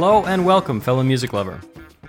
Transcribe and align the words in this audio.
Hello 0.00 0.24
and 0.24 0.46
welcome, 0.46 0.80
fellow 0.80 1.02
music 1.02 1.34
lover. 1.34 1.60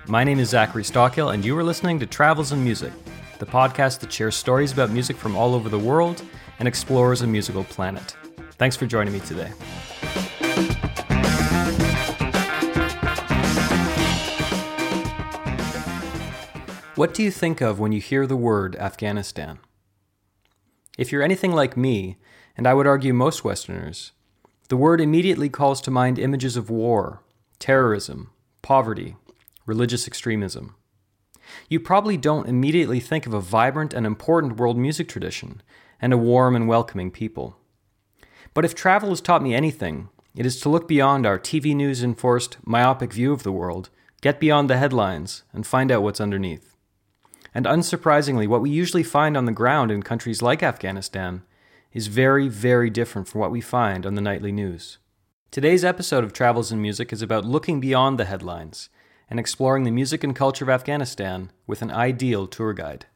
My 0.07 0.23
name 0.23 0.39
is 0.39 0.47
Zachary 0.47 0.83
Stockill, 0.83 1.33
and 1.33 1.43
you 1.43 1.57
are 1.57 1.63
listening 1.63 1.99
to 1.99 2.05
Travels 2.05 2.53
in 2.53 2.63
Music, 2.63 2.93
the 3.37 3.45
podcast 3.45 3.99
that 3.99 4.13
shares 4.13 4.33
stories 4.33 4.71
about 4.71 4.91
music 4.91 5.17
from 5.17 5.35
all 5.35 5.53
over 5.53 5.67
the 5.67 5.77
world 5.77 6.23
and 6.59 6.69
explores 6.69 7.21
a 7.21 7.27
musical 7.27 7.65
planet. 7.65 8.15
Thanks 8.51 8.77
for 8.77 8.85
joining 8.85 9.11
me 9.11 9.19
today. 9.19 9.49
What 16.95 17.13
do 17.13 17.21
you 17.21 17.29
think 17.29 17.59
of 17.59 17.77
when 17.77 17.91
you 17.91 17.99
hear 17.99 18.25
the 18.25 18.37
word 18.37 18.77
Afghanistan? 18.77 19.59
If 20.97 21.11
you're 21.11 21.23
anything 21.23 21.51
like 21.51 21.75
me, 21.75 22.15
and 22.55 22.65
I 22.65 22.73
would 22.73 22.87
argue 22.87 23.13
most 23.13 23.43
Westerners, 23.43 24.13
the 24.69 24.77
word 24.77 25.01
immediately 25.01 25.49
calls 25.49 25.81
to 25.81 25.91
mind 25.91 26.17
images 26.17 26.55
of 26.55 26.69
war, 26.69 27.21
terrorism, 27.61 28.31
poverty, 28.61 29.15
religious 29.65 30.07
extremism. 30.07 30.75
You 31.69 31.79
probably 31.79 32.17
don't 32.17 32.49
immediately 32.49 32.99
think 32.99 33.27
of 33.27 33.33
a 33.33 33.39
vibrant 33.39 33.93
and 33.93 34.05
important 34.05 34.57
world 34.57 34.77
music 34.77 35.07
tradition 35.07 35.61
and 36.01 36.11
a 36.11 36.17
warm 36.17 36.55
and 36.55 36.67
welcoming 36.67 37.11
people. 37.11 37.55
But 38.53 38.65
if 38.65 38.73
travel 38.73 39.09
has 39.09 39.21
taught 39.21 39.43
me 39.43 39.53
anything, 39.53 40.09
it 40.35 40.45
is 40.45 40.59
to 40.61 40.69
look 40.69 40.87
beyond 40.87 41.25
our 41.25 41.37
TV 41.37 41.75
news 41.75 42.03
enforced 42.03 42.57
myopic 42.65 43.13
view 43.13 43.31
of 43.31 43.43
the 43.43 43.51
world, 43.51 43.89
get 44.21 44.39
beyond 44.39 44.69
the 44.69 44.77
headlines, 44.77 45.43
and 45.53 45.65
find 45.65 45.91
out 45.91 46.01
what's 46.01 46.19
underneath. 46.19 46.75
And 47.53 47.65
unsurprisingly, 47.65 48.47
what 48.47 48.61
we 48.61 48.71
usually 48.71 49.03
find 49.03 49.37
on 49.37 49.45
the 49.45 49.51
ground 49.51 49.91
in 49.91 50.01
countries 50.01 50.41
like 50.41 50.63
Afghanistan 50.63 51.43
is 51.93 52.07
very, 52.07 52.47
very 52.47 52.89
different 52.89 53.27
from 53.27 53.39
what 53.39 53.51
we 53.51 53.61
find 53.61 54.05
on 54.05 54.15
the 54.15 54.21
nightly 54.21 54.51
news. 54.51 54.97
Today's 55.51 55.83
episode 55.83 56.23
of 56.23 56.31
Travels 56.31 56.71
in 56.71 56.81
Music 56.81 57.11
is 57.11 57.21
about 57.21 57.43
looking 57.43 57.81
beyond 57.81 58.17
the 58.17 58.23
headlines 58.23 58.87
and 59.29 59.37
exploring 59.37 59.83
the 59.83 59.91
music 59.91 60.23
and 60.23 60.33
culture 60.33 60.63
of 60.63 60.69
Afghanistan 60.69 61.51
with 61.67 61.81
an 61.81 61.91
ideal 61.91 62.47
tour 62.47 62.71
guide. 62.71 63.07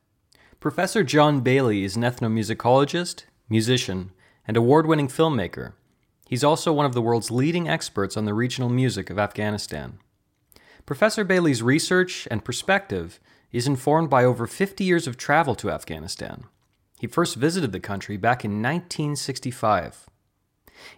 Professor 0.59 1.01
John 1.01 1.41
Baily 1.41 1.83
is 1.83 1.95
an 1.95 2.01
ethnomusicologist, 2.01 3.23
musician, 3.47 4.11
and 4.45 4.57
award 4.57 4.85
winning 4.85 5.07
filmmaker. 5.07 5.75
He's 6.27 6.43
also 6.43 6.73
one 6.73 6.85
of 6.85 6.91
the 6.91 7.01
world's 7.01 7.31
leading 7.31 7.69
experts 7.69 8.17
on 8.17 8.25
the 8.25 8.33
regional 8.33 8.67
music 8.69 9.09
of 9.09 9.17
Afghanistan. 9.17 9.99
Professor 10.85 11.23
Baily's 11.23 11.63
research 11.63 12.27
and 12.29 12.43
perspective 12.43 13.21
is 13.53 13.65
informed 13.65 14.09
by 14.09 14.25
over 14.25 14.45
50 14.45 14.83
years 14.83 15.07
of 15.07 15.15
travel 15.15 15.55
to 15.55 15.71
Afghanistan. 15.71 16.43
He 16.99 17.07
first 17.07 17.37
visited 17.37 17.71
the 17.71 17.79
country 17.79 18.17
back 18.17 18.43
in 18.43 18.61
1965. 18.61 20.09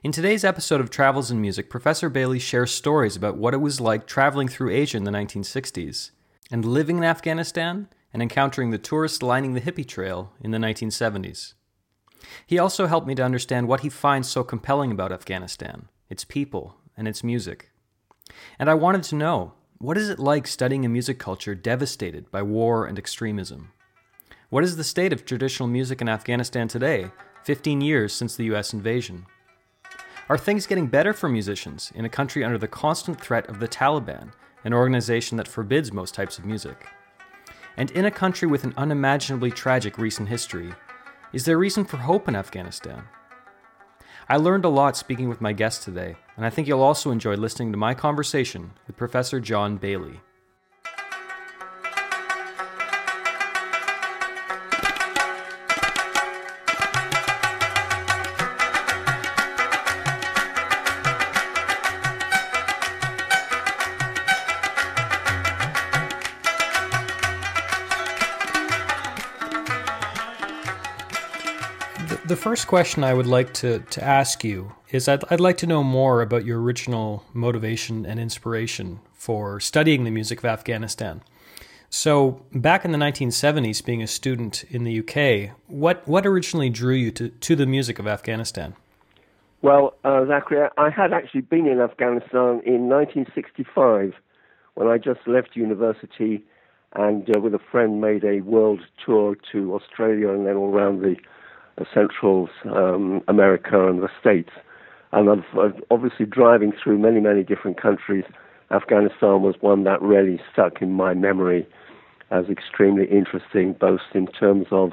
In 0.04 0.12
today's 0.12 0.44
episode 0.44 0.80
of 0.80 0.90
Travels 0.90 1.32
in 1.32 1.42
Music, 1.42 1.70
Professor 1.70 2.10
Baily 2.10 2.40
shares 2.40 2.72
stories 2.72 3.16
about 3.16 3.38
what 3.38 3.54
it 3.54 3.62
was 3.62 3.82
like 3.82 4.08
traveling 4.08 4.48
through 4.48 4.72
Asia 4.72 4.98
in 4.98 5.04
the 5.04 5.12
1960s 5.12 6.12
and 6.52 6.64
living 6.64 6.98
in 6.98 7.04
Afghanistan 7.04 7.88
and 8.14 8.22
encountering 8.22 8.72
the 8.72 8.78
tourists 8.78 9.22
lining 9.22 9.54
the 9.54 9.62
hippie 9.62 9.88
trail 9.88 10.34
in 10.42 10.52
the 10.52 10.58
1970s. 10.58 11.54
He 12.46 12.60
also 12.60 12.88
helped 12.88 13.08
me 13.08 13.16
to 13.16 13.24
understand 13.24 13.68
what 13.68 13.82
he 13.82 13.90
finds 13.90 14.28
so 14.28 14.44
compelling 14.44 14.92
about 14.92 15.12
Afghanistan, 15.12 15.88
its 16.10 16.24
people, 16.24 16.78
and 16.96 17.08
its 17.08 17.24
music. 17.24 17.72
And 18.60 18.70
I 18.70 18.74
wanted 18.74 19.04
to 19.04 19.16
know 19.16 19.54
what 19.78 19.98
is 19.98 20.10
it 20.10 20.20
like 20.20 20.48
studying 20.48 20.86
a 20.86 20.90
music 20.90 21.20
culture 21.20 21.54
devastated 21.54 22.32
by 22.32 22.42
war 22.42 22.86
and 22.86 22.98
extremism? 22.98 23.72
What 24.50 24.64
is 24.64 24.78
the 24.78 24.84
state 24.84 25.14
of 25.14 25.26
traditional 25.26 25.68
music 25.68 26.02
in 26.02 26.10
Afghanistan 26.10 26.68
today, 26.68 27.12
15 27.44 27.82
years 27.82 28.14
since 28.14 28.36
the 28.36 28.46
US 28.46 28.74
invasion? 28.74 29.26
Are 30.30 30.38
things 30.38 30.68
getting 30.68 30.88
better 30.88 31.14
for 31.14 31.30
musicians 31.30 31.94
in 31.96 32.04
a 32.04 32.10
country 32.10 32.44
under 32.44 32.58
the 32.58 32.68
constant 32.68 33.20
threat 33.20 33.48
of 33.48 33.60
the 33.60 33.68
Taliban, 33.68 34.34
an 34.66 34.74
organization 34.74 35.38
that 35.38 35.48
forbids 35.48 35.94
most 35.94 36.14
types 36.14 36.38
of 36.38 36.44
music? 36.44 36.86
And 37.78 37.92
in 37.92 38.04
a 38.04 38.12
country 38.12 38.46
with 38.46 38.66
an 38.66 38.74
unimaginably 38.76 39.52
tragic 39.52 39.98
recent 39.98 40.28
history, 40.28 40.74
is 41.32 41.46
there 41.46 41.58
reason 41.58 41.86
for 41.86 41.96
hope 41.96 42.28
in 42.28 42.36
Afghanistan? 42.36 43.04
I 44.28 44.36
learned 44.36 44.66
a 44.66 44.70
lot 44.70 44.98
speaking 44.98 45.30
with 45.30 45.40
my 45.40 45.54
guest 45.54 45.84
today, 45.84 46.18
and 46.36 46.46
I 46.46 46.50
think 46.50 46.68
you'll 46.68 46.82
also 46.82 47.12
enjoy 47.12 47.36
listening 47.36 47.72
to 47.72 47.78
my 47.78 47.94
conversation 47.94 48.74
with 48.86 48.98
Professor 48.98 49.40
John 49.40 49.80
Baily. 49.80 50.20
The 72.28 72.36
first 72.36 72.68
question 72.68 73.06
I 73.06 73.14
would 73.14 73.26
like 73.26 73.54
to, 73.54 73.80
to 73.80 74.04
ask 74.04 74.44
you 74.44 74.74
is 74.92 75.08
I'd, 75.08 75.24
I'd 75.32 75.40
like 75.40 75.56
to 75.60 75.66
know 75.66 75.82
more 75.82 76.22
about 76.22 76.44
your 76.44 76.62
original 76.62 77.24
motivation 77.34 78.06
and 78.06 78.20
inspiration 78.20 79.00
for 79.14 79.62
studying 79.62 80.04
the 80.04 80.12
music 80.12 80.40
of 80.40 80.46
Afghanistan. 80.46 81.22
So, 81.90 82.42
back 82.54 82.84
in 82.84 82.92
the 82.92 82.98
1970s, 82.98 83.86
being 83.86 84.04
a 84.04 84.08
student 84.08 84.66
in 84.66 84.84
the 84.84 85.00
UK, 85.00 85.56
what, 85.68 86.06
what 86.06 86.26
originally 86.26 86.70
drew 86.70 86.96
you 86.96 87.12
to, 87.12 87.30
to 87.30 87.56
the 87.56 87.66
music 87.66 87.98
of 87.98 88.08
Afghanistan? 88.08 88.76
Well, 89.62 89.94
uh, 90.04 90.26
Zachary, 90.26 90.68
I 90.78 90.90
had 90.90 91.14
actually 91.14 91.42
been 91.42 91.66
in 91.66 91.80
Afghanistan 91.80 92.62
in 92.66 92.90
1965 92.90 94.12
when 94.74 94.90
I 94.90 94.98
just 94.98 95.22
left 95.28 95.56
university 95.56 96.44
and 96.92 97.26
uh, 97.34 97.40
with 97.40 97.54
a 97.54 97.62
friend 97.72 98.02
made 98.02 98.26
a 98.26 98.42
world 98.42 98.82
tour 99.06 99.38
to 99.54 99.74
Australia 99.74 100.28
and 100.32 100.46
then 100.46 100.58
all 100.58 100.74
around 100.74 101.04
the 101.04 101.16
Central 101.94 102.50
um, 102.66 103.22
America 103.28 103.88
and 103.88 104.02
the 104.02 104.10
States. 104.20 104.50
And 105.12 105.30
I've, 105.30 105.82
obviously 105.90 106.26
driving 106.26 106.72
through 106.72 106.98
many, 106.98 107.20
many 107.20 107.44
different 107.44 107.82
countries, 107.82 108.26
Afghanistan 108.72 109.42
was 109.42 109.56
one 109.62 109.84
that 109.86 110.02
really 110.02 110.42
stuck 110.52 110.82
in 110.82 110.92
my 110.92 111.14
memory 111.14 111.66
as 112.30 112.46
extremely 112.50 113.06
interesting, 113.06 113.74
both 113.74 114.02
in 114.14 114.28
terms 114.28 114.68
of 114.72 114.92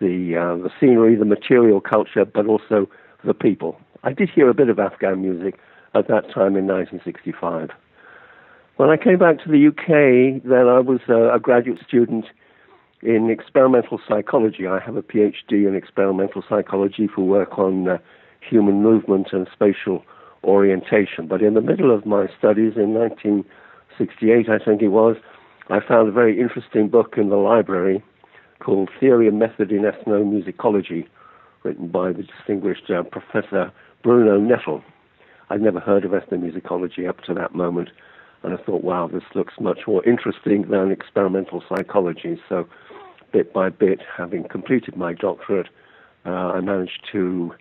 the 0.00 0.36
uh, 0.36 0.62
the 0.62 0.70
scenery, 0.78 1.16
the 1.16 1.24
material 1.24 1.80
culture, 1.80 2.24
but 2.24 2.46
also 2.46 2.88
the 3.24 3.34
people. 3.34 3.76
I 4.02 4.12
did 4.12 4.30
hear 4.30 4.48
a 4.48 4.54
bit 4.54 4.68
of 4.68 4.78
Afghan 4.78 5.20
music 5.20 5.58
at 5.94 6.06
that 6.08 6.32
time 6.32 6.56
in 6.56 6.66
1965. 6.66 7.70
When 8.76 8.88
I 8.88 8.96
came 8.96 9.18
back 9.18 9.42
to 9.44 9.50
the 9.50 9.66
UK, 9.68 10.42
then 10.42 10.68
I 10.68 10.80
was 10.80 11.00
uh, 11.08 11.34
a 11.34 11.38
graduate 11.38 11.80
student 11.86 12.24
in 13.02 13.30
experimental 13.30 14.00
psychology. 14.06 14.66
I 14.66 14.78
have 14.80 14.96
a 14.96 15.02
PhD 15.02 15.66
in 15.66 15.74
experimental 15.74 16.44
psychology 16.48 17.08
for 17.14 17.22
work 17.22 17.58
on 17.58 17.88
uh, 17.88 17.98
human 18.40 18.82
movement 18.82 19.28
and 19.32 19.48
spatial 19.52 20.04
orientation. 20.44 21.26
But 21.28 21.42
in 21.42 21.54
the 21.54 21.60
middle 21.60 21.94
of 21.94 22.06
my 22.06 22.26
studies 22.38 22.74
in 22.76 22.94
1968, 22.94 24.48
I 24.48 24.58
think 24.62 24.82
it 24.82 24.88
was, 24.88 25.16
I 25.68 25.80
found 25.80 26.08
a 26.08 26.12
very 26.12 26.40
interesting 26.40 26.88
book 26.88 27.14
in 27.16 27.28
the 27.30 27.36
library 27.36 28.02
called 28.60 28.90
Theory 28.98 29.28
and 29.28 29.38
Method 29.38 29.70
in 29.72 29.82
Ethnomusicology, 29.82 31.06
written 31.62 31.88
by 31.88 32.12
the 32.12 32.22
distinguished 32.22 32.90
uh, 32.90 33.02
Professor 33.02 33.72
Bruno 34.02 34.38
Nettl. 34.38 34.82
I'd 35.48 35.62
never 35.62 35.80
heard 35.80 36.04
of 36.04 36.12
ethnomusicology 36.12 37.08
up 37.08 37.22
to 37.24 37.34
that 37.34 37.54
moment, 37.54 37.88
and 38.42 38.54
I 38.54 38.56
thought, 38.62 38.84
wow, 38.84 39.08
this 39.12 39.24
looks 39.34 39.54
much 39.60 39.80
more 39.86 40.04
interesting 40.04 40.62
than 40.70 40.90
experimental 40.90 41.62
psychology. 41.68 42.40
So 42.48 42.68
bit 43.32 43.52
by 43.52 43.68
bit, 43.68 44.00
having 44.16 44.44
completed 44.48 44.96
my 44.96 45.14
doctorate, 45.14 45.68
uh, 46.26 46.30
I 46.30 46.60
managed 46.60 47.06
to. 47.12 47.52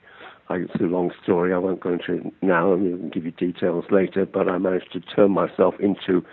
I, 0.50 0.56
It's 0.56 0.76
a 0.76 0.84
long 0.84 1.12
story. 1.22 1.54
I 1.54 1.58
won't 1.58 1.80
go 1.80 1.94
into 1.94 2.14
it 2.14 2.34
now. 2.42 2.74
and 2.74 3.12
give 3.12 3.26
you 3.26 3.32
details 3.32 3.86
later. 3.92 4.26
But 4.26 4.50
I 4.50 4.58
managed 4.58 4.92
to 4.94 5.00
turn 5.00 5.32
myself 5.32 5.76
into 5.80 6.26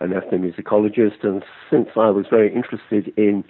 an 0.00 0.10
ethnomusicologist, 0.10 1.22
and 1.22 1.44
since 1.70 1.88
I 1.94 2.10
was 2.10 2.26
very 2.30 2.52
interested 2.52 3.12
in 3.16 3.44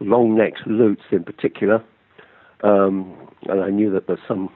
long-necked 0.00 0.66
lutes 0.66 1.02
in 1.12 1.22
particular, 1.22 1.82
um, 2.64 3.16
and 3.48 3.60
I 3.60 3.70
knew 3.70 3.90
that 3.92 4.08
there's 4.08 4.18
some 4.26 4.50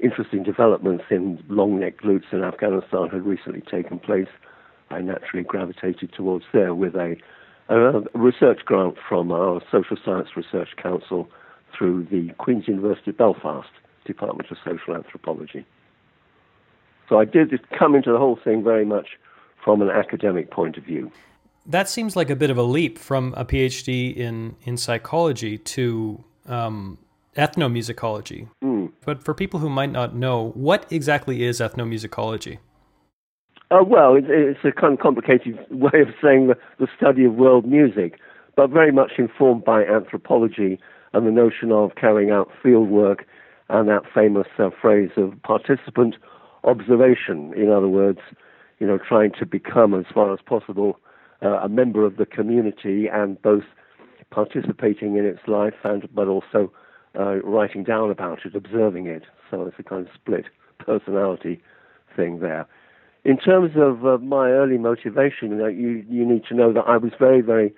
interesting 0.00 0.42
developments 0.42 1.04
in 1.10 1.42
long-necked 1.48 2.04
lutes 2.04 2.26
in 2.32 2.42
Afghanistan 2.42 3.08
had 3.12 3.24
recently 3.24 3.60
taken 3.60 3.98
place, 3.98 4.28
I 4.90 5.00
naturally 5.00 5.44
gravitated 5.44 6.12
towards 6.12 6.44
there 6.52 6.74
with 6.74 6.94
a 6.94 7.16
a 7.68 8.00
research 8.14 8.60
grant 8.64 8.96
from 9.08 9.32
our 9.32 9.60
Social 9.70 9.96
Science 10.04 10.28
Research 10.36 10.70
Council 10.82 11.28
through 11.76 12.04
the 12.10 12.30
Queen's 12.38 12.68
University 12.68 13.12
Belfast 13.12 13.68
Department 14.04 14.50
of 14.50 14.58
Social 14.64 14.94
Anthropology. 14.94 15.64
So 17.08 17.18
I 17.18 17.24
did 17.24 17.52
come 17.78 17.94
into 17.94 18.10
the 18.10 18.18
whole 18.18 18.38
thing 18.42 18.62
very 18.62 18.84
much 18.84 19.18
from 19.62 19.82
an 19.82 19.90
academic 19.90 20.50
point 20.50 20.76
of 20.76 20.84
view. 20.84 21.10
That 21.66 21.88
seems 21.88 22.16
like 22.16 22.30
a 22.30 22.36
bit 22.36 22.50
of 22.50 22.58
a 22.58 22.62
leap 22.62 22.98
from 22.98 23.34
a 23.36 23.44
PhD 23.44 24.16
in, 24.16 24.56
in 24.64 24.76
psychology 24.76 25.58
to 25.58 26.24
um, 26.46 26.98
ethnomusicology. 27.36 28.48
Mm. 28.62 28.92
But 29.04 29.22
for 29.22 29.34
people 29.34 29.60
who 29.60 29.68
might 29.68 29.92
not 29.92 30.14
know, 30.14 30.50
what 30.54 30.86
exactly 30.90 31.44
is 31.44 31.60
ethnomusicology? 31.60 32.58
Uh, 33.72 33.82
well, 33.82 34.14
it, 34.16 34.24
it's 34.28 34.60
a 34.64 34.72
kind 34.72 34.92
of 34.94 34.98
complicated 35.00 35.58
way 35.70 36.00
of 36.00 36.08
saying 36.22 36.48
the, 36.48 36.56
the 36.78 36.86
study 36.94 37.24
of 37.24 37.34
world 37.34 37.64
music, 37.64 38.18
but 38.54 38.68
very 38.68 38.92
much 38.92 39.12
informed 39.16 39.64
by 39.64 39.82
anthropology 39.82 40.78
and 41.14 41.26
the 41.26 41.30
notion 41.30 41.72
of 41.72 41.92
carrying 41.94 42.30
out 42.30 42.50
field 42.62 42.90
work 42.90 43.24
and 43.70 43.88
that 43.88 44.02
famous 44.14 44.46
uh, 44.58 44.68
phrase 44.80 45.10
of 45.16 45.32
participant 45.42 46.16
observation. 46.64 47.54
In 47.56 47.70
other 47.70 47.88
words, 47.88 48.18
you 48.78 48.86
know, 48.86 48.98
trying 48.98 49.32
to 49.38 49.46
become 49.46 49.94
as 49.94 50.04
far 50.12 50.34
as 50.34 50.40
possible 50.44 50.98
uh, 51.42 51.60
a 51.60 51.68
member 51.68 52.04
of 52.04 52.18
the 52.18 52.26
community 52.26 53.06
and 53.10 53.40
both 53.40 53.64
participating 54.30 55.16
in 55.16 55.24
its 55.24 55.40
life 55.46 55.74
and 55.84 56.08
but 56.14 56.28
also 56.28 56.70
uh, 57.18 57.36
writing 57.42 57.84
down 57.84 58.10
about 58.10 58.40
it, 58.44 58.54
observing 58.54 59.06
it. 59.06 59.22
So 59.50 59.62
it's 59.62 59.76
a 59.78 59.82
kind 59.82 60.06
of 60.06 60.12
split 60.14 60.46
personality 60.78 61.62
thing 62.14 62.40
there. 62.40 62.66
In 63.24 63.36
terms 63.38 63.72
of 63.76 64.04
uh, 64.04 64.18
my 64.18 64.50
early 64.50 64.78
motivation, 64.78 65.60
uh, 65.60 65.66
you 65.66 66.04
you 66.08 66.26
need 66.26 66.44
to 66.48 66.54
know 66.54 66.72
that 66.72 66.84
I 66.88 66.96
was 66.96 67.12
very 67.18 67.40
very 67.40 67.72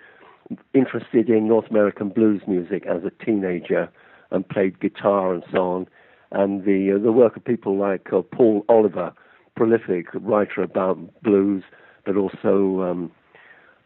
interested 0.73 1.29
in 1.29 1.49
North 1.49 1.71
American 1.71 2.09
blues 2.09 2.43
music 2.47 2.87
as 2.87 3.03
a 3.05 3.25
teenager 3.25 3.91
and 4.31 4.49
played 4.49 4.81
guitar 4.81 5.35
and 5.35 5.45
so 5.53 5.59
on. 5.59 5.87
And 6.33 6.65
the 6.65 6.95
uh, 6.97 7.03
the 7.03 7.13
work 7.13 7.37
of 7.37 7.45
people 7.45 7.77
like 7.77 8.11
uh, 8.11 8.23
Paul 8.23 8.65
Oliver, 8.71 9.13
prolific 9.55 10.07
writer 10.15 10.63
about 10.63 10.99
blues, 11.23 11.63
but 12.07 12.17
also 12.17 12.81
um, 12.81 13.13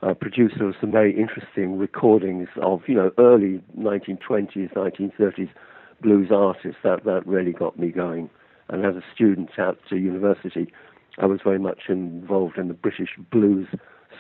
a 0.01 0.15
producer 0.15 0.69
of 0.69 0.77
some 0.81 0.93
very 0.93 1.19
interesting 1.19 1.77
recordings 1.77 2.49
of 2.63 2.83
you 2.87 2.95
know 2.95 3.11
early 3.19 3.61
1920s, 3.77 4.73
1930s 4.75 5.51
blues 6.01 6.31
artists. 6.33 6.79
That 6.85 7.05
that 7.05 7.27
really 7.27 7.53
got 7.53 7.81
me 7.81 7.89
going. 7.89 8.31
And 8.69 8.87
as 8.87 8.95
a 8.95 9.03
student 9.13 9.51
at 9.59 9.77
the 9.91 9.97
university, 9.97 10.73
I 11.19 11.27
was 11.27 11.41
very 11.43 11.59
much 11.59 11.83
involved 11.89 12.59
in 12.59 12.69
the 12.69 12.75
British 12.75 13.11
blues 13.31 13.67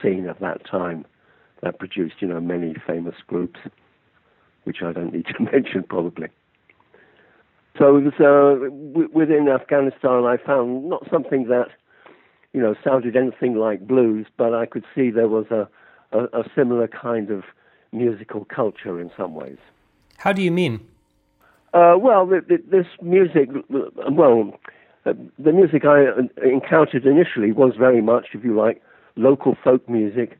scene 0.02 0.28
at 0.28 0.40
that 0.40 0.66
time. 0.66 1.04
That 1.62 1.78
produced, 1.78 2.16
you 2.20 2.28
know, 2.28 2.40
many 2.40 2.74
famous 2.86 3.16
groups, 3.26 3.58
which 4.64 4.78
I 4.82 4.92
don't 4.92 5.12
need 5.12 5.26
to 5.26 5.42
mention 5.52 5.84
probably. 5.88 6.28
So 7.78 7.96
it 7.96 8.04
was, 8.04 8.14
uh, 8.14 8.66
w- 8.92 9.10
within 9.12 9.48
Afghanistan, 9.48 10.24
I 10.24 10.36
found 10.36 10.88
not 10.88 11.08
something 11.10 11.46
that, 11.48 11.68
you 12.52 12.60
know, 12.60 12.74
sounded 12.82 13.16
anything 13.16 13.54
like 13.54 13.86
blues, 13.86 14.26
but 14.36 14.52
I 14.52 14.66
could 14.66 14.84
see 14.94 15.10
there 15.10 15.28
was 15.28 15.46
a, 15.50 15.68
a, 16.12 16.24
a 16.40 16.44
similar 16.56 16.88
kind 16.88 17.30
of 17.30 17.44
musical 17.92 18.44
culture 18.44 19.00
in 19.00 19.10
some 19.16 19.34
ways. 19.34 19.58
How 20.16 20.32
do 20.32 20.42
you 20.42 20.50
mean? 20.50 20.80
Uh, 21.72 21.94
well, 21.98 22.26
the, 22.26 22.40
the, 22.48 22.56
this 22.70 22.86
music, 23.00 23.48
well, 23.68 24.58
the 25.38 25.52
music 25.52 25.84
I 25.84 26.06
uh, 26.06 26.22
encountered 26.42 27.04
initially 27.04 27.52
was 27.52 27.74
very 27.78 28.00
much, 28.00 28.28
if 28.32 28.44
you 28.44 28.56
like, 28.56 28.82
local 29.16 29.56
folk 29.62 29.88
music 29.88 30.38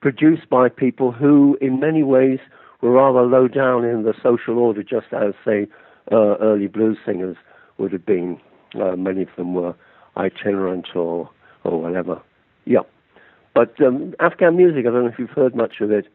produced 0.00 0.48
by 0.48 0.68
people 0.68 1.12
who, 1.12 1.58
in 1.60 1.80
many 1.80 2.02
ways, 2.02 2.38
were 2.80 2.92
rather 2.92 3.22
low 3.22 3.48
down 3.48 3.84
in 3.84 4.04
the 4.04 4.14
social 4.22 4.58
order, 4.58 4.82
just 4.82 5.06
as, 5.12 5.34
say, 5.44 5.66
uh, 6.12 6.36
early 6.40 6.66
blues 6.68 6.98
singers 7.04 7.36
would 7.78 7.92
have 7.92 8.06
been. 8.06 8.40
Uh, 8.80 8.96
many 8.96 9.22
of 9.22 9.28
them 9.36 9.54
were 9.54 9.74
itinerant 10.16 10.88
or, 10.94 11.28
or 11.64 11.80
whatever. 11.80 12.20
Yeah. 12.64 12.82
But 13.54 13.80
um, 13.80 14.14
Afghan 14.20 14.56
music, 14.56 14.86
I 14.86 14.90
don't 14.90 15.04
know 15.04 15.10
if 15.10 15.18
you've 15.18 15.30
heard 15.30 15.56
much 15.56 15.80
of 15.80 15.90
it, 15.90 16.06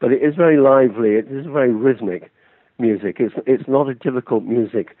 but 0.00 0.12
it 0.12 0.22
is 0.22 0.34
very 0.34 0.58
lively. 0.58 1.10
It 1.10 1.30
is 1.30 1.46
very 1.46 1.72
rhythmic 1.72 2.30
music. 2.78 3.16
It's, 3.20 3.34
it's 3.46 3.68
not 3.68 3.88
a 3.88 3.94
difficult 3.94 4.44
music 4.44 4.96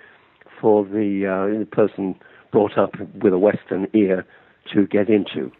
for 0.60 0.84
the, 0.84 1.26
uh, 1.26 1.58
the 1.58 1.66
person 1.66 2.14
brought 2.50 2.76
up 2.76 2.94
with 3.22 3.32
a 3.32 3.38
Western 3.38 3.88
ear 3.92 4.26
to 4.72 4.86
get 4.86 5.08
into. 5.08 5.52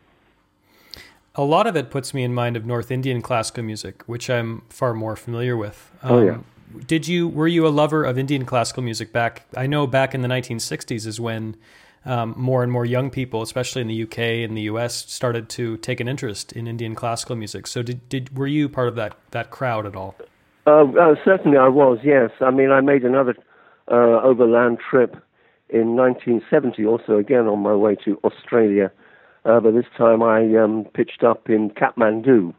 A 1.35 1.43
lot 1.43 1.67
of 1.67 1.77
it 1.77 1.91
puts 1.91 2.13
me 2.13 2.25
in 2.25 2.35
mind 2.35 2.57
of 2.57 2.67
North 2.67 2.91
Indian 2.91 3.23
classical 3.23 3.63
music, 3.63 4.03
which 4.07 4.29
I'm 4.29 4.63
far 4.69 4.95
more 4.95 5.17
familiar 5.17 5.57
with. 5.57 5.91
Um, 6.03 6.13
oh 6.13 6.23
yeah. 6.25 6.33
Um, 6.33 6.45
did 6.87 7.09
you 7.09 7.29
were 7.29 7.49
you 7.49 7.67
a 7.67 7.69
lover 7.69 8.05
of 8.05 8.19
Indian 8.19 8.45
classical 8.45 8.83
music 8.83 9.13
back? 9.13 9.45
I 9.57 9.67
know 9.67 9.87
back 9.87 10.15
in 10.15 10.23
the 10.23 10.29
1960s 10.29 11.07
is 11.07 11.21
when 11.21 11.57
um, 12.05 12.35
more 12.37 12.63
and 12.63 12.71
more 12.71 12.85
young 12.85 13.11
people, 13.11 13.43
especially 13.43 13.83
in 13.83 13.89
the 13.89 14.03
UK 14.05 14.19
and 14.19 14.57
the 14.57 14.63
US, 14.63 14.95
started 14.95 15.49
to 15.51 15.77
take 15.79 16.01
an 16.01 16.09
interest 16.09 16.53
in 16.53 16.67
Indian 16.67 16.95
classical 16.95 17.37
music. 17.37 17.67
So 17.67 17.83
did, 17.83 18.09
did 18.09 18.37
were 18.37 18.47
you 18.47 18.69
part 18.69 18.89
of 18.89 18.95
that 18.97 19.17
that 19.33 19.51
crowd 19.51 19.87
at 19.87 19.97
all? 19.97 20.17
Uh, 20.67 20.85
uh, 20.85 21.15
certainly, 21.25 21.57
I 21.59 21.69
was. 21.69 21.99
Yes, 22.03 22.31
I 22.41 22.51
mean, 22.51 22.71
I 22.71 22.81
made 22.81 23.05
another 23.05 23.35
uh, 23.91 24.21
overland 24.23 24.79
trip 24.79 25.17
in 25.72 25.96
1970, 25.96 26.84
also 26.84 27.19
again 27.19 27.46
on 27.46 27.61
my 27.61 27.75
way 27.75 27.96
to 28.05 28.19
Australia. 28.25 28.90
Uh, 29.44 29.61
but 29.61 29.72
this 29.72 29.87
time 29.96 30.22
I 30.22 30.56
um, 30.56 30.84
pitched 30.94 31.22
up 31.22 31.49
in 31.49 31.70
Kathmandu 31.70 32.55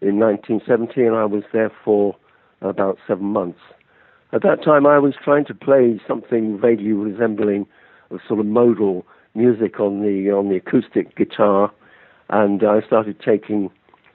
in 0.00 0.18
1970, 0.18 1.02
and 1.02 1.14
I 1.14 1.24
was 1.24 1.42
there 1.52 1.70
for 1.84 2.16
about 2.60 2.98
seven 3.06 3.26
months. 3.26 3.60
At 4.32 4.42
that 4.42 4.64
time, 4.64 4.86
I 4.86 4.98
was 4.98 5.14
trying 5.22 5.44
to 5.46 5.54
play 5.54 6.00
something 6.08 6.58
vaguely 6.58 6.92
resembling 6.92 7.66
a 8.10 8.16
sort 8.26 8.40
of 8.40 8.46
modal 8.46 9.04
music 9.34 9.80
on 9.80 10.00
the 10.02 10.30
on 10.30 10.48
the 10.48 10.56
acoustic 10.56 11.16
guitar, 11.16 11.70
and 12.30 12.62
I 12.62 12.80
started 12.86 13.20
taking 13.20 13.70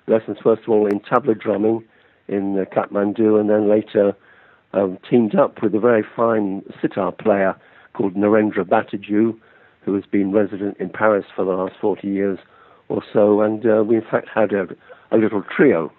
lessons 0.07 0.37
first 0.41 0.63
of 0.63 0.69
all 0.69 0.87
in 0.87 0.99
tabla 1.01 1.39
drumming 1.39 1.83
in 2.27 2.57
uh, 2.57 2.65
Kathmandu, 2.65 3.39
and 3.39 3.49
then 3.49 3.69
later 3.69 4.15
um, 4.73 4.97
teamed 5.09 5.35
up 5.35 5.61
with 5.61 5.75
a 5.75 5.79
very 5.79 6.03
fine 6.15 6.63
sitar 6.81 7.11
player 7.11 7.55
called 7.97 8.13
Narendra 8.15 8.63
Bataju, 8.63 9.35
who 9.81 9.95
has 9.95 10.05
been 10.05 10.31
resident 10.31 10.77
in 10.79 10.89
Paris 10.89 11.25
for 11.35 11.43
the 11.43 11.51
last 11.51 11.73
40 11.81 12.07
years 12.07 12.37
or 12.89 13.01
so. 13.11 13.41
And 13.41 13.65
uh, 13.65 13.83
we, 13.83 13.95
in 13.95 14.03
fact, 14.03 14.27
had 14.33 14.53
a, 14.53 14.67
a 15.11 15.17
little 15.17 15.43
trio, 15.43 15.91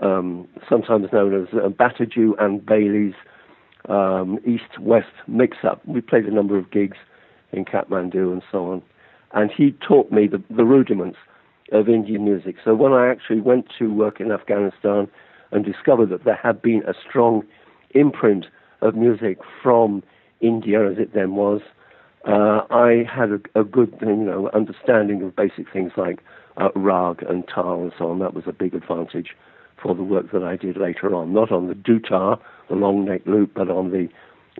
um, 0.00 0.46
sometimes 0.68 1.08
known 1.12 1.42
as 1.42 1.48
uh, 1.52 1.68
and 2.38 2.64
Baily's 2.64 3.14
um, 3.88 4.38
East 4.46 4.78
West 4.80 5.12
mix 5.26 5.58
up. 5.64 5.84
We 5.86 6.00
played 6.00 6.26
a 6.26 6.30
number 6.30 6.56
of 6.56 6.70
gigs 6.70 6.98
in 7.52 7.64
Kathmandu 7.64 8.32
and 8.32 8.42
so 8.52 8.70
on. 8.70 8.82
And 9.32 9.50
he 9.50 9.72
taught 9.86 10.12
me 10.12 10.26
the, 10.26 10.42
the 10.54 10.64
rudiments 10.64 11.18
of 11.72 11.88
Indian 11.88 12.24
music. 12.24 12.56
So 12.64 12.74
when 12.74 12.92
I 12.92 13.10
actually 13.10 13.40
went 13.40 13.66
to 13.78 13.92
work 13.92 14.20
in 14.20 14.30
Afghanistan 14.30 15.08
and 15.50 15.64
discovered 15.64 16.10
that 16.10 16.24
there 16.24 16.38
had 16.40 16.62
been 16.62 16.82
a 16.86 16.94
strong 17.08 17.42
imprint 17.94 18.46
of 18.80 18.94
music 18.94 19.38
from 19.62 20.02
India 20.40 20.90
as 20.90 20.98
it 20.98 21.14
then 21.14 21.34
was, 21.34 21.60
uh, 22.26 22.62
I 22.70 23.04
had 23.10 23.30
a, 23.30 23.60
a, 23.60 23.64
good 23.64 23.96
you 24.00 24.16
know 24.16 24.50
understanding 24.52 25.22
of 25.22 25.34
basic 25.36 25.72
things 25.72 25.92
like 25.96 26.20
uh, 26.56 26.70
rag 26.74 27.22
and 27.22 27.44
tal 27.46 27.82
and 27.82 27.92
so 27.98 28.10
on. 28.10 28.18
That 28.18 28.34
was 28.34 28.44
a 28.46 28.52
big 28.52 28.74
advantage 28.74 29.36
for 29.80 29.94
the 29.94 30.02
work 30.02 30.32
that 30.32 30.42
I 30.42 30.56
did 30.56 30.76
later 30.76 31.14
on, 31.14 31.32
not 31.32 31.52
on 31.52 31.68
the 31.68 31.74
dutar, 31.74 32.40
the 32.68 32.74
long 32.74 33.04
neck 33.04 33.22
lute, 33.26 33.52
but 33.54 33.70
on 33.70 33.90
the 33.92 34.08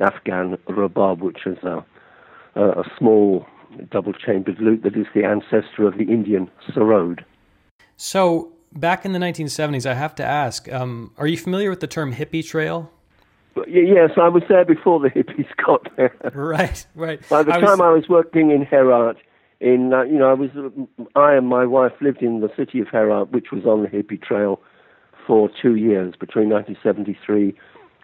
Afghan 0.01 0.57
rabab, 0.69 1.21
which 1.21 1.47
is 1.47 1.59
a, 1.65 1.85
a 2.55 2.85
small 2.97 3.47
double 3.91 4.13
chambered 4.13 4.61
lute 4.61 4.83
that 4.83 4.97
is 4.97 5.07
the 5.15 5.25
ancestor 5.25 5.87
of 5.87 5.99
the 5.99 6.05
Indian 6.05 6.51
sarod. 6.69 7.25
So, 7.97 8.53
back 8.73 9.05
in 9.05 9.13
the 9.13 9.19
1970s, 9.19 9.87
I 9.87 9.95
have 9.95 10.15
to 10.17 10.25
ask 10.25 10.73
um, 10.73 11.13
are 11.19 11.27
you 11.27 11.37
familiar 11.37 11.71
with 11.71 11.81
the 11.81 11.87
term 11.87 12.15
hippie 12.15 12.47
trail? 12.47 12.91
Yes, 13.67 14.11
I 14.17 14.29
was 14.29 14.43
there 14.49 14.65
before 14.65 15.01
the 15.01 15.11
hippies 15.11 15.49
got 15.67 15.89
there. 15.97 16.15
Right, 16.35 16.87
right. 16.95 17.21
By 17.29 17.43
the 17.43 17.55
I 17.55 17.61
time 17.61 17.79
was... 17.79 17.81
I 17.81 17.91
was 17.91 18.09
working 18.09 18.51
in 18.51 18.65
Herat, 18.65 19.17
in 19.61 19.93
uh, 19.93 20.03
you 20.03 20.19
know, 20.19 20.31
I 20.31 20.35
was 20.35 20.51
I 21.15 21.35
and 21.35 21.49
my 21.49 21.67
wife 21.67 21.93
lived 22.01 22.23
in 22.23 22.41
the 22.41 22.51
city 22.57 22.81
of 22.81 22.89
Herat, 22.89 23.33
which 23.33 23.51
was 23.53 23.65
on 23.65 23.83
the 23.83 23.89
hippie 23.89 24.21
trail 24.21 24.61
for 25.27 25.51
two 25.61 25.75
years 25.75 26.15
between 26.19 26.49
1973 26.49 27.55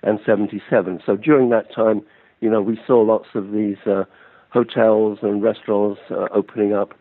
and 0.02 0.18
77. 0.26 1.00
So 1.06 1.16
during 1.16 1.50
that 1.50 1.74
time, 1.74 2.02
you 2.40 2.50
know, 2.50 2.60
we 2.60 2.78
saw 2.86 3.00
lots 3.00 3.28
of 3.34 3.52
these 3.52 3.78
uh, 3.86 4.04
hotels 4.50 5.20
and 5.22 5.42
restaurants 5.42 6.00
uh, 6.10 6.26
opening 6.32 6.74
up 6.74 6.94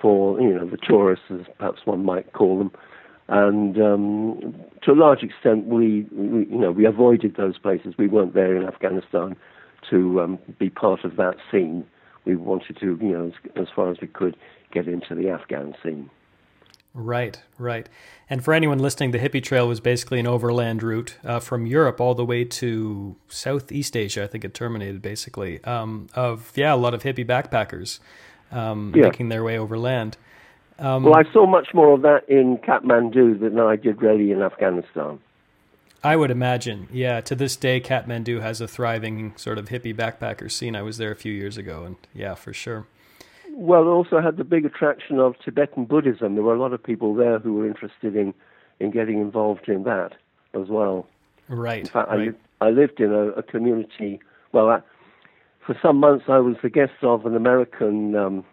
for 0.00 0.40
you 0.40 0.52
know 0.52 0.68
the 0.68 0.76
tourists, 0.76 1.26
as 1.30 1.46
perhaps 1.58 1.80
one 1.86 2.04
might 2.04 2.32
call 2.32 2.58
them 2.58 2.70
and 3.28 3.80
um, 3.80 4.54
to 4.82 4.92
a 4.92 4.94
large 4.94 5.22
extent, 5.22 5.66
we, 5.66 6.06
we, 6.12 6.46
you 6.46 6.58
know 6.58 6.70
we 6.70 6.84
avoided 6.84 7.36
those 7.36 7.58
places. 7.58 7.94
We 7.98 8.06
weren't 8.06 8.34
there 8.34 8.56
in 8.56 8.66
Afghanistan 8.66 9.36
to 9.90 10.20
um, 10.20 10.38
be 10.58 10.70
part 10.70 11.04
of 11.04 11.16
that 11.16 11.36
scene. 11.50 11.86
We 12.24 12.36
wanted 12.36 12.78
to, 12.80 12.98
you 13.00 13.12
know, 13.12 13.26
as, 13.26 13.50
as, 13.62 13.66
far 13.74 13.90
as 13.90 13.98
we 14.00 14.08
could, 14.08 14.36
get 14.72 14.88
into 14.88 15.14
the 15.14 15.28
Afghan 15.28 15.74
scene. 15.82 16.10
Right, 16.94 17.40
right. 17.58 17.88
And 18.30 18.44
for 18.44 18.54
anyone 18.54 18.78
listening, 18.78 19.10
the 19.10 19.18
hippie 19.18 19.42
trail 19.42 19.66
was 19.66 19.80
basically 19.80 20.20
an 20.20 20.26
overland 20.26 20.82
route 20.82 21.16
uh, 21.24 21.40
from 21.40 21.66
Europe 21.66 22.00
all 22.00 22.14
the 22.14 22.24
way 22.24 22.44
to 22.44 23.16
Southeast 23.28 23.96
Asia. 23.96 24.22
I 24.22 24.26
think 24.26 24.44
it 24.44 24.54
terminated 24.54 25.02
basically 25.02 25.62
um, 25.64 26.06
of 26.14 26.52
yeah 26.54 26.72
a 26.72 26.76
lot 26.76 26.94
of 26.94 27.02
hippie 27.02 27.26
backpackers 27.26 27.98
um, 28.52 28.92
yeah. 28.94 29.02
making 29.04 29.28
their 29.28 29.42
way 29.42 29.58
overland. 29.58 30.16
Um, 30.78 31.04
well, 31.04 31.16
I 31.16 31.22
saw 31.32 31.46
much 31.46 31.68
more 31.72 31.92
of 31.92 32.02
that 32.02 32.28
in 32.28 32.58
Kathmandu 32.58 33.40
than 33.40 33.58
I 33.60 33.76
did 33.76 34.02
really 34.02 34.32
in 34.32 34.42
Afghanistan. 34.42 35.20
I 36.02 36.16
would 36.16 36.30
imagine, 36.30 36.88
yeah. 36.92 37.20
To 37.22 37.34
this 37.34 37.56
day, 37.56 37.80
Kathmandu 37.80 38.42
has 38.42 38.60
a 38.60 38.68
thriving 38.68 39.32
sort 39.36 39.56
of 39.56 39.68
hippie 39.68 39.94
backpacker 39.94 40.50
scene. 40.50 40.76
I 40.76 40.82
was 40.82 40.98
there 40.98 41.10
a 41.10 41.16
few 41.16 41.32
years 41.32 41.56
ago, 41.56 41.84
and 41.84 41.96
yeah, 42.12 42.34
for 42.34 42.52
sure. 42.52 42.86
Well, 43.52 43.82
it 43.82 43.86
also 43.86 44.20
had 44.20 44.36
the 44.36 44.44
big 44.44 44.66
attraction 44.66 45.18
of 45.18 45.38
Tibetan 45.38 45.84
Buddhism. 45.84 46.34
There 46.34 46.42
were 46.42 46.54
a 46.54 46.60
lot 46.60 46.72
of 46.72 46.82
people 46.82 47.14
there 47.14 47.38
who 47.38 47.54
were 47.54 47.66
interested 47.66 48.16
in, 48.16 48.34
in 48.80 48.90
getting 48.90 49.20
involved 49.20 49.68
in 49.68 49.84
that 49.84 50.12
as 50.52 50.68
well. 50.68 51.06
Right. 51.48 51.80
In 51.80 51.86
fact, 51.86 52.10
right. 52.10 52.34
I, 52.60 52.66
I 52.66 52.70
lived 52.70 53.00
in 53.00 53.12
a, 53.12 53.28
a 53.28 53.42
community. 53.42 54.20
Well, 54.52 54.68
I, 54.68 54.80
for 55.64 55.78
some 55.80 55.98
months, 55.98 56.24
I 56.28 56.38
was 56.38 56.56
the 56.62 56.68
guest 56.68 56.92
of 57.02 57.24
an 57.24 57.36
American 57.36 58.16
um, 58.16 58.44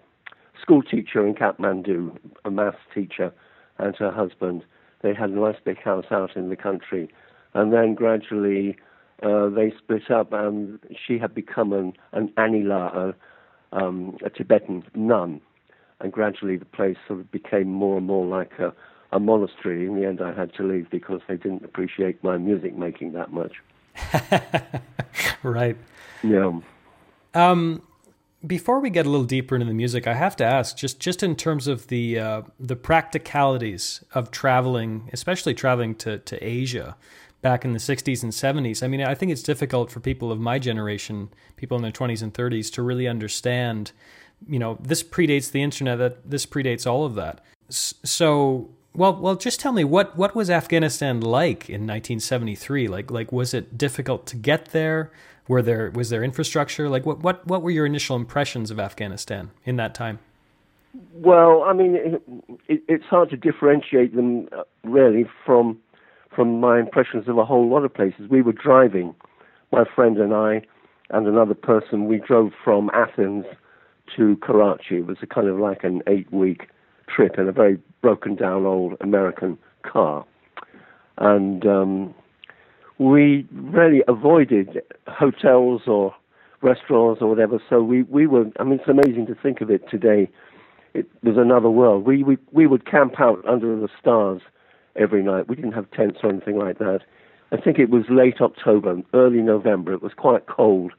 school 0.62 0.82
teacher 0.82 1.26
in 1.26 1.34
Kathmandu, 1.36 2.18
a 2.46 2.52
maths 2.52 2.78
teacher, 2.94 3.34
and 3.78 3.96
her 3.98 4.12
husband. 4.12 4.64
They 5.02 5.14
had 5.14 5.32
a 5.32 5.40
nice 5.40 5.58
big 5.64 5.82
house 5.82 6.06
out 6.12 6.36
in 6.36 6.50
the 6.50 6.56
country, 6.56 7.12
and 7.54 7.74
then 7.74 7.96
gradually 7.96 8.78
uh, 9.24 9.50
they 9.50 9.74
split 9.78 10.10
up, 10.12 10.34
and 10.34 10.80
she 11.06 11.18
had 11.18 11.34
become 11.34 11.74
an, 11.74 11.94
an 12.12 12.30
anila, 12.38 12.96
a, 12.96 13.16
um, 13.76 14.18
a 14.24 14.30
Tibetan 14.30 14.84
nun, 14.96 15.42
and 16.00 16.12
gradually 16.12 16.58
the 16.58 16.66
place 16.66 16.98
sort 17.08 17.20
of 17.20 17.32
became 17.32 17.68
more 17.68 17.98
and 17.98 18.08
more 18.08 18.26
like 18.26 18.52
a, 18.60 18.74
a 19.12 19.20
monastery. 19.20 19.86
In 19.86 19.96
the 19.96 20.08
end, 20.08 20.22
I 20.22 20.34
had 20.34 20.54
to 20.56 20.64
leave 20.64 20.90
because 20.90 21.22
they 21.28 21.38
didn't 21.38 21.66
appreciate 21.66 22.24
my 22.24 22.38
music 22.38 22.76
making 22.76 23.14
that 23.14 23.32
much. 23.32 23.54
right. 25.44 25.78
Yeah. 26.24 26.60
Um, 27.34 27.82
before 28.46 28.80
we 28.80 28.90
get 28.90 29.06
a 29.06 29.10
little 29.10 29.26
deeper 29.26 29.56
into 29.56 29.68
the 29.68 29.74
music, 29.74 30.08
I 30.08 30.14
have 30.14 30.36
to 30.38 30.44
ask, 30.44 30.76
just 30.76 31.00
just 31.00 31.22
in 31.24 31.36
terms 31.36 31.68
of 31.68 31.88
the 31.88 32.20
uh, 32.20 32.42
the 32.60 32.76
practicalities 32.76 34.04
of 34.14 34.32
traveling, 34.32 35.10
especially 35.14 35.54
traveling 35.54 35.96
to 35.96 36.20
to 36.20 36.44
Asia 36.44 36.96
back 37.42 37.66
in 37.66 37.74
the 37.74 37.80
60s 37.80 38.22
and 38.22 38.32
70s. 38.32 38.84
I 38.84 38.88
mean, 38.88 39.02
I 39.02 39.16
think 39.16 39.32
it's 39.32 39.42
difficult 39.42 39.90
for 39.90 40.00
people 40.00 40.32
of 40.32 40.40
my 40.40 40.60
generation, 40.60 41.30
people 41.56 41.76
in 41.76 41.82
their 41.82 41.92
20s 41.92 42.22
and 42.22 42.32
30s, 42.32 42.72
to 42.74 42.84
really 42.84 43.08
understand. 43.08 43.92
You 44.48 44.60
know, 44.60 44.78
this 44.82 45.04
predates 45.04 45.52
the 45.52 45.62
internet. 45.62 46.00
That 46.00 46.30
this 46.30 46.46
predates 46.46 46.90
all 46.90 47.06
of 47.06 47.16
that. 47.16 47.44
So, 47.70 48.70
well, 48.94 49.16
well, 49.16 49.36
just 49.36 49.60
tell 49.60 49.72
me 49.72 49.84
what 49.84 50.18
what 50.18 50.36
was 50.36 50.50
Afghanistan 50.50 51.22
like 51.22 51.70
in 51.70 51.82
1973? 51.82 52.88
Like, 52.88 53.12
like 53.12 53.32
was 53.32 53.54
it 53.54 53.78
difficult 53.78 54.26
to 54.28 54.36
get 54.36 54.68
there? 54.72 55.12
Were 55.52 55.62
there 55.62 55.92
was 55.94 56.10
there 56.10 56.24
infrastructure? 56.24 56.88
Like 56.88 57.06
what 57.06 57.20
what 57.24 57.46
what 57.46 57.62
were 57.62 57.72
your 57.72 57.86
initial 57.86 58.16
impressions 58.16 58.72
of 58.72 58.80
Afghanistan 58.80 59.52
in 59.66 59.76
that 59.76 59.94
time? 59.94 60.20
Well, 61.14 61.64
I 61.64 61.74
mean, 61.74 61.94
it, 61.98 62.24
it, 62.70 62.84
it's 62.88 63.04
hard 63.04 63.30
to 63.32 63.36
differentiate 63.36 64.16
them 64.16 64.48
uh, 64.58 64.64
really 64.86 65.26
from 65.46 65.78
from 66.34 66.62
my 66.62 66.80
impressions 66.80 67.28
of 67.28 67.38
a 67.38 67.44
whole 67.44 67.70
lot 67.70 67.84
of 67.84 67.94
places. 67.94 68.30
We 68.30 68.42
were 68.42 68.54
driving, 68.54 69.14
my 69.74 69.84
friend 69.94 70.18
and 70.20 70.34
I, 70.34 70.62
and 71.10 71.28
another 71.28 71.54
person. 71.54 72.08
We 72.08 72.20
drove 72.20 72.54
from 72.64 72.90
Athens 72.94 73.44
to 74.16 74.38
Karachi. 74.38 75.00
It 75.00 75.06
was 75.06 75.18
a 75.22 75.28
kind 75.28 75.50
of 75.50 75.60
like 75.60 75.84
an 75.84 76.02
eight-week 76.08 76.70
trip 77.14 77.38
in 77.38 77.50
a 77.50 77.52
very 77.52 77.78
broken 78.02 78.36
down 78.36 78.66
old 78.66 78.96
American 79.02 79.58
car, 79.84 80.26
and 81.18 81.66
um, 81.66 82.16
we 83.02 83.48
really 83.52 84.04
avoided 84.08 84.84
hotels 85.08 85.82
or 85.88 86.14
restaurants 86.62 87.20
or 87.20 87.28
whatever. 87.28 87.60
So 87.68 87.82
we, 87.82 88.04
we 88.04 88.28
were, 88.28 88.46
I 88.60 88.64
mean, 88.64 88.80
it's 88.80 88.88
amazing 88.88 89.26
to 89.26 89.36
think 89.36 89.60
of 89.62 89.72
it 89.72 89.90
today. 89.90 90.30
It 90.94 91.08
was 91.24 91.36
another 91.36 91.70
world. 91.72 92.06
We, 92.06 92.22
we, 92.22 92.38
we 92.52 92.68
would 92.68 92.86
camp 92.86 93.20
out 93.20 93.44
under 93.48 93.76
the 93.76 93.90
stars 94.00 94.42
every 94.96 95.24
night. 95.24 95.50
We 95.50 95.56
didn't 95.56 95.72
have 95.72 95.90
tents 95.90 96.20
or 96.22 96.30
anything 96.30 96.60
like 96.60 96.78
that. 96.78 97.00
I 97.52 97.58
think 97.58 97.80
it 97.80 97.90
was 97.90 98.04
late 98.08 98.40
October, 98.40 99.02
early 99.16 99.42
November. 99.42 99.94
It 99.94 100.04
was 100.04 100.14
quite 100.16 100.46
cold 100.46 100.92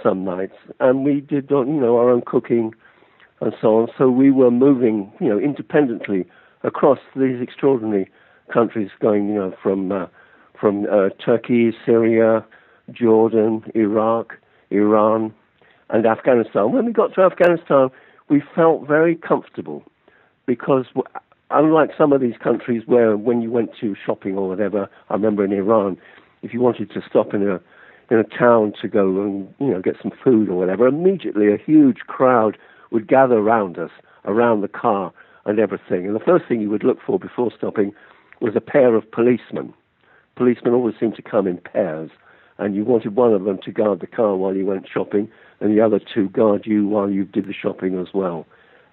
some 0.00 0.24
nights. 0.24 0.54
And 0.78 1.04
we 1.04 1.20
did, 1.20 1.50
you 1.50 1.64
know, 1.64 1.96
our 1.96 2.08
own 2.08 2.22
cooking 2.24 2.72
and 3.40 3.52
so 3.60 3.80
on. 3.80 3.88
So 3.98 4.08
we 4.08 4.30
were 4.30 4.52
moving, 4.52 5.12
you 5.20 5.28
know, 5.28 5.40
independently 5.40 6.24
across 6.62 7.00
these 7.16 7.42
extraordinary 7.42 8.08
countries, 8.52 8.90
going, 9.00 9.28
you 9.28 9.34
know, 9.34 9.52
from 9.60 9.90
uh, 9.90 10.06
from 10.62 10.86
uh, 10.86 11.08
Turkey, 11.22 11.72
Syria, 11.84 12.46
Jordan, 12.92 13.64
Iraq, 13.74 14.34
Iran, 14.70 15.34
and 15.90 16.06
Afghanistan. 16.06 16.70
When 16.70 16.86
we 16.86 16.92
got 16.92 17.12
to 17.14 17.22
Afghanistan, 17.22 17.88
we 18.30 18.44
felt 18.54 18.86
very 18.86 19.16
comfortable 19.16 19.82
because 20.46 20.86
unlike 21.50 21.90
some 21.98 22.12
of 22.12 22.20
these 22.20 22.36
countries 22.40 22.84
where 22.86 23.16
when 23.16 23.42
you 23.42 23.50
went 23.50 23.70
to 23.80 23.96
shopping 24.06 24.38
or 24.38 24.48
whatever, 24.48 24.88
I 25.10 25.14
remember 25.14 25.44
in 25.44 25.52
Iran, 25.52 25.98
if 26.42 26.54
you 26.54 26.60
wanted 26.60 26.90
to 26.92 27.02
stop 27.10 27.34
in 27.34 27.42
a 27.42 27.60
in 28.10 28.18
a 28.18 28.24
town 28.24 28.72
to 28.82 28.88
go 28.88 29.20
and 29.22 29.52
you 29.58 29.66
know 29.72 29.80
get 29.82 29.96
some 30.00 30.12
food 30.22 30.48
or 30.48 30.54
whatever, 30.54 30.86
immediately 30.86 31.52
a 31.52 31.56
huge 31.56 31.98
crowd 32.06 32.56
would 32.92 33.08
gather 33.08 33.38
around 33.38 33.78
us, 33.78 33.90
around 34.26 34.60
the 34.60 34.68
car 34.68 35.12
and 35.44 35.58
everything. 35.58 36.06
And 36.06 36.14
the 36.14 36.24
first 36.24 36.44
thing 36.46 36.60
you 36.60 36.70
would 36.70 36.84
look 36.84 36.98
for 37.04 37.18
before 37.18 37.50
stopping 37.56 37.92
was 38.40 38.54
a 38.54 38.60
pair 38.60 38.94
of 38.94 39.10
policemen 39.10 39.74
policemen 40.42 40.74
always 40.74 40.96
seemed 40.98 41.14
to 41.14 41.22
come 41.22 41.46
in 41.46 41.56
pairs, 41.58 42.10
and 42.58 42.74
you 42.74 42.84
wanted 42.84 43.14
one 43.14 43.32
of 43.32 43.44
them 43.44 43.60
to 43.64 43.70
guard 43.70 44.00
the 44.00 44.08
car 44.08 44.34
while 44.34 44.56
you 44.56 44.66
went 44.66 44.88
shopping, 44.92 45.30
and 45.60 45.70
the 45.70 45.80
other 45.80 46.00
to 46.12 46.28
guard 46.30 46.62
you 46.66 46.84
while 46.88 47.08
you 47.08 47.24
did 47.24 47.46
the 47.46 47.52
shopping 47.52 47.96
as 47.96 48.08
well. 48.12 48.44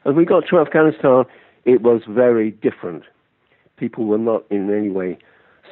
As 0.05 0.13
we 0.13 0.25
got 0.25 0.43
to 0.47 0.59
Afghanistan, 0.59 1.23
it 1.65 1.81
was 1.81 2.03
very 2.07 2.51
different. 2.51 3.03
People 3.77 4.05
were 4.05 4.19
not 4.19 4.43
in 4.51 4.71
any 4.71 4.89
way 4.89 5.17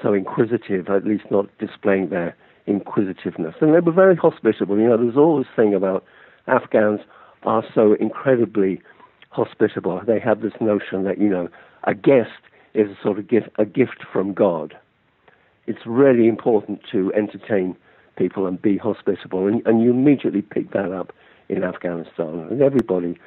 so 0.01 0.13
inquisitive, 0.13 0.89
at 0.89 1.05
least 1.05 1.25
not 1.29 1.45
displaying 1.59 2.09
their 2.09 2.35
inquisitiveness. 2.65 3.53
And 3.61 3.75
they 3.75 3.79
were 3.79 3.91
very 3.91 4.15
hospitable. 4.15 4.79
You 4.79 4.89
know, 4.89 4.97
there's 4.97 5.15
always 5.15 5.45
this 5.45 5.55
thing 5.55 5.75
about 5.75 6.03
Afghans 6.47 7.01
are 7.43 7.63
so 7.75 7.93
incredibly 7.99 8.81
hospitable. 9.29 10.01
They 10.07 10.19
have 10.19 10.41
this 10.41 10.53
notion 10.59 11.03
that, 11.03 11.19
you 11.19 11.29
know, 11.29 11.49
a 11.83 11.93
guest 11.93 12.41
is 12.73 12.89
a 12.89 12.97
sort 13.03 13.19
of 13.19 13.27
gift, 13.27 13.49
a 13.59 13.65
gift 13.65 14.03
from 14.11 14.33
God 14.33 14.75
it's 15.67 15.85
really 15.85 16.27
important 16.27 16.81
to 16.91 17.11
entertain 17.13 17.75
people 18.17 18.47
and 18.47 18.61
be 18.61 18.77
hospitable. 18.77 19.47
And, 19.47 19.65
and 19.67 19.81
you 19.81 19.91
immediately 19.91 20.41
pick 20.41 20.71
that 20.71 20.91
up 20.91 21.13
in 21.49 21.63
Afghanistan. 21.63 22.47
And 22.49 22.61
everybody 22.61 23.17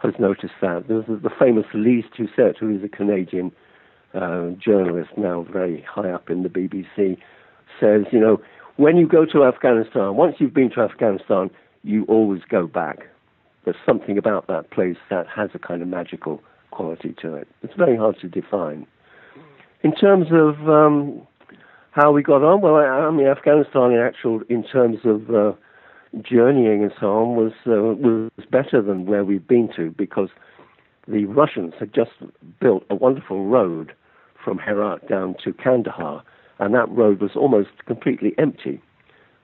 has 0.00 0.14
noticed 0.18 0.54
that. 0.60 0.88
There's 0.88 1.06
the 1.06 1.30
famous 1.38 1.66
Lyse 1.72 2.04
Doucet, 2.16 2.58
who 2.58 2.76
is 2.76 2.84
a 2.84 2.88
Canadian 2.88 3.52
uh, 4.14 4.50
journalist 4.58 5.10
now 5.16 5.46
very 5.50 5.82
high 5.82 6.10
up 6.10 6.30
in 6.30 6.42
the 6.42 6.48
BBC, 6.48 7.18
says, 7.80 8.04
you 8.12 8.20
know, 8.20 8.40
when 8.76 8.96
you 8.96 9.06
go 9.06 9.24
to 9.24 9.44
Afghanistan, 9.44 10.16
once 10.16 10.36
you've 10.38 10.54
been 10.54 10.70
to 10.70 10.80
Afghanistan, 10.80 11.50
you 11.82 12.04
always 12.04 12.42
go 12.48 12.66
back. 12.66 13.06
There's 13.64 13.76
something 13.86 14.18
about 14.18 14.46
that 14.48 14.70
place 14.70 14.96
that 15.10 15.26
has 15.28 15.50
a 15.54 15.58
kind 15.58 15.82
of 15.82 15.88
magical 15.88 16.42
quality 16.70 17.14
to 17.22 17.34
it. 17.34 17.48
It's 17.62 17.74
very 17.74 17.96
hard 17.96 18.18
to 18.20 18.28
define. 18.28 18.86
In 19.82 19.94
terms 19.94 20.26
of 20.30 20.68
um, 20.68 21.26
how 21.96 22.12
we 22.12 22.22
got 22.22 22.42
on. 22.44 22.60
Well, 22.60 22.76
I, 22.76 22.84
I 22.84 23.10
mean, 23.10 23.26
Afghanistan, 23.26 23.90
in 23.90 23.98
actual, 23.98 24.42
in 24.50 24.62
terms 24.62 24.98
of 25.04 25.30
uh, 25.34 25.52
journeying 26.22 26.82
and 26.82 26.92
so 27.00 27.06
on, 27.06 27.36
was 27.36 27.52
uh, 27.66 27.96
was 27.98 28.46
better 28.50 28.82
than 28.82 29.06
where 29.06 29.24
we'd 29.24 29.48
been 29.48 29.70
to 29.76 29.90
because 29.96 30.28
the 31.08 31.24
Russians 31.24 31.72
had 31.80 31.94
just 31.94 32.10
built 32.60 32.84
a 32.90 32.94
wonderful 32.94 33.46
road 33.46 33.94
from 34.44 34.58
Herat 34.58 35.08
down 35.08 35.36
to 35.42 35.54
Kandahar, 35.54 36.22
and 36.58 36.74
that 36.74 36.88
road 36.90 37.20
was 37.20 37.30
almost 37.34 37.70
completely 37.86 38.34
empty. 38.36 38.80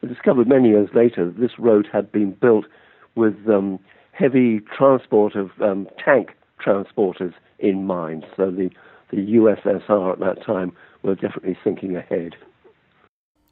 I 0.02 0.06
discovered 0.06 0.46
many 0.46 0.68
years 0.68 0.90
later 0.94 1.26
that 1.26 1.40
this 1.40 1.58
road 1.58 1.88
had 1.90 2.12
been 2.12 2.32
built 2.32 2.66
with 3.14 3.34
um, 3.48 3.78
heavy 4.12 4.60
transport 4.76 5.36
of 5.36 5.50
um, 5.62 5.88
tank 6.04 6.30
transporters 6.64 7.32
in 7.60 7.86
mind. 7.86 8.26
So 8.36 8.50
the, 8.50 8.70
the 9.10 9.16
USSR 9.16 10.12
at 10.12 10.18
that 10.20 10.44
time 10.44 10.72
we're 11.02 11.14
definitely 11.14 11.56
thinking 11.62 11.96
ahead. 11.96 12.36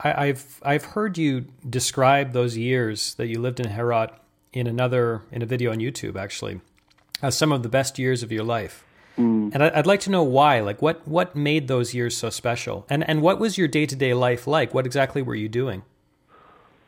I, 0.02 0.26
have 0.26 0.60
I've 0.62 0.84
heard 0.84 1.18
you 1.18 1.46
describe 1.68 2.32
those 2.32 2.56
years 2.56 3.14
that 3.14 3.26
you 3.26 3.38
lived 3.38 3.60
in 3.60 3.68
Herat 3.68 4.18
in 4.52 4.66
another 4.66 5.22
in 5.30 5.42
a 5.42 5.46
video 5.46 5.70
on 5.72 5.78
YouTube 5.78 6.16
actually 6.16 6.60
as 7.22 7.36
some 7.36 7.52
of 7.52 7.62
the 7.62 7.68
best 7.68 7.98
years 7.98 8.22
of 8.22 8.32
your 8.32 8.44
life. 8.44 8.84
Mm. 9.18 9.50
And 9.52 9.62
I'd 9.62 9.86
like 9.86 10.00
to 10.00 10.10
know 10.10 10.22
why. 10.22 10.60
Like, 10.60 10.80
what 10.80 11.06
what 11.06 11.36
made 11.36 11.68
those 11.68 11.92
years 11.92 12.16
so 12.16 12.30
special? 12.30 12.86
And 12.88 13.06
and 13.08 13.20
what 13.20 13.38
was 13.38 13.58
your 13.58 13.68
day 13.68 13.86
to 13.86 13.96
day 13.96 14.14
life 14.14 14.46
like? 14.46 14.72
What 14.72 14.86
exactly 14.86 15.20
were 15.20 15.34
you 15.34 15.48
doing? 15.48 15.82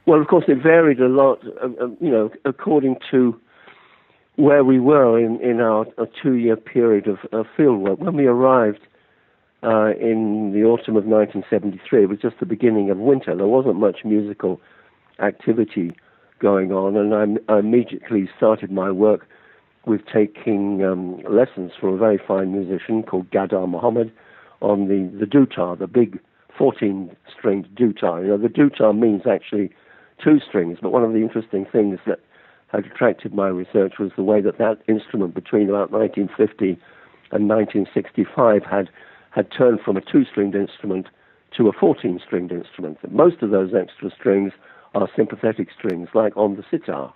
Well, 0.06 0.20
of 0.20 0.26
course, 0.26 0.44
it 0.48 0.62
varied 0.62 1.00
a 1.00 1.08
lot. 1.08 1.40
Uh, 1.62 1.66
uh, 1.80 1.88
you 2.00 2.10
know, 2.10 2.30
according 2.44 2.96
to 3.10 3.38
where 4.36 4.64
we 4.64 4.80
were 4.80 5.18
in 5.18 5.40
in 5.40 5.60
our 5.60 5.86
two 6.22 6.34
year 6.34 6.56
period 6.56 7.06
of, 7.06 7.18
of 7.32 7.46
field 7.56 7.80
work. 7.80 7.98
When 7.98 8.16
we 8.16 8.26
arrived 8.26 8.80
uh, 9.62 9.92
in 10.00 10.52
the 10.52 10.64
autumn 10.64 10.96
of 10.96 11.04
1973. 11.04 12.02
It 12.04 12.08
was 12.08 12.18
just 12.18 12.40
the 12.40 12.46
beginning 12.46 12.90
of 12.90 12.98
winter. 12.98 13.34
There 13.36 13.46
wasn't 13.46 13.76
much 13.76 13.98
musical 14.04 14.60
activity 15.20 15.92
going 16.40 16.72
on, 16.72 16.96
and 16.96 17.40
I, 17.48 17.52
I 17.52 17.58
immediately 17.60 18.28
started 18.36 18.72
my 18.72 18.90
work 18.90 19.26
with 19.86 20.00
taking 20.12 20.84
um, 20.84 21.22
lessons 21.28 21.72
from 21.78 21.90
a 21.90 21.96
very 21.96 22.18
fine 22.18 22.52
musician 22.52 23.02
called 23.02 23.30
Gadar 23.30 23.68
Mohammed 23.68 24.12
on 24.60 24.88
the, 24.88 25.10
the 25.18 25.26
dutar, 25.26 25.78
the 25.78 25.86
big 25.86 26.20
14 26.56 27.14
stringed 27.36 27.68
dutar. 27.74 28.22
You 28.22 28.28
know, 28.28 28.38
the 28.38 28.48
dutar 28.48 28.96
means 28.96 29.22
actually 29.30 29.70
two 30.22 30.38
strings, 30.46 30.78
but 30.80 30.92
one 30.92 31.02
of 31.02 31.12
the 31.12 31.18
interesting 31.18 31.66
things 31.70 31.98
that 32.06 32.20
had 32.68 32.86
attracted 32.86 33.34
my 33.34 33.48
research 33.48 33.94
was 33.98 34.10
the 34.16 34.22
way 34.22 34.40
that 34.40 34.58
that 34.58 34.78
instrument 34.88 35.34
between 35.34 35.68
about 35.68 35.90
1950 35.90 36.80
and 37.32 37.48
1965 37.48 38.62
had 38.64 38.88
had 39.34 39.50
turned 39.50 39.80
from 39.80 39.96
a 39.96 40.00
two-stringed 40.00 40.54
instrument 40.54 41.06
to 41.56 41.68
a 41.68 41.72
14-stringed 41.72 42.52
instrument. 42.52 42.98
Most 43.10 43.42
of 43.42 43.50
those 43.50 43.72
extra 43.74 44.10
strings 44.10 44.52
are 44.94 45.08
sympathetic 45.16 45.68
strings, 45.76 46.08
like 46.14 46.36
on 46.36 46.56
the 46.56 46.64
sitar. 46.70 47.12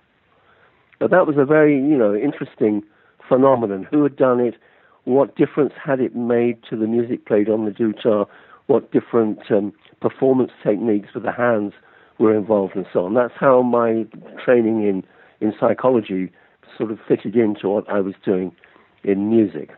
But 0.99 1.11
that 1.11 1.27
was 1.27 1.35
a 1.37 1.45
very, 1.45 1.75
you 1.75 1.97
know, 1.97 2.15
interesting 2.15 2.83
phenomenon. 3.27 3.87
Who 3.89 4.03
had 4.03 4.15
done 4.15 4.39
it? 4.39 4.55
What 5.03 5.35
difference 5.35 5.73
had 5.81 5.99
it 5.99 6.15
made 6.15 6.61
to 6.69 6.75
the 6.75 6.87
music 6.87 7.25
played 7.25 7.49
on 7.49 7.65
the 7.65 7.71
dutar? 7.71 8.25
What 8.65 8.91
different 8.91 9.39
um, 9.51 9.73
performance 10.01 10.51
techniques 10.63 11.09
with 11.13 11.23
the 11.23 11.31
hands 11.31 11.73
were 12.19 12.35
involved, 12.35 12.75
and 12.75 12.85
so 12.91 13.05
on. 13.05 13.13
That's 13.13 13.33
how 13.39 13.61
my 13.61 14.05
training 14.43 14.87
in 14.87 15.03
in 15.39 15.53
psychology 15.59 16.31
sort 16.75 16.91
of 16.91 16.99
fitted 17.07 17.35
into 17.35 17.69
what 17.69 17.87
I 17.89 17.99
was 17.99 18.15
doing 18.25 18.51
in 19.03 19.29
music. 19.29 19.69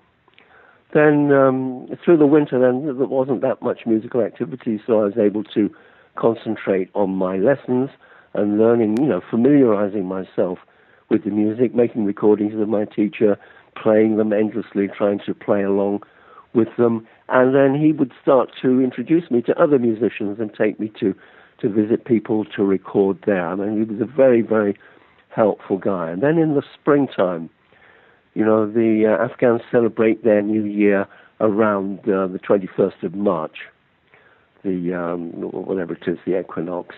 Then 0.94 1.32
um, 1.32 1.88
through 2.04 2.18
the 2.18 2.26
winter, 2.26 2.60
then 2.60 2.86
there 2.86 3.08
wasn't 3.08 3.42
that 3.42 3.62
much 3.62 3.82
musical 3.86 4.22
activity, 4.22 4.82
so 4.86 5.02
I 5.02 5.04
was 5.06 5.18
able 5.18 5.44
to 5.46 5.70
concentrate 6.16 6.90
on 6.96 7.12
my 7.12 7.38
lessons 7.38 7.90
and 8.34 8.58
learning, 8.58 8.98
you 8.98 9.08
know, 9.08 9.22
familiarizing 9.30 10.06
myself 10.06 10.60
with 11.10 11.24
the 11.24 11.32
music, 11.32 11.76
making 11.76 12.06
recordings 12.06 12.54
with 12.56 12.68
my 12.68 12.86
teacher, 12.86 13.38
playing 13.82 14.18
them 14.18 14.34
endlessly, 14.34 14.88
trying 14.88 15.20
to 15.26 15.34
play 15.34 15.64
along 15.64 16.02
with 16.54 16.70
them. 16.78 17.08
And 17.30 17.54
then 17.54 17.80
he 17.80 17.92
would 17.92 18.12
start 18.22 18.50
to 18.62 18.82
introduce 18.82 19.30
me 19.30 19.42
to 19.44 19.62
other 19.62 19.80
musicians 19.80 20.40
and 20.40 20.54
take 20.54 20.80
me 20.80 20.92
to, 21.00 21.14
to 21.62 21.70
visit 21.70 22.06
people 22.06 22.46
to 22.56 22.64
record 22.64 23.20
there. 23.26 23.48
I 23.48 23.56
mean, 23.56 23.78
he 23.78 23.84
was 23.92 24.02
a 24.02 24.12
very, 24.12 24.42
very 24.42 24.78
helpful 25.30 25.78
guy. 25.78 26.10
And 26.10 26.24
then 26.24 26.38
in 26.38 26.56
the 26.56 26.64
springtime, 26.74 27.50
you 28.34 28.46
know, 28.46 28.70
the 28.70 29.06
uh, 29.08 29.24
Afghans 29.24 29.62
celebrate 29.72 30.24
their 30.24 30.42
new 30.42 30.64
year 30.64 31.08
around 31.40 32.00
uh, 32.02 32.28
the 32.28 32.40
21st 32.40 33.04
of 33.04 33.16
March, 33.16 33.58
the 34.64 34.94
um, 34.94 35.32
whatever 35.52 35.94
it 35.94 36.04
is, 36.08 36.18
the 36.26 36.40
equinox, 36.40 36.96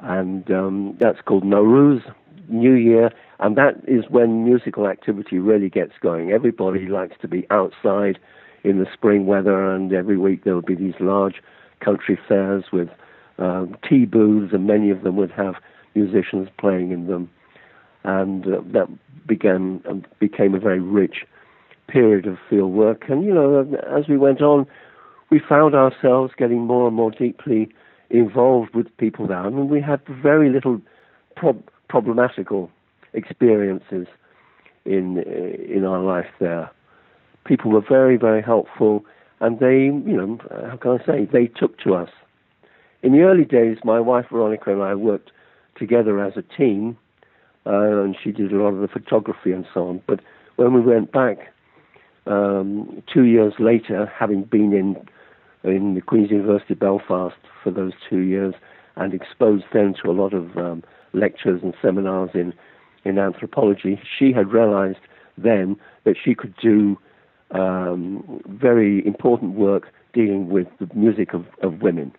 and 0.00 0.50
um, 0.50 0.96
that's 1.00 1.20
called 1.20 1.44
Nowruz, 1.44 2.02
New 2.48 2.74
Year, 2.74 3.10
and 3.40 3.56
that 3.56 3.74
is 3.86 4.04
when 4.08 4.44
musical 4.44 4.86
activity 4.86 5.38
really 5.38 5.68
gets 5.68 5.92
going. 6.00 6.30
Everybody 6.30 6.86
likes 6.86 7.16
to 7.22 7.28
be 7.28 7.46
outside 7.50 8.18
in 8.64 8.78
the 8.78 8.86
spring 8.92 9.26
weather, 9.26 9.70
and 9.74 9.92
every 9.92 10.16
week 10.16 10.44
there 10.44 10.54
will 10.54 10.62
be 10.62 10.74
these 10.74 10.94
large 11.00 11.42
country 11.80 12.18
fairs 12.28 12.64
with 12.72 12.88
um, 13.38 13.76
tea 13.88 14.04
booths, 14.04 14.52
and 14.52 14.66
many 14.66 14.90
of 14.90 15.02
them 15.02 15.16
would 15.16 15.32
have 15.32 15.54
musicians 15.94 16.48
playing 16.58 16.92
in 16.92 17.06
them, 17.06 17.30
and 18.04 18.46
uh, 18.46 18.60
that 18.72 18.88
began 19.26 19.82
uh, 19.88 19.94
became 20.18 20.54
a 20.54 20.58
very 20.60 20.80
rich 20.80 21.24
period 21.88 22.26
of 22.26 22.38
field 22.48 22.72
work. 22.72 23.04
And 23.08 23.24
you 23.24 23.32
know, 23.34 23.60
as 23.94 24.08
we 24.08 24.16
went 24.16 24.40
on, 24.40 24.66
we 25.30 25.40
found 25.40 25.74
ourselves 25.74 26.32
getting 26.36 26.60
more 26.60 26.86
and 26.86 26.96
more 26.96 27.10
deeply 27.10 27.72
involved 28.10 28.74
with 28.74 28.94
people 28.98 29.26
there. 29.26 29.50
Mean, 29.50 29.68
we 29.68 29.80
had 29.80 30.00
very 30.06 30.50
little 30.50 30.80
prob- 31.36 31.68
problematical 31.88 32.70
experiences 33.12 34.06
in 34.84 35.18
uh, 35.18 35.76
in 35.76 35.84
our 35.84 36.00
life 36.00 36.30
there. 36.40 36.70
People 37.44 37.72
were 37.72 37.84
very, 37.86 38.16
very 38.16 38.42
helpful, 38.42 39.04
and 39.40 39.58
they, 39.58 39.84
you 39.86 40.16
know, 40.16 40.38
how 40.70 40.76
can 40.76 41.00
I 41.00 41.04
say, 41.04 41.24
they 41.24 41.46
took 41.46 41.76
to 41.80 41.94
us. 41.94 42.08
In 43.02 43.12
the 43.12 43.22
early 43.22 43.44
days, 43.44 43.78
my 43.84 43.98
wife 43.98 44.26
Veronica 44.30 44.72
and 44.72 44.82
I 44.82 44.94
worked 44.94 45.32
together 45.76 46.20
as 46.20 46.34
a 46.36 46.42
team, 46.42 46.96
uh, 47.66 48.02
and 48.02 48.16
she 48.22 48.32
did 48.32 48.52
a 48.52 48.56
lot 48.56 48.68
of 48.68 48.80
the 48.80 48.88
photography 48.88 49.52
and 49.52 49.66
so 49.72 49.88
on. 49.88 50.02
But 50.06 50.20
when 50.56 50.72
we 50.74 50.80
went 50.80 51.12
back 51.12 51.52
um, 52.26 53.02
two 53.12 53.24
years 53.24 53.54
later, 53.58 54.06
having 54.06 54.44
been 54.44 54.72
in 54.72 54.96
in 55.64 55.94
the 55.94 56.00
Queen's 56.00 56.30
University 56.30 56.74
Belfast 56.74 57.36
for 57.62 57.70
those 57.70 57.92
two 58.10 58.18
years, 58.18 58.54
and 58.96 59.14
exposed 59.14 59.64
then 59.72 59.94
to 60.02 60.10
a 60.10 60.12
lot 60.12 60.34
of 60.34 60.56
um, 60.56 60.82
lectures 61.12 61.60
and 61.62 61.74
seminars 61.80 62.30
in 62.34 62.52
in 63.04 63.18
anthropology, 63.18 64.00
she 64.18 64.32
had 64.32 64.52
realized 64.52 64.98
then 65.36 65.76
that 66.04 66.16
she 66.22 66.34
could 66.34 66.54
do 66.56 66.96
um, 67.52 68.40
very 68.46 69.04
important 69.06 69.54
work 69.54 69.88
dealing 70.12 70.48
with 70.48 70.66
the 70.78 70.88
music 70.94 71.34
of, 71.34 71.46
of 71.62 71.82
women, 71.82 72.12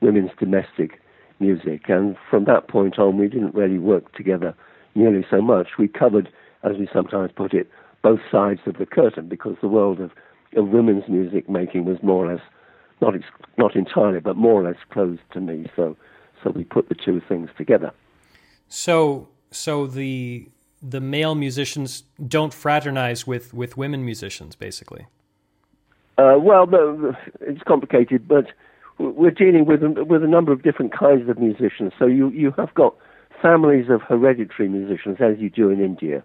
women's 0.00 0.30
domestic 0.38 1.00
music. 1.38 1.88
And 1.88 2.16
from 2.30 2.44
that 2.44 2.68
point 2.68 2.98
on, 2.98 3.18
we 3.18 3.28
didn't 3.28 3.54
really 3.54 3.78
work 3.78 4.12
together 4.14 4.54
nearly 4.94 5.24
so 5.30 5.40
much. 5.40 5.68
We 5.78 5.88
covered, 5.88 6.28
as 6.62 6.76
we 6.78 6.88
sometimes 6.92 7.30
put 7.34 7.52
it, 7.54 7.70
both 8.02 8.20
sides 8.30 8.60
of 8.66 8.78
the 8.78 8.86
curtain 8.86 9.28
because 9.28 9.56
the 9.60 9.68
world 9.68 10.00
of, 10.00 10.10
of 10.56 10.68
women's 10.68 11.08
music 11.08 11.48
making 11.48 11.84
was 11.84 11.98
more 12.02 12.26
or 12.26 12.32
less, 12.32 12.42
not, 13.00 13.14
ex- 13.14 13.24
not 13.58 13.76
entirely, 13.76 14.20
but 14.20 14.36
more 14.36 14.60
or 14.60 14.64
less 14.64 14.80
closed 14.90 15.22
to 15.32 15.40
me. 15.40 15.66
So, 15.76 15.96
so 16.42 16.50
we 16.50 16.64
put 16.64 16.88
the 16.88 16.94
two 16.94 17.20
things 17.28 17.50
together. 17.56 17.92
So, 18.68 19.28
so 19.50 19.86
the 19.86 20.48
the 20.82 21.00
male 21.00 21.36
musicians 21.36 22.02
don't 22.26 22.52
fraternize 22.52 23.24
with, 23.24 23.54
with 23.54 23.76
women 23.76 24.04
musicians, 24.04 24.56
basically. 24.56 25.06
Uh, 26.18 26.34
well, 26.38 26.68
it's 27.40 27.62
complicated, 27.62 28.26
but 28.26 28.46
we're 28.98 29.30
dealing 29.30 29.64
with 29.64 29.82
with 29.82 30.22
a 30.22 30.26
number 30.26 30.52
of 30.52 30.62
different 30.62 30.92
kinds 30.92 31.28
of 31.28 31.38
musicians. 31.38 31.92
So 31.98 32.06
you 32.06 32.28
you 32.30 32.52
have 32.58 32.72
got 32.74 32.94
families 33.42 33.86
of 33.90 34.00
hereditary 34.02 34.68
musicians, 34.68 35.18
as 35.20 35.38
you 35.38 35.50
do 35.50 35.68
in 35.68 35.80
India, 35.80 36.22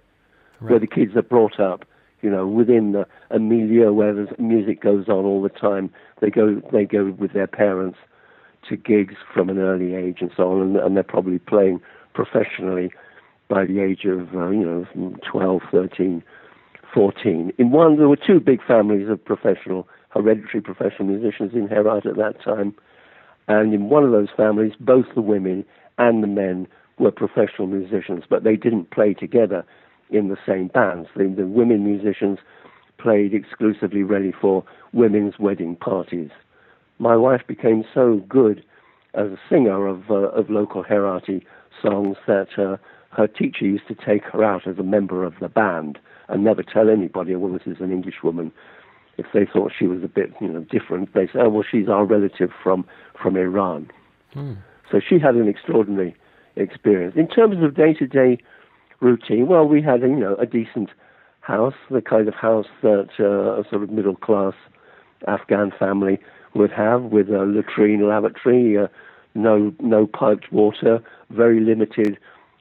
right. 0.61 0.71
where 0.71 0.79
the 0.79 0.87
kids 0.87 1.15
are 1.15 1.23
brought 1.23 1.59
up, 1.59 1.83
you 2.21 2.29
know, 2.29 2.47
within 2.47 2.91
the, 2.91 3.07
a 3.31 3.39
milieu 3.39 3.91
where 3.91 4.13
the 4.13 4.27
music 4.39 4.81
goes 4.81 5.07
on 5.09 5.25
all 5.25 5.41
the 5.41 5.49
time. 5.49 5.91
They 6.21 6.29
go 6.29 6.61
they 6.71 6.85
go 6.85 7.15
with 7.17 7.33
their 7.33 7.47
parents 7.47 7.97
to 8.69 8.77
gigs 8.77 9.15
from 9.33 9.49
an 9.49 9.57
early 9.57 9.95
age 9.95 10.17
and 10.21 10.31
so 10.35 10.51
on, 10.51 10.61
and, 10.61 10.75
and 10.77 10.95
they're 10.95 11.03
probably 11.03 11.39
playing 11.39 11.81
professionally 12.13 12.91
by 13.47 13.65
the 13.65 13.79
age 13.79 14.05
of 14.05 14.35
uh, 14.35 14.49
you 14.49 14.65
know 14.95 15.15
12, 15.29 15.61
13, 15.71 16.23
14. 16.93 17.53
In 17.57 17.71
one, 17.71 17.97
there 17.97 18.09
were 18.09 18.17
two 18.17 18.39
big 18.39 18.63
families 18.65 19.09
of 19.09 19.23
professional 19.23 19.87
hereditary 20.09 20.61
professional 20.61 21.07
musicians 21.07 21.53
in 21.53 21.67
Herat 21.67 22.05
at 22.05 22.15
that 22.15 22.41
time. 22.43 22.73
And 23.47 23.73
in 23.73 23.89
one 23.89 24.03
of 24.03 24.11
those 24.11 24.29
families, 24.35 24.73
both 24.79 25.05
the 25.15 25.21
women 25.21 25.65
and 25.97 26.21
the 26.21 26.27
men 26.27 26.67
were 26.99 27.11
professional 27.11 27.67
musicians, 27.67 28.23
but 28.29 28.43
they 28.43 28.55
didn't 28.55 28.91
play 28.91 29.13
together 29.13 29.65
in 30.09 30.29
the 30.29 30.37
same 30.47 30.67
bands. 30.67 31.09
The, 31.15 31.33
the 31.35 31.47
women 31.47 31.83
musicians 31.83 32.39
played 32.97 33.33
exclusively 33.33 34.03
really 34.03 34.33
for 34.39 34.63
women's 34.93 35.37
wedding 35.39 35.75
parties. 35.75 36.29
My 36.99 37.15
wife 37.15 37.41
became 37.47 37.83
so 37.93 38.23
good 38.27 38.63
as 39.13 39.27
a 39.27 39.39
singer 39.49 39.85
of, 39.87 40.09
uh, 40.09 40.29
of 40.29 40.49
local 40.49 40.83
Herati 40.83 41.43
songs 41.81 42.17
that 42.25 42.57
uh, 42.57 42.77
her 43.15 43.27
teacher 43.27 43.65
used 43.65 43.87
to 43.87 43.95
take 43.95 44.23
her 44.25 44.43
out 44.43 44.67
as 44.67 44.77
a 44.79 44.83
member 44.83 45.23
of 45.23 45.33
the 45.39 45.49
band 45.49 45.99
and 46.27 46.43
never 46.43 46.63
tell 46.63 46.89
anybody, 46.89 47.35
well, 47.35 47.53
this 47.53 47.67
is 47.67 47.79
an 47.79 47.91
English 47.91 48.23
woman 48.23 48.51
if 49.17 49.25
they 49.33 49.45
thought 49.51 49.71
she 49.77 49.87
was 49.87 50.03
a 50.03 50.07
bit, 50.07 50.31
you 50.39 50.47
know, 50.47 50.61
different, 50.69 51.13
they 51.13 51.25
say, 51.27 51.39
"Oh, 51.39 51.49
well, 51.49 51.63
she's 51.69 51.89
our 51.89 52.05
relative 52.05 52.51
from 52.63 52.85
from 53.19 53.35
Iran." 53.35 53.89
Hmm. 54.33 54.53
So 54.91 54.99
she 54.99 55.19
had 55.19 55.35
an 55.35 55.47
extraordinary 55.47 56.15
experience 56.57 57.15
in 57.15 57.27
terms 57.27 57.63
of 57.63 57.75
day-to-day 57.75 58.37
routine. 58.99 59.47
Well, 59.47 59.67
we 59.67 59.81
had, 59.81 60.01
you 60.01 60.15
know, 60.15 60.35
a 60.35 60.45
decent 60.45 60.89
house, 61.41 61.75
the 61.89 62.01
kind 62.01 62.27
of 62.27 62.33
house 62.33 62.67
that 62.81 63.09
uh, 63.19 63.61
a 63.61 63.63
sort 63.69 63.83
of 63.83 63.89
middle-class 63.89 64.53
Afghan 65.27 65.71
family 65.77 66.19
would 66.53 66.71
have, 66.71 67.03
with 67.03 67.29
a 67.29 67.45
latrine, 67.45 68.07
lavatory, 68.07 68.77
uh, 68.77 68.87
no 69.35 69.73
no 69.79 70.07
piped 70.07 70.51
water, 70.51 71.01
very 71.29 71.59
limited 71.59 72.17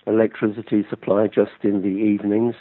electricity 0.06 0.84
supply 0.88 1.26
just 1.26 1.52
in 1.62 1.82
the 1.82 1.88
evenings. 1.88 2.54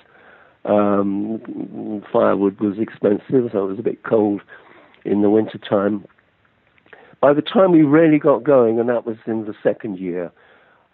Um, 0.64 2.02
firewood 2.12 2.60
was 2.60 2.80
expensive, 2.80 3.52
so 3.52 3.66
it 3.66 3.70
was 3.70 3.80
a 3.80 3.84
bit 3.84 4.04
cold 4.04 4.42
in 5.04 5.22
the 5.22 5.30
winter 5.30 5.60
time. 5.60 6.06
By 7.22 7.34
the 7.34 7.42
time 7.42 7.72
we 7.72 7.84
really 7.84 8.20
got 8.20 8.44
going, 8.44 8.80
and 8.80 8.90
that 8.90 9.06
was 9.06 9.18
in 9.28 9.46
the 9.46 9.54
second 9.62 10.00
year, 10.00 10.32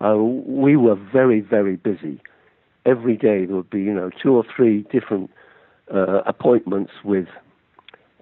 uh, 0.04 0.16
we 0.16 0.76
were 0.76 0.96
very, 0.96 1.42
very 1.42 1.76
busy. 1.76 2.22
Every 2.86 3.16
day 3.16 3.46
there 3.46 3.56
would 3.56 3.70
be, 3.70 3.82
you 3.82 3.94
know, 3.94 4.10
two 4.22 4.36
or 4.36 4.44
three 4.56 4.86
different 4.92 5.30
uh, 5.94 6.22
appointments 6.26 6.92
with 7.04 7.28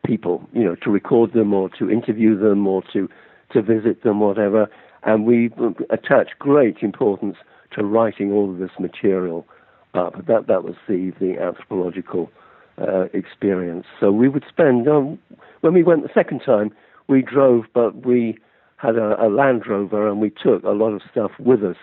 people, 0.05 0.47
you 0.53 0.63
know, 0.63 0.75
to 0.75 0.89
record 0.89 1.33
them 1.33 1.53
or 1.53 1.69
to 1.77 1.89
interview 1.89 2.37
them 2.37 2.67
or 2.67 2.83
to 2.93 3.09
to 3.53 3.61
visit 3.61 4.03
them, 4.03 4.19
whatever. 4.19 4.69
And 5.03 5.25
we 5.25 5.49
attach 5.89 6.37
great 6.37 6.77
importance 6.81 7.37
to 7.71 7.83
writing 7.83 8.31
all 8.31 8.51
of 8.51 8.59
this 8.59 8.71
material 8.79 9.47
but 9.93 10.25
that 10.27 10.47
that 10.47 10.63
was 10.63 10.75
the 10.87 11.11
the 11.19 11.37
anthropological 11.39 12.31
uh, 12.79 13.05
experience. 13.13 13.85
So 13.99 14.11
we 14.11 14.29
would 14.29 14.45
spend 14.47 14.87
um, 14.87 15.19
when 15.61 15.73
we 15.73 15.83
went 15.83 16.03
the 16.03 16.09
second 16.13 16.41
time, 16.45 16.71
we 17.07 17.21
drove, 17.21 17.65
but 17.73 18.05
we 18.05 18.37
had 18.81 18.95
a, 18.95 19.21
a 19.21 19.27
Land 19.27 19.63
Rover 19.67 20.07
and 20.07 20.19
we 20.19 20.29
took 20.29 20.63
a 20.63 20.71
lot 20.71 20.93
of 20.93 21.01
stuff 21.11 21.31
with 21.39 21.63
us 21.63 21.75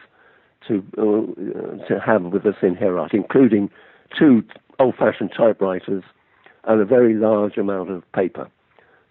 to 0.66 0.82
uh, 0.98 1.86
to 1.86 2.00
have 2.00 2.22
with 2.22 2.46
us 2.46 2.56
in 2.62 2.74
Herat, 2.74 3.12
including 3.12 3.70
two 4.18 4.42
old-fashioned 4.78 5.30
typewriters 5.36 6.02
and 6.64 6.80
a 6.80 6.84
very 6.84 7.14
large 7.14 7.56
amount 7.56 7.90
of 7.90 8.02
paper. 8.12 8.48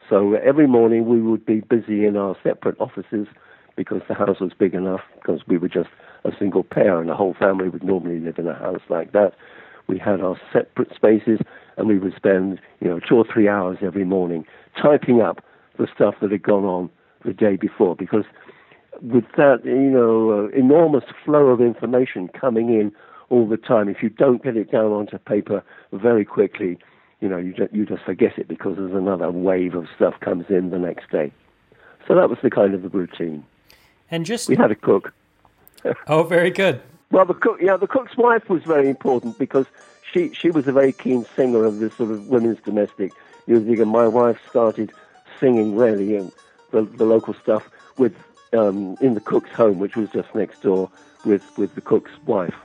So 0.09 0.33
every 0.35 0.67
morning 0.67 1.07
we 1.07 1.21
would 1.21 1.45
be 1.45 1.61
busy 1.61 2.05
in 2.05 2.17
our 2.17 2.35
separate 2.43 2.79
offices 2.79 3.27
because 3.75 4.01
the 4.07 4.13
house 4.13 4.39
was 4.39 4.51
big 4.57 4.73
enough 4.73 5.01
because 5.15 5.41
we 5.47 5.57
were 5.57 5.69
just 5.69 5.89
a 6.23 6.31
single 6.37 6.63
pair 6.63 6.99
and 6.99 7.09
the 7.09 7.15
whole 7.15 7.35
family 7.37 7.69
would 7.69 7.83
normally 7.83 8.19
live 8.19 8.37
in 8.37 8.47
a 8.47 8.53
house 8.53 8.81
like 8.89 9.11
that. 9.13 9.33
We 9.87 9.99
had 9.99 10.21
our 10.21 10.39
separate 10.51 10.93
spaces 10.95 11.39
and 11.77 11.87
we 11.87 11.99
would 11.99 12.15
spend, 12.15 12.59
you 12.79 12.87
know, 12.87 12.99
two 12.99 13.15
or 13.15 13.25
three 13.31 13.47
hours 13.47 13.77
every 13.81 14.05
morning 14.05 14.45
typing 14.81 15.21
up 15.21 15.43
the 15.77 15.87
stuff 15.93 16.15
that 16.21 16.31
had 16.31 16.43
gone 16.43 16.65
on 16.65 16.89
the 17.25 17.33
day 17.33 17.55
before 17.55 17.95
because 17.95 18.25
with 19.01 19.25
that, 19.35 19.61
you 19.65 19.73
know, 19.73 20.31
uh, 20.31 20.47
enormous 20.57 21.03
flow 21.23 21.47
of 21.47 21.61
information 21.61 22.27
coming 22.29 22.69
in 22.69 22.91
all 23.29 23.47
the 23.47 23.57
time, 23.57 23.89
if 23.89 24.01
you 24.01 24.09
don't 24.09 24.43
get 24.43 24.55
it 24.55 24.71
down 24.71 24.91
onto 24.91 25.17
paper 25.17 25.63
very 25.91 26.23
quickly, 26.23 26.77
you 27.19 27.27
know, 27.27 27.37
you 27.37 27.53
just, 27.53 27.73
you 27.73 27.85
just 27.85 28.03
forget 28.03 28.37
it 28.37 28.47
because 28.47 28.77
there's 28.77 28.93
another 28.93 29.31
wave 29.31 29.75
of 29.75 29.87
stuff 29.95 30.19
comes 30.19 30.45
in 30.49 30.69
the 30.69 30.79
next 30.79 31.09
day. 31.09 31.31
So 32.07 32.15
that 32.15 32.29
was 32.29 32.39
the 32.43 32.49
kind 32.49 32.73
of 32.73 32.83
the 32.83 32.89
routine. 32.89 33.43
And 34.11 34.25
just 34.25 34.47
we 34.47 34.55
had 34.55 34.71
a 34.71 34.75
cook. 34.75 35.11
oh, 36.07 36.23
very 36.23 36.51
good. 36.51 36.81
Well, 37.11 37.25
the 37.25 37.33
cook, 37.33 37.59
yeah, 37.61 37.77
the 37.77 37.87
cook's 37.87 38.15
wife 38.17 38.49
was 38.49 38.63
very 38.63 38.89
important 38.89 39.37
because 39.37 39.65
she 40.11 40.33
she 40.33 40.51
was 40.51 40.67
a 40.67 40.71
very 40.71 40.91
keen 40.91 41.25
singer 41.35 41.65
of 41.65 41.79
this 41.79 41.93
sort 41.95 42.11
of 42.11 42.27
women's 42.27 42.59
domestic 42.61 43.11
music, 43.47 43.79
and 43.79 43.91
my 43.91 44.07
wife 44.07 44.39
started 44.49 44.91
singing 45.39 45.75
really 45.75 46.15
the, 46.71 46.83
the 46.83 47.05
local 47.05 47.33
stuff 47.33 47.69
with 47.97 48.15
um, 48.53 48.97
in 49.01 49.13
the 49.13 49.21
cook's 49.21 49.51
home, 49.51 49.79
which 49.79 49.95
was 49.95 50.09
just 50.09 50.33
next 50.35 50.61
door, 50.61 50.89
with 51.25 51.57
with 51.57 51.75
the 51.75 51.81
cook's 51.81 52.11
wife. 52.25 52.55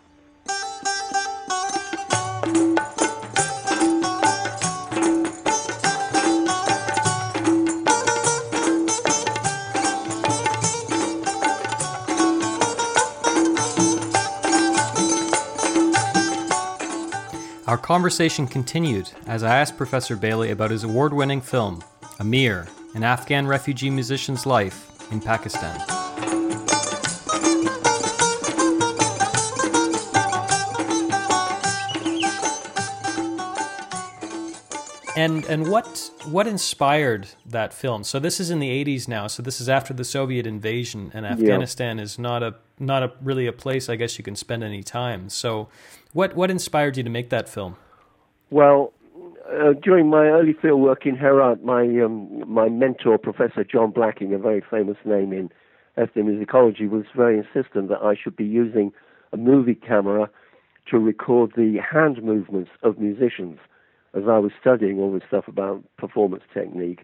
Our 17.70 17.78
conversation 17.78 18.48
continued 18.48 19.12
as 19.28 19.44
I 19.44 19.56
asked 19.60 19.76
Professor 19.76 20.16
Baily 20.16 20.50
about 20.50 20.72
his 20.72 20.82
award 20.82 21.12
winning 21.12 21.40
film, 21.40 21.84
Amir, 22.18 22.66
an 22.94 23.04
Afghan 23.04 23.46
refugee 23.46 23.90
musician's 23.90 24.46
life 24.46 24.90
in 25.12 25.20
Pakistan. 25.20 25.80
And 35.16 35.44
and 35.46 35.68
what 35.68 36.10
what 36.24 36.46
inspired 36.46 37.28
that 37.44 37.74
film? 37.74 38.04
So 38.04 38.18
this 38.18 38.40
is 38.40 38.50
in 38.50 38.58
the 38.58 38.70
80s 38.84 39.06
now. 39.06 39.26
So 39.26 39.42
this 39.42 39.60
is 39.60 39.68
after 39.68 39.92
the 39.92 40.04
Soviet 40.04 40.46
invasion, 40.46 41.10
and 41.12 41.26
Afghanistan 41.26 41.98
yeah. 41.98 42.04
is 42.04 42.18
not 42.18 42.42
a 42.42 42.54
not 42.78 43.02
a 43.02 43.12
really 43.20 43.46
a 43.46 43.52
place 43.52 43.90
I 43.90 43.96
guess 43.96 44.16
you 44.16 44.24
can 44.24 44.34
spend 44.34 44.64
any 44.64 44.82
time. 44.82 45.28
So 45.28 45.68
what 46.14 46.34
what 46.34 46.50
inspired 46.50 46.96
you 46.96 47.02
to 47.02 47.10
make 47.10 47.28
that 47.30 47.50
film? 47.50 47.76
Well, 48.48 48.94
uh, 49.50 49.72
during 49.82 50.08
my 50.08 50.26
early 50.26 50.54
field 50.60 50.80
work 50.80 51.06
in 51.06 51.16
Herat, 51.16 51.64
my 51.64 51.82
um, 52.04 52.44
my 52.46 52.68
mentor, 52.68 53.18
Professor 53.18 53.64
John 53.64 53.90
Blacking, 53.90 54.32
a 54.34 54.38
very 54.38 54.62
famous 54.70 54.96
name 55.04 55.32
in 55.32 55.50
ethnomusicology, 55.98 56.88
was 56.88 57.04
very 57.16 57.38
insistent 57.38 57.88
that 57.88 58.02
I 58.02 58.14
should 58.14 58.36
be 58.36 58.44
using 58.44 58.92
a 59.32 59.36
movie 59.36 59.74
camera 59.74 60.28
to 60.90 60.98
record 60.98 61.52
the 61.56 61.78
hand 61.78 62.22
movements 62.22 62.70
of 62.82 62.98
musicians 62.98 63.58
as 64.14 64.24
I 64.28 64.38
was 64.38 64.52
studying 64.60 64.98
all 64.98 65.12
this 65.12 65.22
stuff 65.28 65.46
about 65.46 65.82
performance 65.96 66.42
technique. 66.52 67.00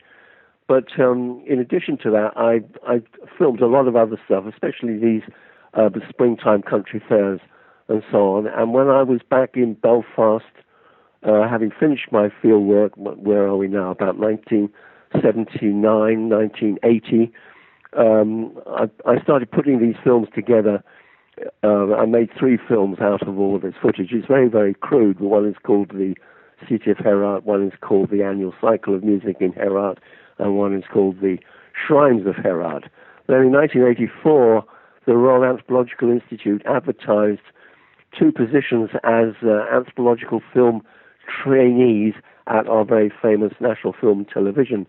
But 0.66 0.86
um, 0.98 1.42
in 1.46 1.60
addition 1.60 1.96
to 1.98 2.10
that, 2.10 2.32
I, 2.36 2.60
I 2.90 3.00
filmed 3.38 3.60
a 3.60 3.68
lot 3.68 3.86
of 3.86 3.94
other 3.94 4.20
stuff, 4.24 4.44
especially 4.52 4.98
these 4.98 5.22
uh, 5.74 5.88
the 5.88 6.00
springtime 6.08 6.62
country 6.62 7.00
fairs 7.08 7.40
and 7.88 8.02
so 8.10 8.34
on. 8.34 8.46
And 8.48 8.72
when 8.72 8.88
I 8.88 9.02
was 9.02 9.20
back 9.28 9.50
in 9.54 9.74
Belfast, 9.74 10.44
uh, 11.26 11.48
having 11.48 11.70
finished 11.78 12.10
my 12.12 12.28
field 12.40 12.64
work, 12.64 12.92
where 12.96 13.46
are 13.46 13.56
we 13.56 13.68
now? 13.68 13.90
About 13.90 14.18
1979, 14.18 16.28
1980, 16.28 17.32
um, 17.96 18.52
I, 18.66 18.90
I, 19.10 19.22
started 19.22 19.50
putting 19.50 19.80
these 19.80 19.94
films 20.04 20.28
together. 20.34 20.84
Uh, 21.64 21.94
I 21.94 22.04
made 22.06 22.30
three 22.38 22.58
films 22.68 22.98
out 23.00 23.26
of 23.26 23.38
all 23.38 23.56
of 23.56 23.62
this 23.62 23.74
footage. 23.80 24.12
It's 24.12 24.26
very, 24.26 24.48
very 24.48 24.74
crude. 24.74 25.20
One 25.20 25.48
is 25.48 25.56
called 25.64 25.90
The 25.90 26.14
City 26.68 26.90
of 26.90 26.98
Herat, 26.98 27.44
one 27.44 27.66
is 27.66 27.72
called 27.80 28.10
The 28.10 28.22
Annual 28.22 28.54
Cycle 28.60 28.94
of 28.94 29.02
Music 29.02 29.36
in 29.40 29.52
Herat, 29.52 29.98
and 30.38 30.56
one 30.56 30.74
is 30.74 30.84
called 30.92 31.20
The 31.20 31.38
Shrines 31.86 32.26
of 32.26 32.36
Herat. 32.36 32.84
Then 33.26 33.42
in 33.42 33.52
1984, 33.52 34.64
the 35.06 35.16
Royal 35.16 35.44
Anthropological 35.44 36.10
Institute 36.10 36.62
advertised 36.66 37.40
two 38.18 38.32
positions 38.32 38.90
as 39.04 39.34
uh, 39.42 39.66
anthropological 39.72 40.42
film 40.52 40.82
trainees 41.26 42.14
at 42.46 42.68
our 42.68 42.84
very 42.84 43.12
famous 43.22 43.52
National 43.60 43.92
Film 43.92 44.24
Television 44.32 44.86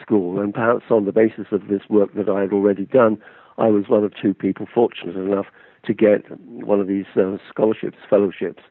School. 0.00 0.40
And 0.40 0.54
perhaps 0.54 0.84
on 0.90 1.04
the 1.04 1.12
basis 1.12 1.46
of 1.52 1.68
this 1.68 1.82
work 1.88 2.14
that 2.14 2.28
I 2.28 2.42
had 2.42 2.52
already 2.52 2.86
done, 2.86 3.18
I 3.58 3.68
was 3.68 3.88
one 3.88 4.04
of 4.04 4.12
two 4.20 4.34
people 4.34 4.66
fortunate 4.72 5.16
enough 5.16 5.46
to 5.84 5.94
get 5.94 6.24
one 6.48 6.80
of 6.80 6.86
these 6.86 7.06
uh, 7.16 7.36
scholarships, 7.48 7.96
fellowships. 8.08 8.62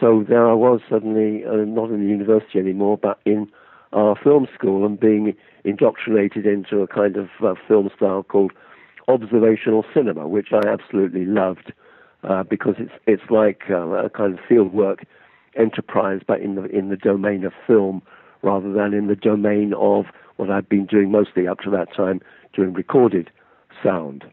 So 0.00 0.24
there 0.28 0.48
I 0.48 0.54
was 0.54 0.80
suddenly 0.88 1.44
uh, 1.44 1.64
not 1.64 1.90
in 1.90 2.00
the 2.00 2.08
university 2.08 2.58
anymore, 2.58 2.98
but 2.98 3.20
in 3.24 3.48
our 3.92 4.16
film 4.16 4.48
school 4.54 4.86
and 4.86 4.98
being 4.98 5.34
indoctrinated 5.64 6.46
into 6.46 6.80
a 6.80 6.86
kind 6.86 7.16
of 7.16 7.28
uh, 7.44 7.54
film 7.68 7.90
style 7.94 8.22
called 8.22 8.52
observational 9.08 9.84
cinema, 9.94 10.26
which 10.26 10.48
I 10.52 10.66
absolutely 10.66 11.24
loved 11.24 11.72
uh, 12.24 12.42
because 12.44 12.74
it's 12.78 12.92
it's 13.06 13.30
like 13.30 13.62
uh, 13.70 14.04
a 14.06 14.10
kind 14.10 14.38
of 14.38 14.40
field 14.48 14.72
work 14.72 15.04
enterprise, 15.56 16.20
but 16.26 16.40
in 16.40 16.54
the 16.54 16.64
in 16.64 16.88
the 16.88 16.96
domain 16.96 17.44
of 17.44 17.52
film 17.66 18.02
rather 18.42 18.72
than 18.72 18.92
in 18.92 19.06
the 19.06 19.16
domain 19.16 19.72
of 19.74 20.06
what 20.36 20.50
I'd 20.50 20.68
been 20.68 20.86
doing 20.86 21.10
mostly 21.10 21.46
up 21.46 21.60
to 21.60 21.70
that 21.70 21.94
time, 21.94 22.20
doing 22.54 22.72
recorded 22.72 23.30
sound. 23.82 24.24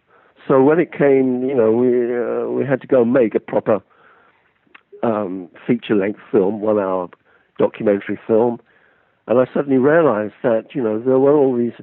So 0.47 0.63
when 0.63 0.79
it 0.79 0.91
came, 0.91 1.43
you 1.43 1.55
know, 1.55 1.71
we 1.71 1.89
uh, 2.15 2.49
we 2.49 2.65
had 2.65 2.81
to 2.81 2.87
go 2.87 3.03
and 3.03 3.13
make 3.13 3.35
a 3.35 3.39
proper 3.39 3.81
um, 5.03 5.49
feature-length 5.67 6.19
film, 6.31 6.59
one-hour 6.61 7.09
documentary 7.57 8.19
film, 8.25 8.59
and 9.27 9.39
I 9.39 9.45
suddenly 9.53 9.77
realised 9.77 10.33
that 10.43 10.73
you 10.73 10.81
know 10.81 10.99
there 10.99 11.19
were 11.19 11.35
all 11.35 11.55
these 11.55 11.79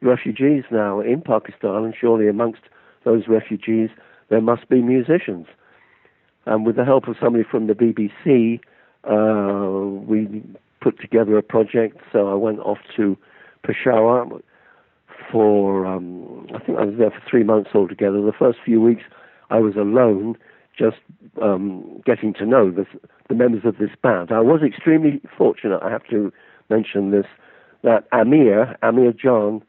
refugees 0.00 0.64
now 0.70 1.00
in 1.00 1.22
Pakistan, 1.22 1.84
and 1.84 1.94
surely 1.98 2.28
amongst 2.28 2.62
those 3.04 3.26
refugees 3.28 3.90
there 4.28 4.40
must 4.40 4.68
be 4.68 4.80
musicians. 4.80 5.46
And 6.46 6.66
with 6.66 6.76
the 6.76 6.84
help 6.84 7.08
of 7.08 7.16
somebody 7.20 7.44
from 7.50 7.66
the 7.66 7.74
BBC, 7.74 8.60
uh, 9.08 10.00
we 10.06 10.42
put 10.80 11.00
together 11.00 11.36
a 11.38 11.42
project. 11.42 11.98
So 12.12 12.28
I 12.30 12.34
went 12.34 12.60
off 12.60 12.78
to 12.96 13.16
Peshawar 13.64 14.26
for, 15.30 15.86
um, 15.86 16.46
I 16.54 16.58
think 16.58 16.78
I 16.78 16.84
was 16.84 16.94
there 16.98 17.10
for 17.10 17.22
three 17.28 17.44
months 17.44 17.70
altogether. 17.74 18.20
The 18.20 18.32
first 18.38 18.58
few 18.64 18.80
weeks 18.80 19.02
I 19.50 19.58
was 19.58 19.74
alone, 19.76 20.36
just 20.78 20.96
um, 21.42 22.02
getting 22.04 22.34
to 22.34 22.46
know 22.46 22.70
the, 22.70 22.86
the 23.28 23.34
members 23.34 23.64
of 23.64 23.78
this 23.78 23.90
band. 24.02 24.30
I 24.30 24.40
was 24.40 24.60
extremely 24.62 25.20
fortunate, 25.36 25.80
I 25.82 25.90
have 25.90 26.06
to 26.10 26.32
mention 26.68 27.10
this, 27.10 27.26
that 27.82 28.06
Amir, 28.12 28.76
Amir 28.82 29.12
Jan, 29.12 29.62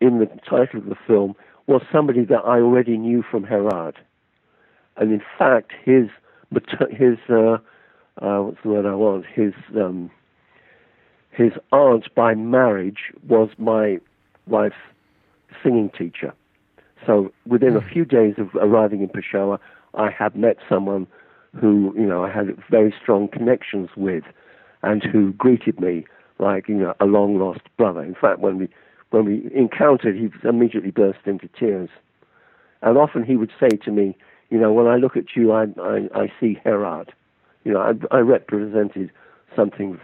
in 0.00 0.18
the 0.18 0.26
title 0.48 0.80
of 0.80 0.86
the 0.86 0.96
film, 1.06 1.34
was 1.66 1.82
somebody 1.92 2.24
that 2.24 2.42
I 2.44 2.58
already 2.58 2.96
knew 2.96 3.22
from 3.28 3.44
Herat. 3.44 3.94
And 4.96 5.12
in 5.12 5.22
fact, 5.38 5.72
his, 5.84 6.08
his 6.90 7.18
uh, 7.28 7.58
uh, 8.20 8.38
what's 8.38 8.58
the 8.62 8.68
word 8.68 8.86
I 8.86 8.94
want? 8.94 9.26
His 9.26 9.54
um, 9.76 10.10
his 11.30 11.52
aunt 11.72 12.14
by 12.14 12.34
marriage 12.34 13.12
was 13.26 13.50
my 13.58 13.98
wife's 14.46 14.74
singing 15.62 15.90
teacher. 15.96 16.34
So 17.06 17.32
within 17.46 17.76
a 17.76 17.80
hmm. 17.80 17.88
few 17.88 18.04
days 18.04 18.34
of 18.38 18.54
arriving 18.56 19.00
in 19.02 19.08
Peshawar, 19.08 19.58
I 19.94 20.10
had 20.10 20.36
met 20.36 20.58
someone 20.68 21.06
who 21.58 21.94
you 21.96 22.06
know 22.06 22.24
I 22.24 22.30
had 22.30 22.56
very 22.70 22.94
strong 23.00 23.28
connections 23.28 23.88
with, 23.96 24.24
and 24.82 25.02
who 25.02 25.32
greeted 25.32 25.80
me 25.80 26.04
like 26.38 26.68
you 26.68 26.76
know 26.76 26.94
a 27.00 27.06
long 27.06 27.38
lost 27.38 27.62
brother. 27.76 28.02
In 28.02 28.14
fact, 28.14 28.40
when 28.40 28.58
we 28.58 28.68
when 29.10 29.24
we 29.24 29.50
encountered, 29.54 30.16
he 30.16 30.30
immediately 30.46 30.90
burst 30.90 31.20
into 31.24 31.48
tears, 31.48 31.90
and 32.82 32.98
often 32.98 33.24
he 33.24 33.36
would 33.36 33.52
say 33.58 33.68
to 33.84 33.90
me, 33.90 34.16
you 34.50 34.58
know, 34.58 34.72
when 34.72 34.86
I 34.86 34.96
look 34.96 35.16
at 35.16 35.34
you, 35.34 35.52
I 35.52 35.64
I, 35.80 36.08
I 36.14 36.32
see 36.38 36.58
Herat. 36.62 37.08
You 37.64 37.72
know, 37.72 37.80
I, 37.80 38.16
I 38.16 38.20
represented 38.20 39.10
something 39.54 40.00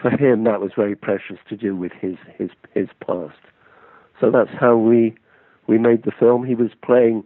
for 0.00 0.10
him 0.10 0.44
that 0.44 0.60
was 0.60 0.72
very 0.76 0.96
precious 0.96 1.38
to 1.48 1.56
do 1.56 1.76
with 1.76 1.92
his 1.92 2.16
his 2.36 2.50
his 2.74 2.88
past. 3.06 3.38
So 4.20 4.30
that's 4.30 4.50
how 4.58 4.76
we 4.76 5.14
we 5.66 5.78
made 5.78 6.04
the 6.04 6.12
film. 6.18 6.44
He 6.44 6.54
was 6.54 6.70
playing 6.84 7.24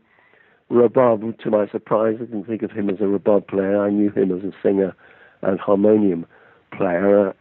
Rabab, 0.70 1.38
to 1.38 1.50
my 1.50 1.68
surprise, 1.68 2.16
I 2.20 2.24
didn't 2.24 2.44
think 2.46 2.62
of 2.62 2.72
him 2.72 2.90
as 2.90 2.96
a 3.00 3.04
Rabab 3.04 3.46
player. 3.46 3.80
I 3.80 3.90
knew 3.90 4.10
him 4.10 4.36
as 4.36 4.42
a 4.42 4.52
singer 4.62 4.94
and 5.42 5.60
harmonium 5.60 6.26
player, 6.76 7.34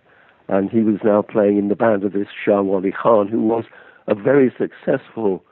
and 0.47 0.69
he 0.69 0.81
was 0.81 0.99
now 1.03 1.23
playing 1.23 1.57
in 1.57 1.69
the 1.69 1.75
band 1.75 2.03
of 2.03 2.13
this 2.13 2.27
Shah 2.43 2.61
Wali 2.61 2.91
Khan, 2.91 3.27
who 3.27 3.41
was 3.41 3.65
a 4.07 4.13
very 4.13 4.53
successful 4.57 5.43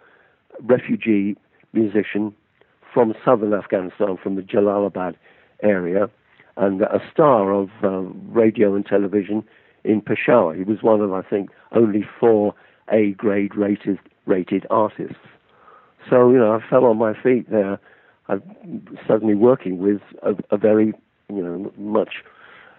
refugee 0.62 1.36
musician 1.74 2.34
from 2.94 3.16
southern 3.26 3.54
Afghanistan, 3.56 4.18
from 4.22 4.36
the 4.36 4.44
Jalalabad 4.44 5.16
area, 5.64 6.10
and 6.58 6.82
a 6.82 7.02
star 7.12 7.52
of 7.52 7.70
uh, 7.84 8.02
radio 8.32 8.76
and 8.76 8.86
television 8.86 9.44
in 9.84 10.02
Peshawar. 10.02 10.54
He 10.54 10.64
was 10.64 10.82
one 10.82 11.02
of, 11.02 11.14
I 11.14 11.22
think, 11.22 11.50
only 11.72 12.06
four 12.20 12.54
A 12.92 13.12
grade 13.12 13.56
rated, 13.56 14.00
rated 14.26 14.66
artists. 14.70 15.16
So, 16.10 16.32
you 16.32 16.38
know, 16.38 16.54
I 16.54 16.70
fell 16.70 16.86
on 16.86 16.98
my 16.98 17.14
feet 17.22 17.50
there. 17.50 17.80
I'm 18.28 18.42
suddenly 19.08 19.36
working 19.36 19.80
with 19.80 20.02
a, 20.22 20.36
a 20.52 20.58
very, 20.58 20.94
you 21.30 21.44
know, 21.44 21.72
much 21.78 22.24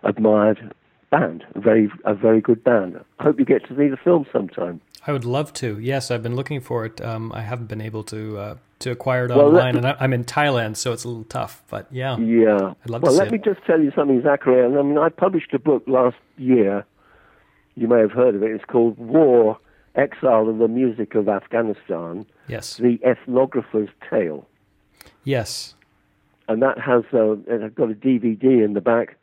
admired 0.02 0.74
band, 1.10 1.44
a 1.54 1.60
very, 1.60 1.90
a 2.04 2.14
very 2.14 2.40
good 2.40 2.62
band. 2.64 3.00
I 3.18 3.22
hope 3.24 3.38
you 3.38 3.44
get 3.44 3.66
to 3.68 3.76
see 3.76 3.88
the 3.88 3.96
film 3.96 4.26
sometime. 4.32 4.80
I 5.06 5.12
would 5.12 5.24
love 5.24 5.52
to. 5.54 5.78
Yes, 5.78 6.10
I've 6.10 6.22
been 6.22 6.36
looking 6.36 6.60
for 6.60 6.86
it. 6.86 7.00
Um, 7.00 7.32
I 7.32 7.42
haven't 7.42 7.66
been 7.66 7.80
able 7.80 8.04
to 8.04 8.38
uh, 8.38 8.54
to 8.84 8.90
acquire 8.90 9.24
it 9.24 9.30
well, 9.30 9.48
online, 9.48 9.74
me, 9.74 9.78
and 9.78 9.96
I'm 9.98 10.12
in 10.12 10.24
Thailand, 10.24 10.76
so 10.76 10.92
it's 10.92 11.04
a 11.04 11.08
little 11.08 11.24
tough. 11.24 11.62
But 11.68 11.88
yeah, 11.90 12.16
yeah. 12.18 12.74
I'd 12.84 12.90
love 12.90 13.02
well, 13.02 13.12
to 13.12 13.18
let 13.18 13.30
me 13.30 13.38
it. 13.38 13.44
just 13.44 13.64
tell 13.66 13.80
you 13.80 13.90
something, 13.96 14.22
Zachary. 14.22 14.64
I 14.64 14.82
mean, 14.82 14.98
I 14.98 15.08
published 15.08 15.52
a 15.52 15.58
book 15.58 15.82
last 15.86 16.16
year. 16.36 16.84
You 17.74 17.88
may 17.88 17.98
have 17.98 18.12
heard 18.12 18.34
of 18.34 18.42
it. 18.42 18.50
It's 18.50 18.64
called 18.64 18.96
War 18.98 19.58
Exile 19.96 20.48
and 20.48 20.60
the 20.60 20.68
Music 20.68 21.14
of 21.14 21.28
Afghanistan. 21.28 22.26
Yes. 22.46 22.76
The 22.76 22.98
Ethnographer's 22.98 23.90
Tale. 24.08 24.46
Yes. 25.24 25.74
And 26.46 26.62
that 26.62 26.78
has 26.78 27.04
uh, 27.12 27.32
it 27.32 27.74
got 27.74 27.90
a 27.90 27.94
DVD 27.94 28.64
in 28.64 28.74
the 28.74 28.80
back 28.80 29.16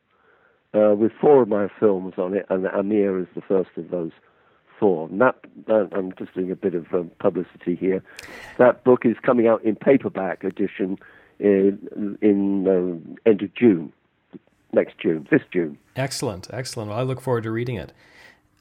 uh, 0.74 0.96
with 0.96 1.12
four 1.22 1.44
of 1.44 1.50
my 1.50 1.68
films 1.80 2.16
on 2.18 2.34
it, 2.34 2.46
and 2.50 2.66
Amir 2.66 3.20
is 3.20 3.28
the 3.36 3.42
first 3.42 3.70
of 3.78 3.92
those 3.92 4.12
that, 4.82 5.36
uh, 5.70 5.86
I'm 5.92 6.14
just 6.18 6.34
doing 6.34 6.52
a 6.52 6.56
bit 6.56 6.74
of 6.74 6.92
um, 6.94 7.12
publicity 7.20 7.76
here. 7.76 8.04
That 8.58 8.84
book 8.84 9.06
is 9.06 9.16
coming 9.22 9.48
out 9.48 9.64
in 9.64 9.76
paperback 9.76 10.44
edition 10.44 10.98
in, 11.40 12.18
in 12.22 12.68
uh, 12.68 13.30
end 13.30 13.42
of 13.42 13.54
June, 13.54 13.94
next 14.74 14.98
June, 14.98 15.28
this 15.30 15.42
June. 15.52 15.78
Excellent, 15.96 16.48
excellent. 16.52 16.90
Well, 16.90 17.00
I 17.00 17.04
look 17.04 17.22
forward 17.22 17.44
to 17.44 17.52
reading 17.52 17.76
it. 17.76 17.94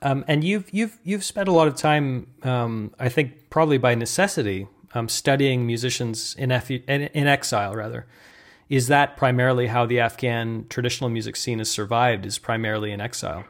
Um, 0.02 0.24
and 0.28 0.42
you've 0.42 0.72
you've 0.72 0.98
you've 1.04 1.24
spent 1.24 1.48
a 1.48 1.52
lot 1.52 1.68
of 1.68 1.74
time, 1.74 2.28
um, 2.42 2.94
I 2.98 3.10
think, 3.10 3.50
probably 3.50 3.76
by 3.76 3.94
necessity, 3.94 4.66
um, 4.94 5.08
studying 5.08 5.66
musicians 5.66 6.34
in, 6.38 6.50
F- 6.50 6.70
in, 6.70 6.82
in 6.88 7.26
exile. 7.26 7.74
Rather, 7.74 8.06
is 8.70 8.88
that 8.88 9.16
primarily 9.18 9.66
how 9.66 9.84
the 9.84 10.00
Afghan 10.00 10.66
traditional 10.70 11.10
music 11.10 11.36
scene 11.36 11.58
has 11.58 11.70
survived? 11.70 12.24
Is 12.24 12.38
primarily 12.38 12.92
in 12.92 13.00
exile. 13.00 13.44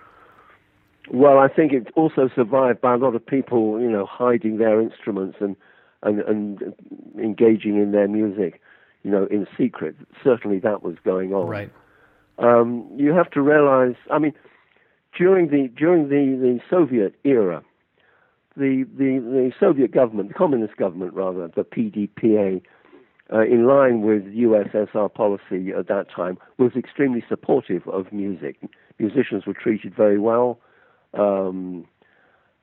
Well, 1.12 1.38
I 1.38 1.48
think 1.48 1.72
it 1.72 1.88
also 1.96 2.30
survived 2.34 2.80
by 2.80 2.94
a 2.94 2.96
lot 2.96 3.14
of 3.14 3.26
people, 3.26 3.80
you 3.80 3.90
know, 3.90 4.06
hiding 4.06 4.58
their 4.58 4.80
instruments 4.80 5.38
and 5.40 5.56
and, 6.02 6.20
and 6.20 6.74
engaging 7.18 7.76
in 7.76 7.92
their 7.92 8.08
music, 8.08 8.60
you 9.02 9.10
know, 9.10 9.26
in 9.26 9.46
secret. 9.58 9.96
Certainly, 10.24 10.60
that 10.60 10.82
was 10.82 10.96
going 11.04 11.34
on. 11.34 11.46
Right. 11.46 11.70
Um, 12.38 12.88
you 12.96 13.12
have 13.12 13.30
to 13.32 13.42
realize. 13.42 13.96
I 14.10 14.18
mean 14.18 14.32
during 15.16 15.48
the 15.48 15.68
during 15.68 16.08
the, 16.08 16.38
the 16.40 16.60
Soviet 16.68 17.14
era, 17.24 17.62
the, 18.56 18.84
the 18.96 19.18
the 19.18 19.52
Soviet 19.58 19.92
government, 19.92 20.28
the 20.28 20.34
communist 20.34 20.76
government 20.76 21.14
rather, 21.14 21.48
the 21.48 21.64
PDPA, 21.64 22.62
uh, 23.32 23.40
in 23.42 23.66
line 23.66 24.02
with 24.02 24.24
USSR 24.24 25.12
policy 25.12 25.72
at 25.76 25.88
that 25.88 26.06
time, 26.14 26.38
was 26.58 26.72
extremely 26.76 27.24
supportive 27.28 27.86
of 27.88 28.12
music. 28.12 28.56
Musicians 28.98 29.46
were 29.46 29.54
treated 29.54 29.94
very 29.94 30.18
well, 30.18 30.58
um, 31.14 31.86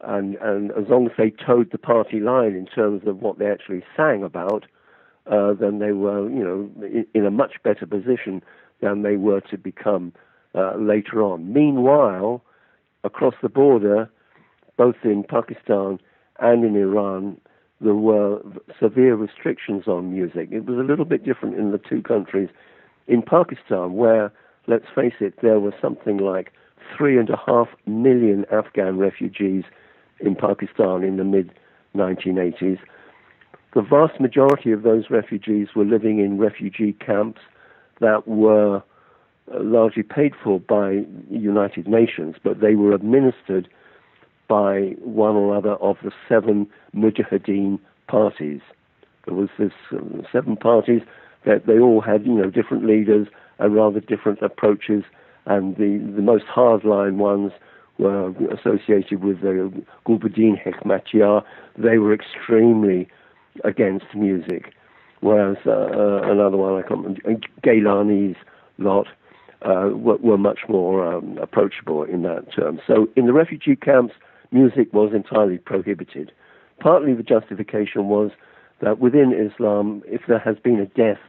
and 0.02 0.36
and 0.36 0.72
as 0.72 0.88
long 0.90 1.08
as 1.08 1.14
they 1.18 1.32
toed 1.32 1.72
the 1.72 1.78
party 1.78 2.20
line 2.20 2.54
in 2.54 2.66
terms 2.66 3.04
of 3.08 3.22
what 3.22 3.40
they 3.40 3.50
actually 3.50 3.84
sang 3.96 4.24
about, 4.24 4.66
uh, 5.26 5.54
then 5.54 5.80
they 5.80 5.92
were 5.92 6.30
you 6.30 6.44
know 6.44 6.70
in, 6.86 7.06
in 7.14 7.26
a 7.26 7.32
much 7.32 7.56
better 7.64 7.86
position 7.86 8.44
than 8.82 9.02
they 9.02 9.16
were 9.16 9.42
to 9.42 9.58
become 9.58 10.14
uh, 10.56 10.76
later 10.78 11.24
on. 11.24 11.52
Meanwhile, 11.52 12.44
across 13.04 13.34
the 13.42 13.50
border, 13.50 14.10
both 14.78 14.96
in 15.04 15.24
Pakistan 15.24 16.00
and 16.40 16.64
in 16.64 16.76
Iran, 16.76 17.38
there 17.82 17.96
were 17.96 18.42
severe 18.80 19.16
restrictions 19.16 19.88
on 19.88 20.12
music. 20.12 20.50
It 20.52 20.66
was 20.66 20.78
a 20.78 20.84
little 20.84 21.06
bit 21.06 21.26
different 21.26 21.58
in 21.58 21.72
the 21.72 21.78
two 21.78 22.02
countries. 22.02 22.50
In 23.08 23.22
Pakistan, 23.22 23.94
where, 23.94 24.32
let's 24.68 24.86
face 24.96 25.14
it, 25.20 25.42
there 25.42 25.60
were 25.60 25.74
something 25.82 26.18
like 26.18 26.52
three 26.96 27.18
and 27.18 27.30
a 27.30 27.38
half 27.46 27.68
million 27.86 28.46
Afghan 28.52 28.98
refugees 28.98 29.64
in 30.20 30.36
Pakistan 30.36 31.04
in 31.04 31.18
the 31.18 31.24
mid 31.24 31.52
1980s, 31.96 32.80
the 33.74 33.82
vast 33.82 34.20
majority 34.20 34.72
of 34.72 34.84
those 34.84 35.10
refugees 35.10 35.70
were 35.76 35.86
living 35.86 36.20
in 36.20 36.38
refugee 36.38 36.94
camps 36.94 37.42
that 38.00 38.28
were 38.28 38.78
uh, 38.78 39.60
largely 39.64 40.04
paid 40.04 40.34
for 40.44 40.60
by 40.60 41.06
the 41.30 41.38
United 41.38 41.88
Nations, 41.88 42.36
but 42.44 42.60
they 42.60 42.76
were 42.76 42.94
administered 42.94 43.68
by 44.48 44.96
one 45.00 45.36
or 45.36 45.56
other 45.56 45.74
of 45.74 45.98
the 46.04 46.12
seven 46.28 46.68
Mujahideen 46.96 47.80
parties. 48.08 48.62
There 49.26 49.36
was 49.36 49.50
this 49.60 49.74
um, 49.92 50.24
seven 50.32 50.56
parties 50.56 51.02
that 51.46 51.66
they 51.66 51.80
all 51.80 52.02
had, 52.02 52.26
you 52.26 52.34
know, 52.34 52.50
different 52.50 52.86
leaders 52.86 53.28
and 53.60 53.76
rather 53.76 54.00
different 54.00 54.42
approaches, 54.42 55.04
and 55.48 55.76
the 55.78 55.98
the 56.16 56.22
most 56.22 56.46
hardline 56.46 57.16
ones 57.16 57.52
were 57.98 58.30
associated 58.54 59.24
with 59.24 59.42
the 59.42 59.72
Gulbuddin 60.06 60.62
Hekmatyar. 60.62 61.44
They 61.78 61.98
were 61.98 62.14
extremely 62.14 63.08
against 63.64 64.06
music, 64.14 64.74
whereas 65.22 65.58
uh, 65.66 65.72
uh, 65.72 66.32
another 66.32 66.58
one 66.58 66.76
I 66.84 66.88
can't 66.88 67.02
remember, 67.02 67.48
Gailani's 67.64 68.38
lot 68.78 69.08
uh, 69.64 69.90
were, 69.94 70.18
were, 70.18 70.38
much 70.38 70.60
more 70.70 71.12
um, 71.12 71.40
approachable 71.40 72.04
in 72.04 72.22
that 72.24 72.54
term. 72.54 72.80
So 72.86 73.08
in 73.16 73.26
the 73.26 73.34
refugee 73.34 73.76
camps, 73.76 74.14
music 74.52 74.94
was 74.94 75.14
entirely 75.14 75.58
prohibited. 75.58 76.32
Partly 76.80 77.16
the 77.16 77.24
justification 77.24 78.06
was 78.08 78.30
that 78.82 79.00
within 79.00 79.34
Islam, 79.34 80.04
if 80.06 80.22
there 80.28 80.40
has 80.40 80.58
been 80.60 80.80
a 80.80 80.86
death 80.86 81.20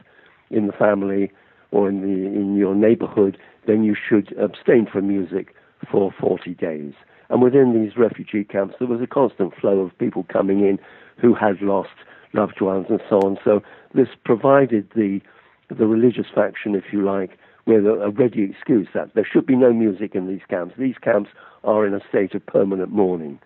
in 0.51 0.67
the 0.67 0.73
family 0.73 1.31
or 1.71 1.89
in 1.89 2.01
the 2.01 2.27
in 2.27 2.55
your 2.55 2.75
neighborhood, 2.75 3.37
then 3.69 3.83
you 3.83 3.95
should 3.95 4.35
abstain 4.37 4.87
from 4.91 5.07
music 5.07 5.55
for 5.91 6.11
40 6.19 6.55
days. 6.55 6.93
And 7.29 7.41
within 7.41 7.79
these 7.79 7.95
refugee 7.95 8.43
camps, 8.43 8.75
there 8.79 8.87
was 8.87 9.01
a 9.01 9.07
constant 9.07 9.53
flow 9.55 9.79
of 9.79 9.97
people 9.99 10.25
coming 10.31 10.61
in 10.61 10.79
who 11.21 11.35
had 11.35 11.61
lost 11.61 11.89
loved 12.33 12.61
ones 12.61 12.87
and 12.89 12.99
so 13.07 13.17
on. 13.19 13.37
So 13.43 13.61
this 13.93 14.09
provided 14.25 14.89
the 14.95 15.21
the 15.69 15.85
religious 15.85 16.25
faction, 16.33 16.73
if 16.73 16.85
you 16.91 17.05
like, 17.05 17.37
with 17.67 17.85
a, 17.85 18.09
ready 18.09 18.41
excuse 18.41 18.87
that 18.95 19.13
there 19.13 19.27
should 19.31 19.45
be 19.45 19.55
no 19.55 19.71
music 19.71 20.15
in 20.15 20.27
these 20.27 20.41
camps. 20.49 20.73
These 20.79 20.97
camps 20.99 21.29
are 21.63 21.85
in 21.85 21.93
a 21.93 21.99
state 22.09 22.33
of 22.33 22.43
permanent 22.43 22.91
mourning. 22.91 23.39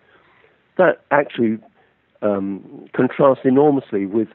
That 0.78 1.04
actually 1.10 1.58
um, 2.22 2.86
contrasts 2.96 3.42
enormously 3.44 4.06
with 4.06 4.28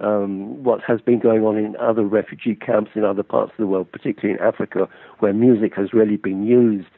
um, 0.00 0.62
what 0.62 0.80
has 0.86 1.00
been 1.00 1.18
going 1.18 1.42
on 1.42 1.56
in 1.56 1.76
other 1.76 2.04
refugee 2.04 2.54
camps 2.54 2.90
in 2.94 3.04
other 3.04 3.22
parts 3.22 3.52
of 3.52 3.56
the 3.58 3.66
world, 3.66 3.90
particularly 3.90 4.38
in 4.38 4.44
Africa, 4.44 4.88
where 5.20 5.32
music 5.32 5.74
has 5.74 5.92
really 5.92 6.16
been 6.16 6.44
used 6.44 6.88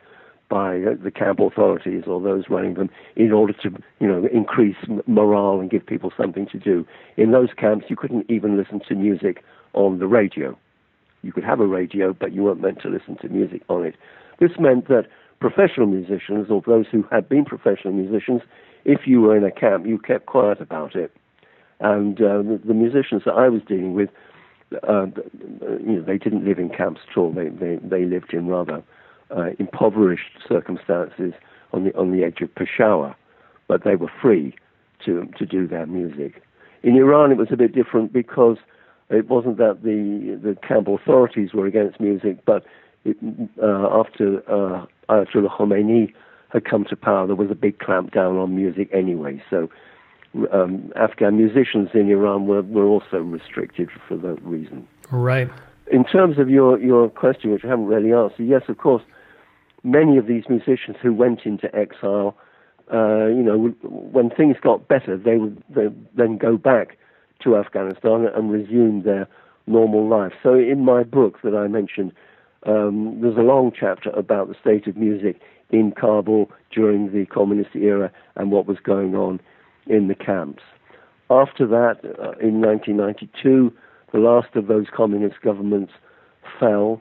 by 0.48 0.78
the 1.02 1.10
camp 1.10 1.40
authorities 1.40 2.04
or 2.06 2.20
those 2.20 2.44
running 2.48 2.74
them 2.74 2.88
in 3.16 3.32
order 3.32 3.52
to, 3.52 3.70
you 4.00 4.08
know, 4.08 4.26
increase 4.32 4.76
morale 5.06 5.60
and 5.60 5.70
give 5.70 5.84
people 5.84 6.12
something 6.16 6.46
to 6.46 6.58
do. 6.58 6.86
In 7.16 7.32
those 7.32 7.50
camps, 7.56 7.86
you 7.88 7.96
couldn't 7.96 8.26
even 8.30 8.56
listen 8.56 8.80
to 8.88 8.94
music 8.94 9.44
on 9.74 9.98
the 9.98 10.06
radio. 10.06 10.58
You 11.22 11.32
could 11.32 11.44
have 11.44 11.60
a 11.60 11.66
radio, 11.66 12.14
but 12.14 12.32
you 12.32 12.44
weren't 12.44 12.62
meant 12.62 12.80
to 12.82 12.88
listen 12.88 13.16
to 13.18 13.28
music 13.28 13.62
on 13.68 13.84
it. 13.84 13.94
This 14.40 14.52
meant 14.58 14.88
that 14.88 15.06
professional 15.40 15.86
musicians, 15.86 16.50
or 16.50 16.62
those 16.66 16.86
who 16.90 17.04
had 17.10 17.28
been 17.28 17.44
professional 17.44 17.92
musicians, 17.92 18.40
if 18.84 19.00
you 19.06 19.20
were 19.20 19.36
in 19.36 19.44
a 19.44 19.50
camp, 19.50 19.86
you 19.86 19.98
kept 19.98 20.26
quiet 20.26 20.60
about 20.60 20.94
it. 20.96 21.12
And 21.80 22.20
uh, 22.20 22.38
the, 22.38 22.60
the, 22.66 22.74
musicians 22.74 23.22
that 23.24 23.34
I 23.34 23.48
was 23.48 23.62
dealing 23.66 23.94
with, 23.94 24.10
uh, 24.88 25.06
you 25.80 25.96
know, 25.96 26.02
they 26.02 26.18
didn't 26.18 26.44
live 26.44 26.58
in 26.58 26.70
camps 26.70 27.00
at 27.08 27.16
all. 27.16 27.32
They 27.32 27.48
they, 27.48 27.78
they 27.82 28.04
lived 28.04 28.34
in 28.34 28.48
rather 28.48 28.82
uh, 29.30 29.50
impoverished 29.58 30.38
circumstances 30.48 31.34
on 31.72 31.84
the 31.84 31.96
on 31.96 32.10
the 32.10 32.24
edge 32.24 32.40
of 32.40 32.52
Peshawar, 32.54 33.16
but 33.68 33.84
they 33.84 33.94
were 33.94 34.10
free 34.20 34.54
to 35.04 35.28
to 35.38 35.46
do 35.46 35.68
their 35.68 35.86
music. 35.86 36.42
In 36.82 36.96
Iran, 36.96 37.30
it 37.30 37.38
was 37.38 37.48
a 37.52 37.56
bit 37.56 37.74
different 37.74 38.12
because 38.12 38.56
it 39.08 39.28
wasn't 39.28 39.58
that 39.58 39.82
the 39.82 40.38
the 40.42 40.56
camp 40.66 40.88
authorities 40.88 41.52
were 41.54 41.66
against 41.66 42.00
music, 42.00 42.44
but 42.44 42.64
it, 43.04 43.16
uh, 43.62 43.88
after 44.00 44.38
uh, 44.50 44.84
Ayatollah 45.08 45.56
Khomeini 45.56 46.12
had 46.50 46.64
come 46.64 46.84
to 46.84 46.96
power, 46.96 47.26
there 47.26 47.36
was 47.36 47.50
a 47.50 47.54
big 47.54 47.78
clampdown 47.78 48.42
on 48.42 48.56
music 48.56 48.88
anyway. 48.92 49.42
So 49.50 49.68
um, 50.52 50.92
Afghan 50.96 51.36
musicians 51.36 51.90
in 51.94 52.10
Iran 52.10 52.46
were, 52.46 52.62
were 52.62 52.84
also 52.84 53.18
restricted 53.18 53.88
for 54.06 54.16
that 54.16 54.42
reason. 54.42 54.86
Right. 55.10 55.48
In 55.90 56.04
terms 56.04 56.38
of 56.38 56.50
your, 56.50 56.78
your 56.78 57.08
question, 57.08 57.50
which 57.50 57.64
I 57.64 57.68
haven't 57.68 57.86
really 57.86 58.12
answered, 58.12 58.46
yes, 58.46 58.62
of 58.68 58.78
course, 58.78 59.02
many 59.82 60.18
of 60.18 60.26
these 60.26 60.44
musicians 60.48 60.96
who 61.02 61.12
went 61.12 61.40
into 61.44 61.74
exile, 61.74 62.36
uh, 62.92 63.26
you 63.26 63.42
know, 63.42 63.74
when 63.82 64.30
things 64.30 64.56
got 64.62 64.88
better, 64.88 65.16
they 65.16 65.36
would 65.36 65.62
they 65.68 65.88
then 66.16 66.38
go 66.38 66.56
back 66.56 66.96
to 67.42 67.56
Afghanistan 67.56 68.26
and 68.34 68.50
resume 68.50 69.02
their 69.02 69.28
normal 69.66 70.08
life. 70.08 70.32
So 70.42 70.54
in 70.54 70.84
my 70.84 71.04
book 71.04 71.38
that 71.42 71.54
I 71.54 71.68
mentioned, 71.68 72.12
um, 72.66 73.18
there's 73.20 73.36
a 73.36 73.42
long 73.42 73.72
chapter 73.78 74.10
about 74.10 74.48
the 74.48 74.54
state 74.60 74.86
of 74.86 74.96
music 74.96 75.40
in 75.70 75.92
Kabul 75.92 76.50
during 76.70 77.12
the 77.12 77.26
communist 77.26 77.76
era 77.76 78.10
and 78.36 78.50
what 78.50 78.66
was 78.66 78.78
going 78.82 79.14
on 79.14 79.40
in 79.88 80.08
the 80.08 80.14
camps. 80.14 80.62
After 81.30 81.66
that, 81.66 81.98
uh, 82.04 82.32
in 82.40 82.60
1992, 82.60 83.72
the 84.12 84.18
last 84.18 84.54
of 84.54 84.66
those 84.66 84.86
communist 84.94 85.40
governments 85.42 85.92
fell, 86.58 87.00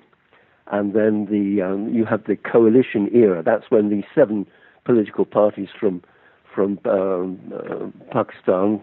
and 0.68 0.94
then 0.94 1.28
the 1.32 1.62
um, 1.62 1.94
you 1.94 2.04
have 2.04 2.26
the 2.26 2.36
coalition 2.36 3.10
era. 3.14 3.42
That's 3.42 3.66
when 3.70 3.90
the 3.90 4.04
seven 4.14 4.46
political 4.84 5.26
parties 5.26 5.70
from 5.80 6.04
from 6.54 6.80
um, 6.86 7.40
uh, 7.56 8.12
Pakistan, 8.12 8.82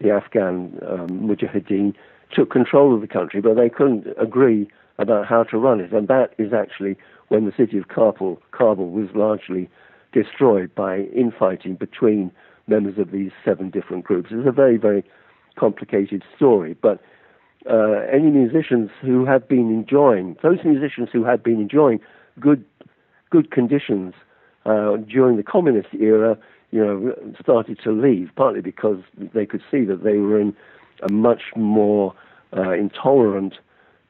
the 0.00 0.10
Afghan 0.10 0.78
um, 0.88 1.08
Mujahideen, 1.08 1.94
took 2.32 2.50
control 2.50 2.94
of 2.94 3.00
the 3.00 3.08
country, 3.08 3.40
but 3.40 3.56
they 3.56 3.68
couldn't 3.68 4.06
agree 4.18 4.68
about 4.98 5.26
how 5.26 5.42
to 5.42 5.58
run 5.58 5.80
it, 5.80 5.92
and 5.92 6.06
that 6.08 6.34
is 6.38 6.52
actually 6.52 6.96
when 7.28 7.44
the 7.44 7.52
city 7.56 7.78
of 7.78 7.88
Kabul, 7.88 8.40
Kabul 8.52 8.90
was 8.90 9.08
largely 9.14 9.68
destroyed 10.12 10.74
by 10.74 11.00
infighting 11.14 11.74
between 11.74 12.30
members 12.66 12.98
of 12.98 13.10
these 13.10 13.30
seven 13.44 13.70
different 13.70 14.04
groups. 14.04 14.30
It's 14.30 14.46
a 14.46 14.52
very, 14.52 14.76
very 14.76 15.04
complicated 15.56 16.22
story, 16.36 16.76
but 16.80 17.00
uh, 17.68 18.00
any 18.12 18.30
musicians 18.30 18.90
who 19.00 19.24
have 19.24 19.48
been 19.48 19.70
enjoying, 19.70 20.36
those 20.42 20.58
musicians 20.64 21.08
who 21.12 21.24
had 21.24 21.42
been 21.42 21.60
enjoying 21.60 22.00
good, 22.38 22.64
good 23.30 23.50
conditions 23.50 24.14
uh, 24.66 24.96
during 24.96 25.36
the 25.36 25.42
communist 25.42 25.88
era, 25.94 26.36
you 26.70 26.84
know, 26.84 27.14
started 27.40 27.78
to 27.82 27.90
leave, 27.90 28.30
partly 28.36 28.60
because 28.60 28.98
they 29.34 29.46
could 29.46 29.62
see 29.70 29.84
that 29.84 30.04
they 30.04 30.18
were 30.18 30.40
in 30.40 30.54
a 31.08 31.12
much 31.12 31.42
more 31.56 32.14
uh, 32.56 32.72
intolerant 32.72 33.54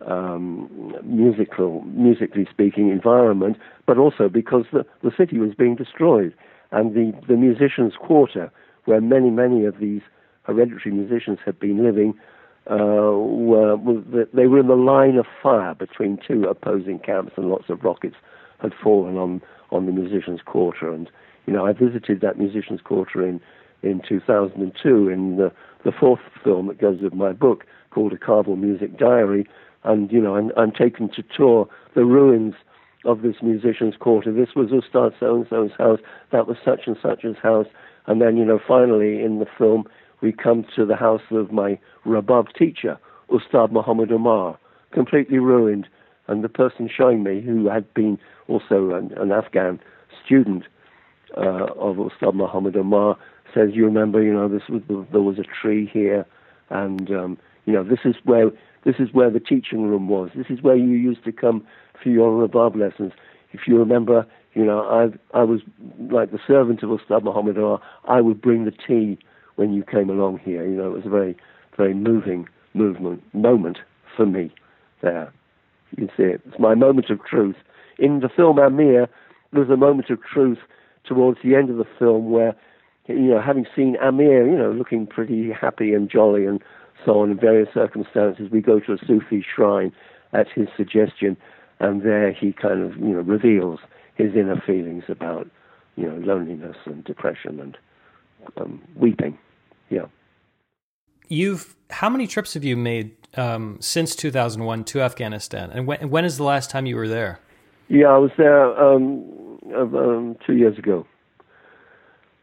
um, 0.06 0.94
musical, 1.04 1.82
musically 1.82 2.46
speaking, 2.50 2.90
environment, 2.90 3.56
but 3.86 3.98
also 3.98 4.28
because 4.28 4.64
the, 4.72 4.84
the 5.02 5.10
city 5.16 5.38
was 5.38 5.54
being 5.54 5.74
destroyed. 5.74 6.34
And 6.76 6.94
the, 6.94 7.18
the 7.26 7.38
musicians' 7.38 7.94
quarter, 7.98 8.52
where 8.84 9.00
many, 9.00 9.30
many 9.30 9.64
of 9.64 9.78
these 9.78 10.02
hereditary 10.42 10.94
musicians 10.94 11.38
had 11.42 11.58
been 11.58 11.82
living, 11.82 12.12
uh, 12.70 13.16
were, 13.16 13.78
they 14.34 14.46
were 14.46 14.60
in 14.60 14.68
the 14.68 14.74
line 14.74 15.16
of 15.16 15.24
fire 15.42 15.74
between 15.74 16.18
two 16.28 16.44
opposing 16.44 16.98
camps, 16.98 17.32
and 17.38 17.48
lots 17.48 17.70
of 17.70 17.82
rockets 17.82 18.16
had 18.58 18.74
fallen 18.74 19.16
on, 19.16 19.40
on 19.70 19.86
the 19.86 19.92
musicians' 19.92 20.40
quarter. 20.44 20.92
And 20.92 21.08
you 21.46 21.54
know, 21.54 21.64
I 21.64 21.72
visited 21.72 22.20
that 22.20 22.38
musicians' 22.38 22.82
quarter 22.82 23.26
in 23.26 23.40
in 23.82 24.02
2002 24.06 25.08
in 25.08 25.36
the, 25.36 25.52
the 25.84 25.92
fourth 25.92 26.20
film 26.44 26.66
that 26.66 26.78
goes 26.78 27.00
with 27.00 27.14
my 27.14 27.32
book 27.32 27.64
called 27.90 28.12
A 28.12 28.18
Kabul 28.18 28.56
Music 28.56 28.98
Diary, 28.98 29.46
and 29.84 30.12
you 30.12 30.20
know, 30.20 30.36
I'm, 30.36 30.50
I'm 30.58 30.72
taken 30.72 31.08
to 31.10 31.22
tour 31.22 31.68
the 31.94 32.04
ruins 32.04 32.54
of 33.06 33.22
this 33.22 33.36
musician's 33.42 33.96
quarter. 33.96 34.32
This 34.32 34.54
was 34.54 34.70
Ustad 34.70 35.12
so 35.18 35.36
and 35.36 35.46
so's 35.48 35.70
house. 35.78 36.00
That 36.32 36.46
was 36.46 36.56
such 36.64 36.86
and 36.86 36.96
such's 37.00 37.36
house. 37.42 37.66
And 38.06 38.20
then, 38.20 38.36
you 38.36 38.44
know, 38.44 38.60
finally 38.66 39.22
in 39.22 39.38
the 39.38 39.46
film, 39.58 39.84
we 40.20 40.32
come 40.32 40.64
to 40.76 40.84
the 40.84 40.96
house 40.96 41.22
of 41.30 41.52
my 41.52 41.78
Rabab 42.04 42.52
teacher, 42.58 42.98
Ustad 43.30 43.72
Muhammad 43.72 44.12
Omar, 44.12 44.58
completely 44.92 45.38
ruined. 45.38 45.88
And 46.28 46.42
the 46.42 46.48
person 46.48 46.88
showing 46.94 47.22
me, 47.22 47.40
who 47.40 47.68
had 47.68 47.92
been 47.94 48.18
also 48.48 48.90
an, 48.94 49.12
an 49.16 49.30
Afghan 49.30 49.80
student 50.24 50.64
uh, 51.36 51.66
of 51.78 51.98
Ustad 51.98 52.34
Muhammad 52.34 52.76
Omar, 52.76 53.16
says, 53.54 53.70
"You 53.74 53.84
remember, 53.84 54.22
you 54.22 54.32
know, 54.32 54.48
this 54.48 54.68
was 54.68 54.82
the, 54.88 55.06
there 55.12 55.22
was 55.22 55.38
a 55.38 55.44
tree 55.44 55.88
here, 55.92 56.26
and 56.70 57.10
um, 57.10 57.38
you 57.64 57.72
know, 57.72 57.84
this 57.84 58.00
is 58.04 58.16
where 58.24 58.50
this 58.86 58.94
is 59.00 59.12
where 59.12 59.30
the 59.30 59.40
teaching 59.40 59.82
room 59.82 60.08
was. 60.08 60.30
This 60.36 60.46
is 60.48 60.62
where 60.62 60.76
you 60.76 60.94
used 60.94 61.24
to 61.24 61.32
come 61.32 61.66
for 62.00 62.08
your 62.08 62.30
rabab 62.30 62.76
lessons. 62.76 63.12
If 63.52 63.62
you 63.66 63.76
remember, 63.78 64.24
you 64.54 64.64
know, 64.64 64.80
I 64.80 65.36
I 65.36 65.42
was 65.42 65.60
like 66.08 66.30
the 66.30 66.38
servant 66.46 66.82
of 66.84 66.90
Ustad 66.90 67.24
Muhammad 67.24 67.58
I 68.08 68.20
would 68.20 68.40
bring 68.40 68.64
the 68.64 68.70
tea 68.70 69.18
when 69.56 69.72
you 69.74 69.82
came 69.82 70.08
along 70.08 70.38
here. 70.38 70.64
You 70.64 70.76
know, 70.76 70.86
it 70.86 70.94
was 70.94 71.06
a 71.06 71.10
very, 71.10 71.36
very 71.76 71.94
moving 71.94 72.48
movement 72.74 73.22
moment 73.34 73.78
for 74.16 74.24
me 74.24 74.54
there. 75.02 75.32
You 75.90 76.06
can 76.06 76.16
see 76.16 76.22
it. 76.34 76.40
It's 76.46 76.58
my 76.60 76.74
moment 76.74 77.10
of 77.10 77.24
truth. 77.24 77.56
In 77.98 78.20
the 78.20 78.28
film 78.28 78.58
Amir, 78.58 79.08
there's 79.52 79.70
a 79.70 79.76
moment 79.76 80.10
of 80.10 80.20
truth 80.22 80.58
towards 81.04 81.38
the 81.42 81.56
end 81.56 81.70
of 81.70 81.76
the 81.76 81.86
film 81.98 82.30
where, 82.30 82.54
you 83.08 83.30
know, 83.30 83.40
having 83.40 83.66
seen 83.74 83.96
Amir, 84.02 84.46
you 84.46 84.56
know, 84.56 84.70
looking 84.70 85.06
pretty 85.06 85.50
happy 85.50 85.92
and 85.92 86.10
jolly 86.10 86.44
and 86.44 86.62
so 87.06 87.20
on 87.20 87.30
in 87.30 87.38
various 87.38 87.72
circumstances. 87.72 88.50
We 88.50 88.60
go 88.60 88.80
to 88.80 88.92
a 88.92 88.98
Sufi 89.06 89.42
shrine 89.54 89.92
at 90.32 90.48
his 90.54 90.68
suggestion, 90.76 91.36
and 91.80 92.02
there 92.02 92.32
he 92.32 92.52
kind 92.52 92.82
of 92.82 92.98
you 92.98 93.14
know 93.14 93.20
reveals 93.20 93.80
his 94.16 94.34
inner 94.34 94.60
feelings 94.66 95.04
about 95.08 95.48
you 95.96 96.06
know 96.06 96.16
loneliness 96.16 96.76
and 96.84 97.02
depression 97.04 97.60
and 97.60 97.78
um, 98.58 98.82
weeping. 98.96 99.38
Yeah. 99.88 100.06
You've 101.28 101.74
how 101.90 102.10
many 102.10 102.26
trips 102.26 102.54
have 102.54 102.64
you 102.64 102.76
made 102.76 103.16
um, 103.36 103.78
since 103.80 104.16
2001 104.16 104.84
to 104.84 105.00
Afghanistan, 105.00 105.70
and 105.70 105.86
when, 105.86 106.10
when 106.10 106.24
is 106.24 106.36
the 106.36 106.44
last 106.44 106.70
time 106.70 106.86
you 106.86 106.96
were 106.96 107.08
there? 107.08 107.38
Yeah, 107.88 108.08
I 108.08 108.18
was 108.18 108.32
there 108.36 108.76
um, 108.78 109.24
um 109.74 110.36
two 110.44 110.56
years 110.56 110.76
ago. 110.76 111.06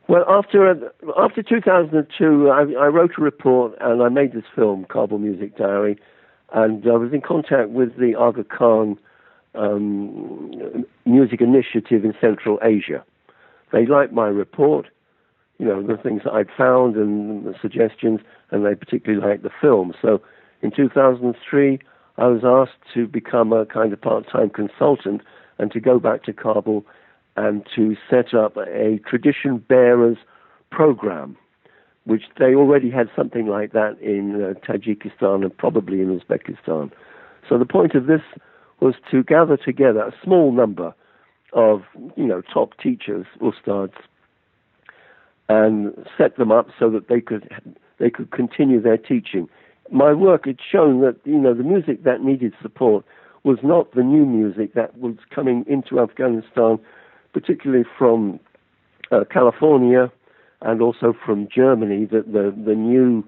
Well, 0.08 0.26
after 0.28 0.92
after 1.18 1.42
2002, 1.42 2.50
I, 2.50 2.60
I, 2.60 2.88
wrote 2.88 3.12
a 3.18 3.22
report 3.22 3.74
and 3.80 4.04
I 4.04 4.10
made 4.10 4.34
this 4.34 4.44
film, 4.54 4.86
Kabul 4.89 5.20
Music 5.20 5.58
Diary, 5.58 5.98
and 6.54 6.86
I 6.86 6.98
was 6.98 7.13
in 7.13 7.22
contact 7.22 7.70
with 7.70 7.98
the 7.98 8.13
Aga 8.16 8.44
Khan 8.44 8.98
um, 9.56 10.86
Music 11.06 11.39
Initiative 11.39 12.04
in 12.04 12.13
Central 12.20 12.60
Asia. 12.62 13.04
They 13.72 13.86
liked 13.86 14.12
my 14.12 14.28
report, 14.28 14.88
you 15.58 15.66
know, 15.66 15.82
the 15.82 15.98
things 15.98 16.24
that 16.26 16.34
I'd 16.34 16.50
found 16.56 16.96
and 16.96 17.46
the 17.46 17.56
suggestions, 17.62 18.20
and 18.52 18.66
they 18.66 18.76
particularly 18.76 19.26
liked 19.26 19.44
the 19.44 19.52
film. 19.62 19.94
So, 20.02 20.22
in 20.62 20.72
2003, 20.72 21.80
I 22.18 22.28
was 22.28 22.42
asked 22.44 22.94
to 22.94 23.08
become 23.08 23.54
a 23.54 23.66
kind 23.66 23.94
of 23.94 24.02
part-time 24.02 24.50
consultant 24.50 25.22
and 25.58 25.72
to 25.72 25.80
go 25.80 25.98
back 26.00 26.24
to 26.24 26.34
Kabul 26.34 26.86
and 27.36 27.65
to 27.76 27.96
set 28.10 28.34
up 28.34 28.58
a 28.58 29.00
tradition 29.08 29.58
bearers 29.58 30.17
program, 30.72 31.36
which 32.06 32.24
they 32.38 32.54
already 32.56 32.89
had 32.89 33.10
something 33.15 33.48
like 33.48 33.72
that 33.74 33.98
in 34.02 34.43
uh, 34.43 34.54
Tajikistan 34.65 35.43
and 35.43 35.58
probably 35.58 36.02
in 36.02 36.19
Uzbekistan. 36.19 36.91
So 37.48 37.58
the 37.58 37.65
point 37.65 37.96
of 37.96 38.06
this 38.06 38.22
was 38.80 38.96
to 39.12 39.24
gather 39.24 39.58
together 39.58 40.02
a 40.02 40.13
small 40.24 40.52
number 40.52 40.93
of, 41.54 41.84
you 42.15 42.26
know, 42.26 42.41
top 42.41 42.78
teachers, 42.82 43.26
ustads, 43.41 43.93
and 45.50 45.93
set 46.17 46.38
them 46.38 46.52
up 46.52 46.67
so 46.80 46.89
that 46.89 47.08
they 47.08 47.22
could 47.22 47.50
they 48.00 48.10
could 48.10 48.32
continue 48.32 48.82
their 48.82 48.98
teaching. 48.98 49.48
My 49.91 50.13
work 50.13 50.46
had 50.46 50.58
shown 50.72 51.02
that 51.02 51.17
you 51.26 51.38
know 51.38 51.54
the 51.54 51.63
music 51.63 52.04
that 52.04 52.24
needed 52.24 52.54
support 52.62 53.06
was 53.43 53.60
not 53.62 53.93
the 53.93 54.04
new 54.04 54.26
music 54.26 54.74
that 54.74 54.97
was 54.97 55.16
coming 55.34 55.66
into 55.68 55.99
Afghanistan 55.99 56.80
particularly 57.34 57.86
from 57.97 58.39
uh, 59.11 59.23
California 59.29 60.11
and 60.61 60.81
also 60.81 61.13
from 61.25 61.47
Germany, 61.53 62.05
the, 62.05 62.21
the, 62.21 62.53
the 62.65 62.75
new, 62.75 63.27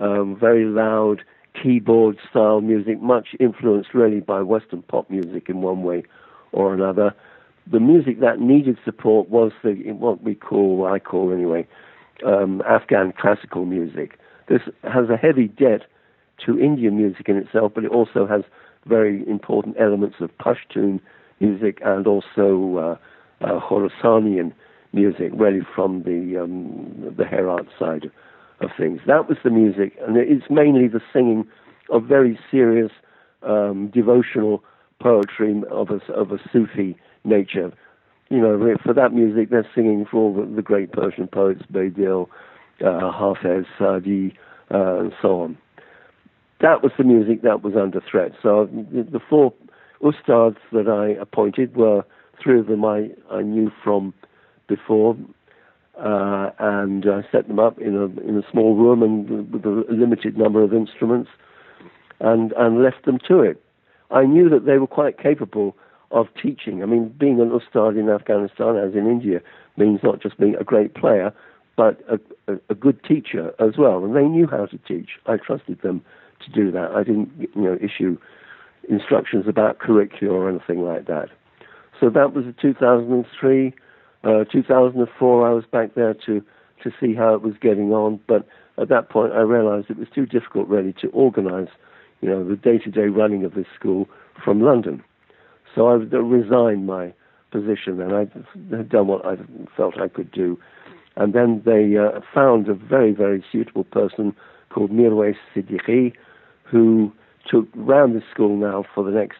um, 0.00 0.36
very 0.38 0.64
loud 0.64 1.22
keyboard 1.60 2.16
style 2.30 2.60
music, 2.60 3.00
much 3.02 3.28
influenced 3.38 3.92
really 3.92 4.20
by 4.20 4.40
Western 4.40 4.82
pop 4.82 5.10
music 5.10 5.48
in 5.48 5.60
one 5.60 5.82
way 5.82 6.04
or 6.52 6.72
another. 6.72 7.14
The 7.70 7.80
music 7.80 8.20
that 8.20 8.40
needed 8.40 8.78
support 8.84 9.28
was 9.28 9.52
the 9.62 9.74
what 9.92 10.22
we 10.22 10.34
call, 10.34 10.86
I 10.86 10.98
call 10.98 11.32
anyway, 11.32 11.66
um, 12.26 12.62
Afghan 12.66 13.12
classical 13.12 13.64
music. 13.66 14.18
This 14.48 14.62
has 14.84 15.08
a 15.10 15.16
heavy 15.16 15.48
debt 15.48 15.82
to 16.46 16.58
Indian 16.58 16.96
music 16.96 17.28
in 17.28 17.36
itself, 17.36 17.72
but 17.74 17.84
it 17.84 17.90
also 17.90 18.26
has 18.26 18.42
very 18.86 19.28
important 19.28 19.76
elements 19.78 20.16
of 20.20 20.30
Pashtun 20.38 21.00
music 21.38 21.78
and 21.84 22.06
also 22.06 22.98
uh, 23.40 23.60
Khorasanian 23.60 24.52
music, 24.92 25.30
really 25.34 25.60
from 25.74 26.02
the 26.02 26.42
um, 26.42 27.14
the 27.16 27.24
Herat 27.24 27.66
side 27.78 28.10
of 28.60 28.70
things. 28.78 29.00
That 29.06 29.28
was 29.28 29.38
the 29.42 29.50
music, 29.50 29.96
and 30.06 30.16
it's 30.16 30.50
mainly 30.50 30.88
the 30.88 31.00
singing 31.12 31.46
of 31.90 32.04
very 32.04 32.38
serious 32.50 32.92
um, 33.42 33.90
devotional 33.92 34.62
poetry 35.00 35.62
of 35.70 35.90
a, 35.90 36.12
of 36.12 36.30
a 36.32 36.38
Sufi 36.52 36.96
nature. 37.24 37.72
You 38.28 38.38
know, 38.38 38.76
for 38.84 38.94
that 38.94 39.12
music, 39.12 39.50
they're 39.50 39.66
singing 39.74 40.06
for 40.08 40.18
all 40.18 40.34
the, 40.34 40.54
the 40.56 40.62
great 40.62 40.92
Persian 40.92 41.26
poets, 41.26 41.62
Bedil 41.72 42.28
uh, 42.80 43.10
Hafez, 43.10 43.66
Saadi, 43.78 44.34
uh, 44.72 44.98
and 45.00 45.12
so 45.20 45.40
on. 45.40 45.58
That 46.60 46.82
was 46.82 46.92
the 46.98 47.04
music 47.04 47.42
that 47.42 47.62
was 47.62 47.74
under 47.74 48.00
threat. 48.00 48.32
So 48.42 48.68
the 48.70 49.20
four 49.28 49.52
ustads 50.02 50.58
that 50.72 50.88
I 50.88 51.20
appointed 51.20 51.74
were 51.74 52.04
three 52.42 52.58
of 52.58 52.66
them 52.66 52.84
I, 52.84 53.10
I 53.30 53.42
knew 53.42 53.70
from 53.82 54.14
before, 54.68 55.16
uh, 55.98 56.50
and 56.58 57.06
I 57.06 57.22
set 57.30 57.48
them 57.48 57.58
up 57.58 57.78
in 57.78 57.96
a 57.96 58.04
in 58.26 58.38
a 58.38 58.50
small 58.50 58.74
room 58.74 59.02
and 59.02 59.52
with 59.52 59.64
a 59.64 59.84
limited 59.88 60.38
number 60.38 60.62
of 60.62 60.72
instruments, 60.72 61.30
and 62.20 62.52
and 62.52 62.82
left 62.82 63.04
them 63.04 63.18
to 63.28 63.40
it. 63.40 63.62
I 64.10 64.24
knew 64.24 64.48
that 64.48 64.66
they 64.66 64.78
were 64.78 64.86
quite 64.86 65.18
capable 65.18 65.76
of 66.10 66.26
teaching. 66.42 66.82
I 66.82 66.86
mean, 66.86 67.14
being 67.18 67.40
an 67.40 67.52
ustad 67.52 67.96
in 67.96 68.08
Afghanistan, 68.08 68.76
as 68.76 68.94
in 68.94 69.06
India, 69.06 69.40
means 69.76 70.00
not 70.02 70.20
just 70.20 70.38
being 70.38 70.56
a 70.56 70.64
great 70.64 70.94
player, 70.94 71.32
but 71.76 72.00
a, 72.08 72.18
a, 72.52 72.58
a 72.70 72.74
good 72.74 73.02
teacher 73.04 73.54
as 73.60 73.76
well. 73.78 74.04
And 74.04 74.16
they 74.16 74.24
knew 74.24 74.46
how 74.46 74.66
to 74.66 74.78
teach. 74.78 75.10
I 75.26 75.36
trusted 75.36 75.80
them 75.82 76.02
to 76.44 76.50
do 76.50 76.72
that. 76.72 76.90
I 76.92 77.04
didn't, 77.04 77.30
you 77.38 77.62
know, 77.62 77.78
issue 77.80 78.18
instructions 78.88 79.46
about 79.46 79.78
curricula 79.78 80.34
or 80.34 80.48
anything 80.48 80.82
like 80.82 81.06
that. 81.06 81.28
So 82.00 82.08
that 82.08 82.32
was 82.32 82.46
2003. 82.60 83.74
Uh, 84.24 84.44
2004, 84.50 85.48
I 85.48 85.52
was 85.52 85.64
back 85.70 85.94
there 85.94 86.14
to, 86.26 86.42
to 86.82 86.90
see 86.98 87.14
how 87.14 87.34
it 87.34 87.42
was 87.42 87.54
getting 87.60 87.92
on, 87.92 88.20
but 88.26 88.46
at 88.78 88.88
that 88.88 89.10
point 89.10 89.32
I 89.32 89.40
realized 89.40 89.90
it 89.90 89.98
was 89.98 90.08
too 90.14 90.26
difficult 90.26 90.68
really 90.68 90.94
to 91.00 91.08
organize, 91.08 91.68
you 92.20 92.28
know, 92.28 92.46
the 92.46 92.56
day-to-day 92.56 93.06
running 93.08 93.44
of 93.44 93.54
this 93.54 93.66
school 93.78 94.08
from 94.42 94.60
London. 94.60 95.02
So 95.74 95.88
I 95.88 95.94
resigned 95.94 96.86
my 96.86 97.12
position 97.50 98.00
and 98.00 98.12
I 98.14 98.76
had 98.76 98.88
done 98.88 99.06
what 99.06 99.24
I 99.24 99.36
felt 99.76 100.00
I 100.00 100.08
could 100.08 100.32
do. 100.32 100.58
And 101.16 101.32
then 101.32 101.62
they 101.64 101.96
uh, 101.96 102.20
found 102.34 102.68
a 102.68 102.74
very, 102.74 103.12
very 103.12 103.44
suitable 103.50 103.84
person 103.84 104.34
called 104.70 104.90
Mirwais 104.90 105.36
Siddiqui, 105.54 106.12
who 106.64 107.12
took 107.50 107.66
round 107.74 108.14
the 108.14 108.22
school 108.32 108.56
now 108.56 108.84
for 108.94 109.04
the 109.04 109.10
next 109.10 109.38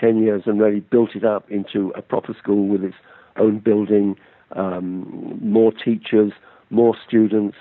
10 0.00 0.22
years 0.22 0.42
and 0.46 0.60
really 0.60 0.80
built 0.80 1.14
it 1.14 1.24
up 1.24 1.50
into 1.50 1.92
a 1.96 2.02
proper 2.02 2.34
school 2.34 2.66
with 2.68 2.84
its 2.84 2.96
own 3.36 3.58
building, 3.58 4.16
um, 4.52 5.38
more 5.42 5.72
teachers, 5.72 6.32
more 6.70 6.96
students, 7.06 7.56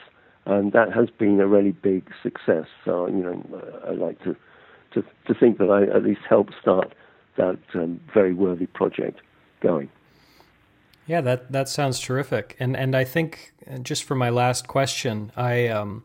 and 0.45 0.73
that 0.73 0.91
has 0.91 1.09
been 1.09 1.39
a 1.39 1.47
really 1.47 1.71
big 1.71 2.09
success. 2.23 2.65
So, 2.83 3.07
you 3.07 3.23
know, 3.23 3.63
I 3.87 3.91
like 3.91 4.21
to, 4.23 4.35
to, 4.93 5.03
to 5.27 5.33
think 5.33 5.57
that 5.59 5.69
I 5.69 5.83
at 5.95 6.03
least 6.03 6.21
helped 6.27 6.53
start 6.61 6.93
that 7.37 7.59
um, 7.73 7.99
very 8.13 8.33
worthy 8.33 8.65
project 8.65 9.19
going. 9.61 9.89
Yeah, 11.07 11.21
that 11.21 11.51
that 11.51 11.67
sounds 11.67 11.99
terrific. 11.99 12.55
And 12.59 12.77
and 12.77 12.95
I 12.95 13.03
think 13.03 13.53
uh, 13.69 13.79
just 13.79 14.03
for 14.03 14.15
my 14.15 14.29
last 14.29 14.67
question, 14.67 15.31
I 15.35 15.67
um, 15.67 16.03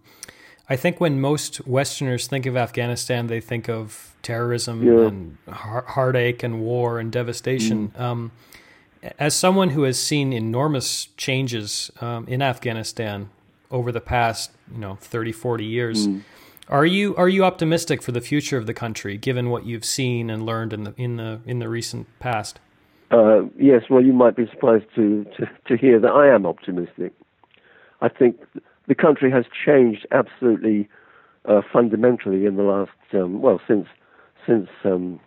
I 0.68 0.76
think 0.76 1.00
when 1.00 1.20
most 1.20 1.66
Westerners 1.66 2.26
think 2.26 2.46
of 2.46 2.56
Afghanistan, 2.56 3.28
they 3.28 3.40
think 3.40 3.68
of 3.68 4.14
terrorism 4.22 4.82
yeah. 4.84 5.06
and 5.06 5.38
heartache 5.48 6.42
and 6.42 6.60
war 6.60 6.98
and 6.98 7.12
devastation. 7.12 7.88
Mm. 7.90 8.00
Um, 8.00 8.32
as 9.18 9.34
someone 9.34 9.70
who 9.70 9.84
has 9.84 9.98
seen 9.98 10.32
enormous 10.32 11.06
changes 11.16 11.92
um, 12.00 12.26
in 12.26 12.42
Afghanistan 12.42 13.30
over 13.70 13.92
the 13.92 14.00
past, 14.00 14.50
you 14.72 14.78
know, 14.78 14.96
30, 14.96 15.30
40 15.30 15.64
years, 15.64 16.08
mm. 16.08 16.22
are 16.68 16.84
you 16.84 17.14
are 17.14 17.28
you 17.28 17.44
optimistic 17.44 18.02
for 18.02 18.10
the 18.10 18.20
future 18.20 18.56
of 18.56 18.66
the 18.66 18.74
country, 18.74 19.16
given 19.16 19.50
what 19.50 19.64
you've 19.66 19.84
seen 19.84 20.28
and 20.30 20.44
learned 20.44 20.72
in 20.72 20.82
the 20.82 20.94
in 20.96 21.16
the 21.16 21.40
in 21.46 21.60
the 21.60 21.68
recent 21.68 22.06
past? 22.18 22.58
Uh, 23.12 23.42
yes, 23.56 23.82
well, 23.88 24.02
you 24.02 24.12
might 24.12 24.34
be 24.34 24.46
surprised 24.50 24.86
to, 24.96 25.24
to, 25.36 25.48
to 25.68 25.76
hear 25.76 26.00
that 26.00 26.10
I 26.10 26.34
am 26.34 26.44
optimistic. 26.44 27.12
I 28.00 28.08
think 28.08 28.36
the 28.88 28.94
country 28.94 29.30
has 29.30 29.44
changed 29.64 30.06
absolutely 30.12 30.88
uh, 31.46 31.62
fundamentally 31.72 32.44
in 32.46 32.56
the 32.56 32.62
last, 32.62 32.90
um, 33.14 33.40
well, 33.40 33.60
since 33.66 33.86
since 34.46 34.68
um, 34.84 35.18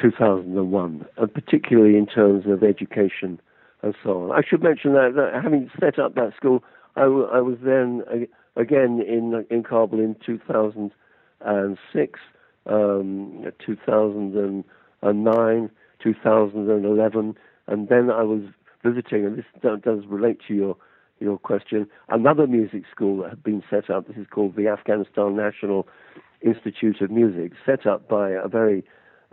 2001, 0.00 1.06
and 1.16 1.34
particularly 1.34 1.96
in 1.96 2.06
terms 2.06 2.44
of 2.46 2.64
education 2.64 3.40
and 3.82 3.94
so 4.02 4.24
on. 4.24 4.32
I 4.32 4.42
should 4.46 4.62
mention 4.62 4.92
that, 4.94 5.12
that 5.14 5.42
having 5.42 5.70
set 5.78 5.98
up 5.98 6.14
that 6.14 6.32
school, 6.36 6.62
I, 6.96 7.02
w- 7.02 7.28
I 7.32 7.40
was 7.40 7.56
then 7.62 8.02
uh, 8.10 8.60
again 8.60 9.00
in 9.06 9.44
in 9.50 9.62
Kabul 9.62 10.00
in 10.00 10.16
2006, 10.24 12.20
um, 12.66 13.52
2009, 13.64 15.70
2011, 16.02 17.34
and 17.66 17.88
then 17.88 18.10
I 18.10 18.22
was 18.22 18.42
visiting, 18.84 19.24
and 19.26 19.36
this 19.38 19.44
does 19.62 20.04
relate 20.08 20.40
to 20.48 20.54
your 20.54 20.76
your 21.20 21.38
question, 21.38 21.86
another 22.08 22.46
music 22.46 22.82
school 22.90 23.22
that 23.22 23.30
had 23.30 23.42
been 23.42 23.62
set 23.70 23.90
up. 23.90 24.08
This 24.08 24.16
is 24.16 24.26
called 24.30 24.56
the 24.56 24.68
Afghanistan 24.68 25.36
National 25.36 25.86
Institute 26.40 27.00
of 27.02 27.10
Music, 27.10 27.52
set 27.64 27.86
up 27.86 28.08
by 28.08 28.30
a 28.30 28.48
very 28.48 28.82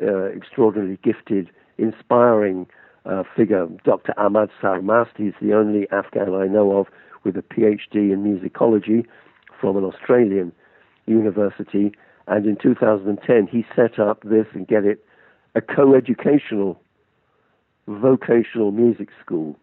uh, 0.02 0.26
extraordinarily 0.26 1.00
gifted, 1.04 1.50
inspiring 1.78 2.68
uh, 3.06 3.24
figure, 3.36 3.68
Dr. 3.86 4.14
Ahmad 4.20 4.50
Sarmast. 4.62 5.12
He's 5.16 5.34
the 5.42 5.54
only 5.54 5.88
Afghan 5.92 6.34
I 6.36 6.48
know 6.48 6.78
of 6.78 6.88
with 7.24 7.38
a 7.38 7.42
PhD 7.42 8.12
in 8.12 8.24
musicology 8.24 9.06
from 9.60 9.78
an 9.78 9.86
Australian 9.86 10.52
university. 11.06 11.94
And 12.28 12.46
in 12.46 12.58
2010, 12.62 13.48
he 13.48 13.66
set 13.76 13.98
up 13.98 14.22
this 14.24 14.46
and 14.54 14.68
get 14.68 14.84
it 14.84 15.04
a 15.56 15.62
co-educational 15.62 16.80
vocational 17.88 18.72
music 18.72 19.08
school 19.24 19.58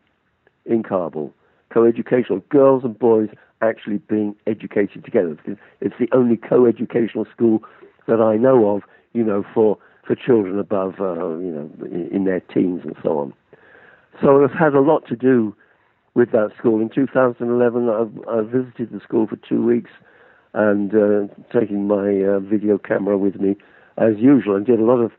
in 0.65 0.83
Kabul 0.83 1.35
co-educational, 1.75 2.39
girls 2.51 2.85
and 2.85 2.97
boys 2.97 3.29
actually 3.61 3.99
being 3.99 4.37
educated 4.47 5.05
together. 5.05 5.37
It's 5.81 5.95
the 5.99 6.09
only 6.13 6.37
co-educational 6.37 7.27
school 7.35 7.63
that 8.07 8.21
I 8.21 8.37
know 8.37 8.77
of, 8.77 8.83
you 9.13 9.25
know, 9.25 9.45
for 9.53 9.77
for 10.07 10.15
children 10.15 10.59
above, 10.59 10.95
uh, 11.01 11.39
you 11.39 11.51
know, 11.51 11.71
in 12.13 12.25
their 12.25 12.41
teens 12.41 12.83
and 12.85 12.95
so 13.03 13.19
on. 13.19 13.35
So 14.21 14.45
I've 14.45 14.53
had 14.53 14.75
a 14.75 14.81
lot 14.81 15.07
to 15.09 15.17
do 15.17 15.57
with 16.15 16.31
that 16.33 16.51
school. 16.59 16.81
In 16.81 16.91
2011, 16.91 17.89
I, 17.89 18.31
I 18.31 18.43
visited 18.43 18.93
the 18.93 19.01
school 19.01 19.27
for 19.27 19.37
two 19.37 19.65
weeks 19.65 19.91
and 20.53 20.95
uh, 20.95 21.35
taking 21.53 21.89
my 21.89 22.23
uh, 22.23 22.41
video 22.41 22.77
camera 22.77 23.17
with 23.17 23.37
me 23.41 23.57
as 23.97 24.19
usual 24.19 24.57
and 24.57 24.67
did 24.67 24.79
a 24.79 24.85
lot 24.85 25.01
of 25.01 25.11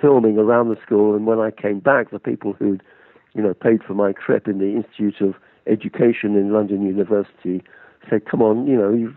filming 0.00 0.38
around 0.38 0.68
the 0.68 0.80
school. 0.80 1.14
And 1.16 1.26
when 1.26 1.40
I 1.40 1.50
came 1.50 1.80
back, 1.80 2.10
the 2.10 2.18
people 2.18 2.52
who'd, 2.52 2.82
you 3.34 3.42
know, 3.42 3.54
paid 3.54 3.82
for 3.82 3.94
my 3.94 4.12
trip 4.12 4.46
in 4.46 4.58
the 4.58 4.76
Institute 4.76 5.20
of 5.20 5.34
education 5.68 6.36
in 6.36 6.52
London 6.52 6.82
University 6.82 7.62
said, 8.08 8.26
"Come 8.26 8.42
on, 8.42 8.66
you 8.66 8.76
know, 8.76 9.14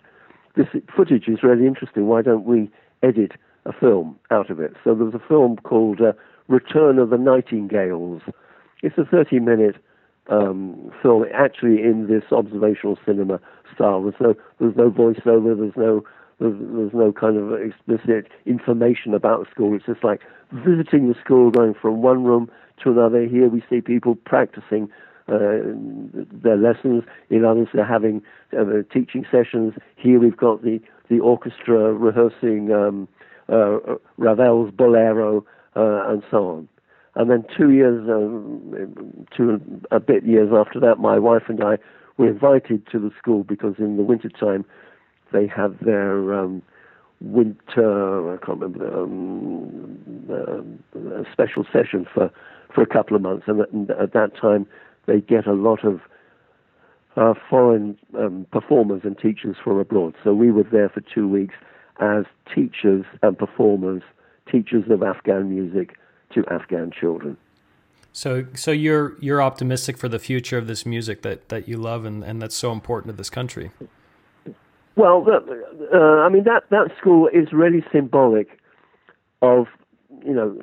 this 0.55 0.67
footage 0.95 1.27
is 1.27 1.43
really 1.43 1.65
interesting. 1.65 2.07
Why 2.07 2.21
don't 2.21 2.45
we 2.45 2.69
edit 3.01 3.33
a 3.65 3.73
film 3.73 4.19
out 4.29 4.49
of 4.49 4.59
it?" 4.59 4.75
So 4.83 4.93
there 4.95 5.05
was 5.05 5.15
a 5.15 5.27
film 5.27 5.57
called 5.57 6.01
uh, 6.01 6.13
"Return 6.47 6.99
of 6.99 7.09
the 7.09 7.17
Nightingales." 7.17 8.21
It's 8.83 8.97
a 8.97 9.01
30-minute 9.01 9.75
um, 10.29 10.91
film, 11.01 11.25
actually 11.33 11.83
in 11.83 12.07
this 12.07 12.23
observational 12.31 12.97
cinema 13.05 13.39
style. 13.73 14.01
There's 14.01 14.15
no, 14.19 14.33
there's 14.59 14.75
no 14.75 14.89
voiceover. 14.89 15.57
There's 15.57 15.77
no 15.77 16.03
there's, 16.39 16.55
there's, 16.59 16.93
no 16.93 17.13
kind 17.13 17.37
of 17.37 17.53
explicit 17.61 18.27
information 18.47 19.13
about 19.13 19.45
the 19.45 19.51
school. 19.51 19.75
It's 19.75 19.85
just 19.85 20.03
like 20.03 20.21
visiting 20.51 21.07
the 21.07 21.15
school, 21.23 21.51
going 21.51 21.75
from 21.79 22.01
one 22.01 22.23
room 22.23 22.49
to 22.83 22.89
another. 22.89 23.27
Here 23.27 23.47
we 23.47 23.63
see 23.69 23.79
people 23.79 24.15
practicing 24.15 24.89
their 25.31 26.57
lessons. 26.57 27.03
In 27.29 27.45
others, 27.45 27.67
they're 27.73 27.85
having 27.85 28.21
uh, 28.57 28.83
teaching 28.91 29.25
sessions. 29.31 29.73
Here 29.95 30.19
we've 30.19 30.37
got 30.37 30.63
the, 30.63 30.79
the 31.09 31.19
orchestra 31.19 31.93
rehearsing 31.93 32.71
um, 32.71 33.07
uh, 33.49 33.79
Ravel's 34.17 34.71
Bolero 34.71 35.45
and 35.75 36.23
so 36.29 36.47
on. 36.49 36.67
And 37.15 37.29
then 37.29 37.43
two 37.57 37.71
years, 37.71 38.07
um, 38.09 39.25
two 39.35 39.59
a 39.91 39.99
bit 39.99 40.23
years 40.25 40.49
after 40.55 40.79
that, 40.79 40.99
my 40.99 41.19
wife 41.19 41.43
and 41.49 41.61
I 41.61 41.77
were 42.17 42.29
invited 42.29 42.87
to 42.91 42.99
the 42.99 43.11
school 43.17 43.43
because 43.43 43.75
in 43.77 43.97
the 43.97 44.03
winter 44.03 44.29
time 44.29 44.65
they 45.33 45.45
have 45.47 45.75
their 45.81 46.33
um, 46.33 46.61
winter, 47.19 48.33
I 48.33 48.37
can't 48.45 48.59
remember, 48.59 49.03
um, 49.03 50.83
uh, 50.95 51.23
special 51.31 51.65
session 51.71 52.05
for, 52.13 52.31
for 52.73 52.81
a 52.81 52.87
couple 52.87 53.15
of 53.15 53.21
months. 53.21 53.45
And 53.47 53.61
at, 53.61 53.99
at 53.99 54.13
that 54.13 54.31
time, 54.39 54.65
they 55.05 55.21
get 55.21 55.47
a 55.47 55.53
lot 55.53 55.83
of 55.83 56.01
uh, 57.15 57.33
foreign 57.49 57.97
um, 58.17 58.45
performers 58.51 59.01
and 59.03 59.17
teachers 59.17 59.55
from 59.63 59.77
abroad. 59.77 60.15
So 60.23 60.33
we 60.33 60.51
were 60.51 60.63
there 60.63 60.89
for 60.89 61.01
two 61.01 61.27
weeks 61.27 61.55
as 61.99 62.25
teachers 62.53 63.05
and 63.21 63.37
performers, 63.37 64.01
teachers 64.49 64.85
of 64.89 65.03
Afghan 65.03 65.49
music 65.49 65.97
to 66.33 66.45
Afghan 66.49 66.91
children. 66.91 67.37
So, 68.13 68.45
so 68.55 68.71
you're 68.71 69.15
you're 69.19 69.41
optimistic 69.41 69.97
for 69.97 70.09
the 70.09 70.19
future 70.19 70.57
of 70.57 70.67
this 70.67 70.85
music 70.85 71.21
that, 71.21 71.47
that 71.49 71.67
you 71.67 71.77
love 71.77 72.03
and, 72.03 72.23
and 72.23 72.41
that's 72.41 72.55
so 72.55 72.71
important 72.73 73.13
to 73.13 73.17
this 73.17 73.29
country. 73.29 73.71
Well, 74.97 75.25
uh, 75.29 75.97
I 75.97 76.27
mean 76.27 76.43
that 76.43 76.63
that 76.71 76.91
school 76.99 77.29
is 77.29 77.53
really 77.53 77.85
symbolic 77.91 78.59
of 79.41 79.67
you 80.25 80.33
know, 80.33 80.57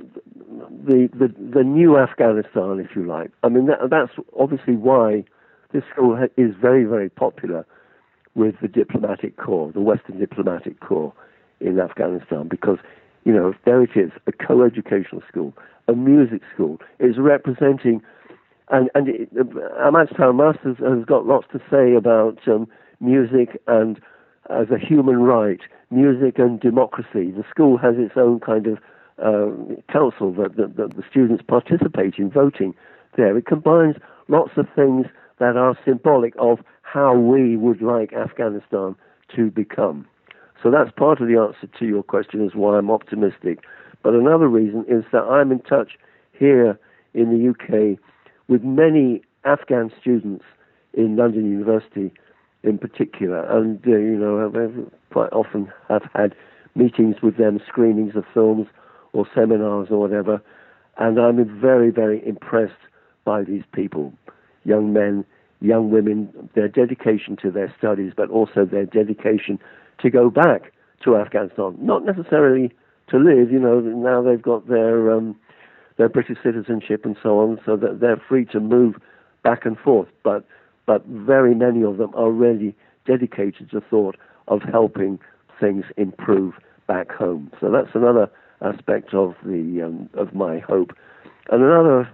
the, 0.84 1.09
the, 1.12 1.28
the 1.54 1.64
new 1.64 1.98
Afghanistan, 1.98 2.80
if 2.80 2.94
you 2.96 3.06
like. 3.06 3.30
I 3.42 3.48
mean, 3.48 3.66
that, 3.66 3.90
that's 3.90 4.12
obviously 4.38 4.76
why 4.76 5.24
this 5.72 5.82
school 5.92 6.18
is 6.36 6.54
very, 6.61 6.84
very 6.84 7.09
popular 7.11 7.66
with 8.34 8.54
the 8.62 8.68
diplomatic 8.68 9.36
corps, 9.36 9.72
the 9.72 9.80
Western 9.80 10.18
diplomatic 10.18 10.80
corps 10.80 11.12
in 11.61 11.80
Afghanistan, 11.80 12.46
because 12.48 12.78
you 13.24 13.32
know 13.32 13.52
there 13.64 13.82
it 13.82 13.90
is, 13.96 14.11
a 14.26 14.32
co-educational 14.32 15.22
school, 15.28 15.52
a 15.88 15.92
music 15.92 16.42
school, 16.54 16.78
is 17.00 17.16
representing, 17.18 18.00
and 18.70 18.90
and 18.94 19.09
it, 19.09 19.28
Ahmad 19.80 20.09
Sarmast 20.11 20.61
has 20.62 21.04
got 21.04 21.26
lots 21.26 21.46
to 21.52 21.59
say 21.70 21.94
about 21.96 22.38
um, 22.46 22.68
music 23.00 23.61
and 23.66 23.98
as 24.50 24.68
a 24.70 24.78
human 24.78 25.16
right, 25.18 25.61
music 25.90 26.38
and 26.38 26.61
democracy. 26.61 27.32
The 27.32 27.44
school 27.50 27.76
has 27.78 27.96
its 27.98 28.14
own 28.16 28.40
kind 28.40 28.66
of 28.66 28.78
council 29.92 30.32
that, 30.34 30.56
that, 30.56 30.76
that 30.76 30.96
the 30.96 31.02
students 31.10 31.42
participate 31.46 32.14
in 32.18 32.30
voting 32.30 32.74
there. 33.16 33.36
It 33.36 33.46
combines 33.46 33.96
lots 34.28 34.52
of 34.56 34.66
things 34.74 35.06
that 35.38 35.56
are 35.56 35.76
symbolic 35.84 36.34
of 36.38 36.58
how 36.82 37.16
we 37.16 37.56
would 37.56 37.82
like 37.82 38.12
Afghanistan 38.12 38.94
to 39.34 39.50
become. 39.50 40.06
So 40.62 40.70
that's 40.70 40.90
part 40.96 41.20
of 41.20 41.28
the 41.28 41.36
answer 41.38 41.68
to 41.78 41.86
your 41.86 42.02
question 42.02 42.44
is 42.44 42.54
why 42.54 42.78
I'm 42.78 42.90
optimistic. 42.90 43.60
But 44.02 44.14
another 44.14 44.48
reason 44.48 44.84
is 44.88 45.04
that 45.12 45.22
I'm 45.22 45.52
in 45.52 45.60
touch 45.60 45.92
here 46.32 46.78
in 47.14 47.30
the 47.30 47.50
UK 47.50 47.98
with 48.48 48.62
many 48.62 49.22
Afghan 49.44 49.90
students 50.00 50.44
in 50.94 51.16
London 51.16 51.44
University 51.50 52.12
in 52.62 52.78
particular. 52.78 53.44
And, 53.44 53.80
uh, 53.86 53.90
you 53.90 54.16
know, 54.16 54.46
I've 54.46 55.12
quite 55.12 55.32
often 55.32 55.72
have 55.88 56.08
had 56.14 56.34
meetings 56.74 57.16
with 57.22 57.36
them, 57.36 57.60
screenings 57.66 58.16
of 58.16 58.24
films 58.32 58.66
or 59.18 59.26
seminars 59.34 59.88
or 59.90 59.98
whatever. 59.98 60.40
And 60.96 61.18
I'm 61.18 61.60
very, 61.60 61.90
very 61.90 62.26
impressed 62.26 62.82
by 63.24 63.42
these 63.42 63.64
people, 63.72 64.12
young 64.64 64.92
men, 64.92 65.24
young 65.60 65.90
women, 65.90 66.48
their 66.54 66.68
dedication 66.68 67.36
to 67.42 67.50
their 67.50 67.74
studies, 67.76 68.12
but 68.16 68.30
also 68.30 68.64
their 68.64 68.86
dedication 68.86 69.58
to 70.00 70.08
go 70.08 70.30
back 70.30 70.72
to 71.04 71.16
Afghanistan. 71.16 71.76
Not 71.80 72.04
necessarily 72.04 72.72
to 73.08 73.18
live, 73.18 73.50
you 73.50 73.58
know, 73.58 73.80
now 73.80 74.22
they've 74.22 74.40
got 74.40 74.68
their, 74.68 75.10
um, 75.12 75.36
their 75.96 76.08
British 76.08 76.38
citizenship 76.42 77.04
and 77.04 77.16
so 77.22 77.40
on, 77.40 77.60
so 77.66 77.76
that 77.76 77.98
they're 78.00 78.22
free 78.28 78.44
to 78.46 78.60
move 78.60 78.94
back 79.42 79.66
and 79.66 79.76
forth. 79.78 80.08
But 80.22 80.44
but 80.86 81.04
very 81.04 81.54
many 81.54 81.82
of 81.82 81.98
them 81.98 82.12
are 82.14 82.30
really 82.30 82.74
dedicated 83.04 83.70
to 83.72 83.80
thought 83.90 84.16
of 84.46 84.62
helping 84.62 85.18
things 85.60 85.84
improve 85.98 86.54
back 86.86 87.12
home. 87.12 87.50
So 87.60 87.70
that's 87.70 87.94
another 87.94 88.30
aspect 88.61 89.14
of 89.14 89.34
the 89.44 89.82
um, 89.82 90.09
of 90.14 90.34
my 90.34 90.59
hope. 90.59 90.92
And 91.50 91.62
another 91.62 92.09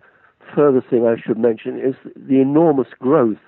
further 0.55 0.81
thing 0.81 1.07
I 1.07 1.21
should 1.21 1.39
mention 1.39 1.79
is 1.81 1.95
the 2.17 2.41
enormous 2.41 2.89
growth 2.99 3.39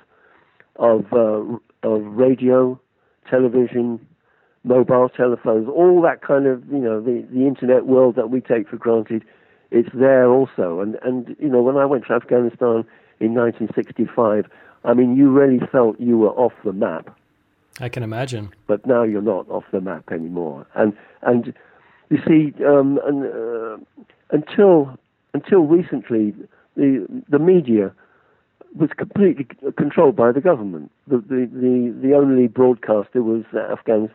of 0.76 1.12
uh, 1.12 1.42
of 1.82 2.04
radio, 2.04 2.80
television, 3.28 4.04
mobile 4.64 5.08
telephones, 5.08 5.68
all 5.68 6.02
that 6.02 6.22
kind 6.22 6.46
of 6.46 6.66
you 6.70 6.78
know 6.78 7.00
the 7.00 7.26
the 7.32 7.46
internet 7.46 7.86
world 7.86 8.16
that 8.16 8.30
we 8.30 8.40
take 8.40 8.68
for 8.68 8.76
granted. 8.76 9.24
It's 9.70 9.88
there 9.94 10.28
also, 10.28 10.80
and 10.80 10.96
and 11.02 11.36
you 11.38 11.48
know 11.48 11.62
when 11.62 11.76
I 11.76 11.86
went 11.86 12.06
to 12.06 12.14
Afghanistan 12.14 12.84
in 13.18 13.34
1965, 13.34 14.46
I 14.84 14.94
mean, 14.94 15.16
you 15.16 15.30
really 15.30 15.60
felt 15.72 15.98
you 15.98 16.18
were 16.18 16.30
off 16.30 16.52
the 16.64 16.72
map. 16.72 17.16
I 17.80 17.88
can 17.88 18.02
imagine. 18.02 18.50
But 18.66 18.86
now 18.86 19.02
you're 19.02 19.22
not 19.22 19.48
off 19.50 19.64
the 19.72 19.80
map 19.80 20.10
anymore. 20.10 20.66
And 20.74 20.96
and 21.22 21.52
you 22.10 22.18
see, 22.26 22.52
um, 22.64 23.00
and, 23.04 23.24
uh, 23.24 23.76
until 24.30 24.96
until 25.34 25.60
recently, 25.60 26.34
the 26.76 27.06
the 27.28 27.38
media 27.38 27.92
was 28.78 28.90
completely 28.96 29.46
controlled 29.76 30.16
by 30.16 30.32
the 30.32 30.40
government. 30.40 30.90
The 31.08 31.18
the 31.18 31.48
the, 31.52 32.08
the 32.08 32.14
only 32.14 32.46
broadcaster 32.46 33.22
was 33.22 33.44
Afghan 33.54 34.10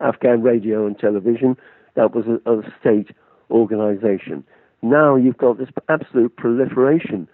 Afghan 0.00 0.42
radio 0.42 0.86
and 0.86 0.98
television. 0.98 1.56
That 1.94 2.14
was 2.14 2.24
a, 2.26 2.50
a 2.50 2.62
state 2.80 3.14
organization. 3.50 4.44
Now 4.82 5.16
you've 5.16 5.36
got 5.36 5.58
this 5.58 5.68
absolute 5.88 6.36
proliferation 6.36 7.28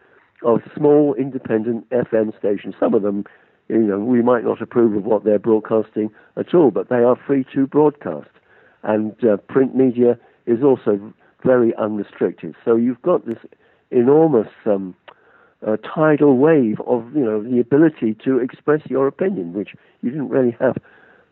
of 0.45 0.61
small 0.77 1.15
independent 1.15 1.89
FM 1.91 2.37
stations. 2.39 2.75
Some 2.79 2.95
of 2.95 3.03
them, 3.03 3.25
you 3.69 3.79
know, 3.79 3.99
we 3.99 4.23
might 4.23 4.45
not 4.45 4.61
approve 4.63 4.97
of 4.97 5.05
what 5.05 5.25
they're 5.25 5.39
broadcasting 5.39 6.11
at 6.37 6.55
all, 6.55 6.71
but 6.71 6.89
they 6.89 6.97
are 6.97 7.17
free 7.27 7.45
to 7.55 7.67
broadcast. 7.67 8.29
And 8.89 9.13
uh, 9.23 9.37
print 9.37 9.77
media 9.77 10.19
is 10.47 10.63
also 10.63 11.13
very 11.45 11.75
unrestricted. 11.77 12.55
So 12.65 12.75
you've 12.75 13.03
got 13.03 13.27
this 13.27 13.39
enormous 13.91 14.49
um, 14.65 14.97
uh, 15.67 15.77
tidal 15.95 16.39
wave 16.39 16.81
of, 16.87 17.05
you 17.15 17.25
know, 17.25 17.43
the 17.43 17.61
ability 17.61 18.17
to 18.25 18.39
express 18.39 18.81
your 18.87 19.07
opinion, 19.07 19.53
which 19.53 19.71
you 20.03 20.11
didn't 20.11 20.31
really 20.31 20.57
have 20.59 20.77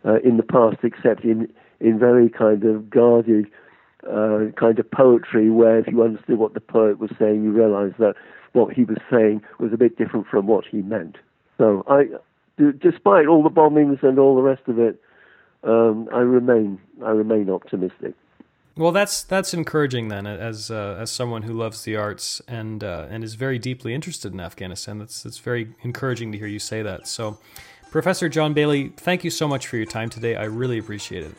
uh, 0.04 0.18
in 0.22 0.36
the 0.36 0.42
past, 0.42 0.78
except 0.82 1.24
in 1.24 1.48
in 1.80 1.98
very 1.98 2.28
kind 2.28 2.64
of 2.64 2.88
guarded 2.88 3.46
uh, 4.11 4.46
kind 4.59 4.78
of 4.78 4.90
poetry, 4.90 5.50
where 5.50 5.78
if 5.78 5.86
you 5.88 6.02
understood 6.02 6.38
what 6.38 6.54
the 6.54 6.61
poet 6.61 6.98
was 6.98 7.11
saying, 7.18 7.44
you 7.44 7.52
realised 7.52 7.96
that 7.98 8.14
what 8.52 8.72
he 8.74 8.84
was 8.84 8.98
saying 9.11 9.42
was 9.59 9.72
a 9.72 9.76
bit 9.76 9.98
different 9.98 10.26
from 10.26 10.46
what 10.46 10.64
he 10.64 10.78
meant. 10.82 11.16
So 11.59 11.84
I, 11.88 12.04
despite 12.80 13.26
all 13.26 13.42
the 13.42 13.50
bombings 13.50 14.02
and 14.02 14.18
all 14.18 14.34
the 14.36 14.42
rest 14.42 14.62
of 14.68 14.78
it, 14.78 15.00
um, 15.66 16.08
I 16.12 16.20
remain 16.20 16.78
I 17.04 17.10
remain 17.10 17.50
optimistic. 17.50 18.14
Well, 18.76 18.92
that's 18.92 19.22
that's 19.22 19.54
encouraging 19.54 20.08
then, 20.08 20.26
as 20.26 20.70
uh, 20.70 20.98
as 21.00 21.10
someone 21.10 21.42
who 21.42 21.54
loves 21.54 21.82
the 21.84 21.96
arts 21.96 22.42
and 22.46 22.84
uh, 22.84 23.06
and 23.10 23.24
is 23.24 23.34
very 23.34 23.58
deeply 23.58 23.94
interested 23.94 24.32
in 24.32 24.40
Afghanistan. 24.40 24.98
That's 24.98 25.22
that's 25.22 25.38
very 25.38 25.74
encouraging 25.82 26.30
to 26.32 26.38
hear 26.38 26.46
you 26.46 26.58
say 26.58 26.82
that. 26.82 27.08
So, 27.08 27.38
Professor 27.90 28.28
John 28.28 28.54
Baily, 28.54 28.94
thank 28.94 29.24
you 29.24 29.30
so 29.30 29.48
much 29.48 29.66
for 29.66 29.76
your 29.76 29.86
time 29.86 30.10
today. 30.10 30.36
I 30.36 30.44
really 30.44 30.78
appreciate 30.78 31.24
it. 31.24 31.34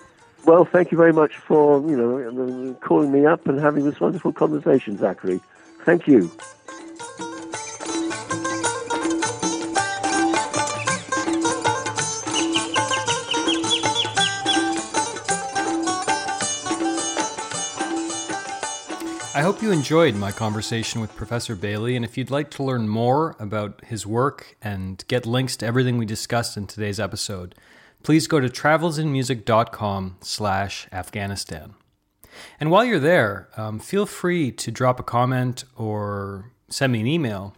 Well, 0.45 0.65
thank 0.65 0.91
you 0.91 0.97
very 0.97 1.13
much 1.13 1.36
for 1.38 1.80
you 1.88 1.95
know 1.95 2.73
calling 2.82 3.11
me 3.11 3.28
up 3.28 3.45
and 3.47 3.59
having 3.59 3.86
this 3.86 3.99
wonderful 3.99 4.34
conversation, 4.34 4.97
Zachary. 4.97 5.39
Thank 5.86 6.07
you. 6.07 6.32
I 19.38 19.41
hope 19.41 19.61
you 19.61 19.71
enjoyed 19.71 20.15
my 20.15 20.31
conversation 20.31 20.99
with 20.99 21.15
Professor 21.15 21.55
Baily, 21.55 21.95
and 21.95 22.03
if 22.03 22.17
you'd 22.17 22.31
like 22.31 22.49
to 22.49 22.63
learn 22.63 22.89
more 22.89 23.35
about 23.38 23.85
his 23.85 24.03
work 24.03 24.57
and 24.63 25.03
get 25.07 25.27
links 25.27 25.55
to 25.57 25.65
everything 25.67 25.99
we 25.99 26.07
discussed 26.07 26.57
in 26.57 26.65
today's 26.65 26.99
episode, 26.99 27.53
please 28.01 28.25
go 28.25 28.39
to 28.39 28.49
travelsinmusic.com 28.49 30.17
slash 30.21 30.88
Afghanistan. 30.91 31.75
And 32.59 32.71
while 32.71 32.83
you're 32.83 32.97
there, 32.97 33.49
um, 33.57 33.77
feel 33.77 34.07
free 34.07 34.51
to 34.53 34.71
drop 34.71 34.99
a 34.99 35.03
comment 35.03 35.65
or 35.75 36.51
send 36.67 36.93
me 36.93 37.01
an 37.01 37.07
email 37.07 37.53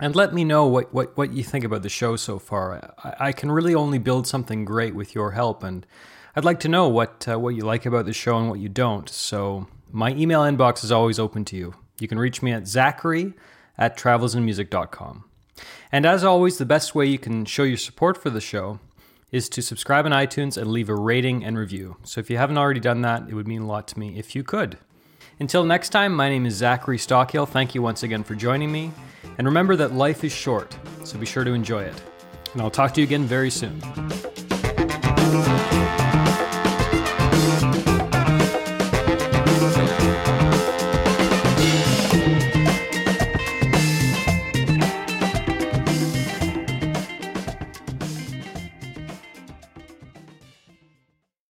and 0.00 0.16
let 0.16 0.32
me 0.32 0.42
know 0.42 0.64
what, 0.64 0.94
what, 0.94 1.14
what 1.18 1.34
you 1.34 1.44
think 1.44 1.66
about 1.66 1.82
the 1.82 1.90
show 1.90 2.16
so 2.16 2.38
far. 2.38 2.94
I, 3.04 3.26
I 3.26 3.32
can 3.32 3.52
really 3.52 3.74
only 3.74 3.98
build 3.98 4.26
something 4.26 4.64
great 4.64 4.94
with 4.94 5.14
your 5.14 5.32
help, 5.32 5.64
and 5.64 5.86
I'd 6.34 6.46
like 6.46 6.60
to 6.60 6.68
know 6.68 6.88
what, 6.88 7.28
uh, 7.28 7.38
what 7.38 7.54
you 7.54 7.62
like 7.66 7.84
about 7.84 8.06
the 8.06 8.14
show 8.14 8.38
and 8.38 8.48
what 8.48 8.58
you 8.58 8.70
don't. 8.70 9.06
So 9.10 9.66
my 9.94 10.10
email 10.10 10.40
inbox 10.40 10.82
is 10.82 10.90
always 10.90 11.20
open 11.20 11.44
to 11.46 11.56
you. 11.56 11.74
You 12.00 12.08
can 12.08 12.18
reach 12.18 12.42
me 12.42 12.52
at 12.52 12.66
zachary 12.66 13.34
at 13.78 13.96
travelsinmusic.com. 13.96 15.24
And 15.92 16.04
as 16.04 16.24
always, 16.24 16.58
the 16.58 16.66
best 16.66 16.96
way 16.96 17.06
you 17.06 17.18
can 17.18 17.44
show 17.44 17.62
your 17.62 17.76
support 17.76 18.20
for 18.20 18.28
the 18.28 18.40
show 18.40 18.80
is 19.30 19.48
to 19.50 19.62
subscribe 19.62 20.04
on 20.04 20.10
iTunes 20.10 20.60
and 20.60 20.72
leave 20.72 20.88
a 20.88 20.94
rating 20.96 21.44
and 21.44 21.56
review. 21.56 21.96
So 22.02 22.20
if 22.20 22.28
you 22.28 22.36
haven't 22.36 22.58
already 22.58 22.80
done 22.80 23.02
that, 23.02 23.28
it 23.28 23.34
would 23.34 23.46
mean 23.46 23.62
a 23.62 23.66
lot 23.66 23.86
to 23.88 23.98
me 23.98 24.18
if 24.18 24.34
you 24.34 24.42
could. 24.42 24.78
Until 25.38 25.64
next 25.64 25.90
time, 25.90 26.12
my 26.12 26.28
name 26.28 26.44
is 26.44 26.54
Zachary 26.54 26.98
Stockill. 26.98 27.48
Thank 27.48 27.74
you 27.74 27.82
once 27.82 28.02
again 28.02 28.24
for 28.24 28.34
joining 28.34 28.72
me. 28.72 28.90
And 29.38 29.46
remember 29.46 29.76
that 29.76 29.92
life 29.92 30.24
is 30.24 30.32
short, 30.32 30.76
so 31.04 31.18
be 31.18 31.26
sure 31.26 31.44
to 31.44 31.52
enjoy 31.52 31.82
it. 31.82 32.02
And 32.52 32.62
I'll 32.62 32.70
talk 32.70 32.94
to 32.94 33.00
you 33.00 33.06
again 33.06 33.24
very 33.24 33.50
soon. 33.50 33.80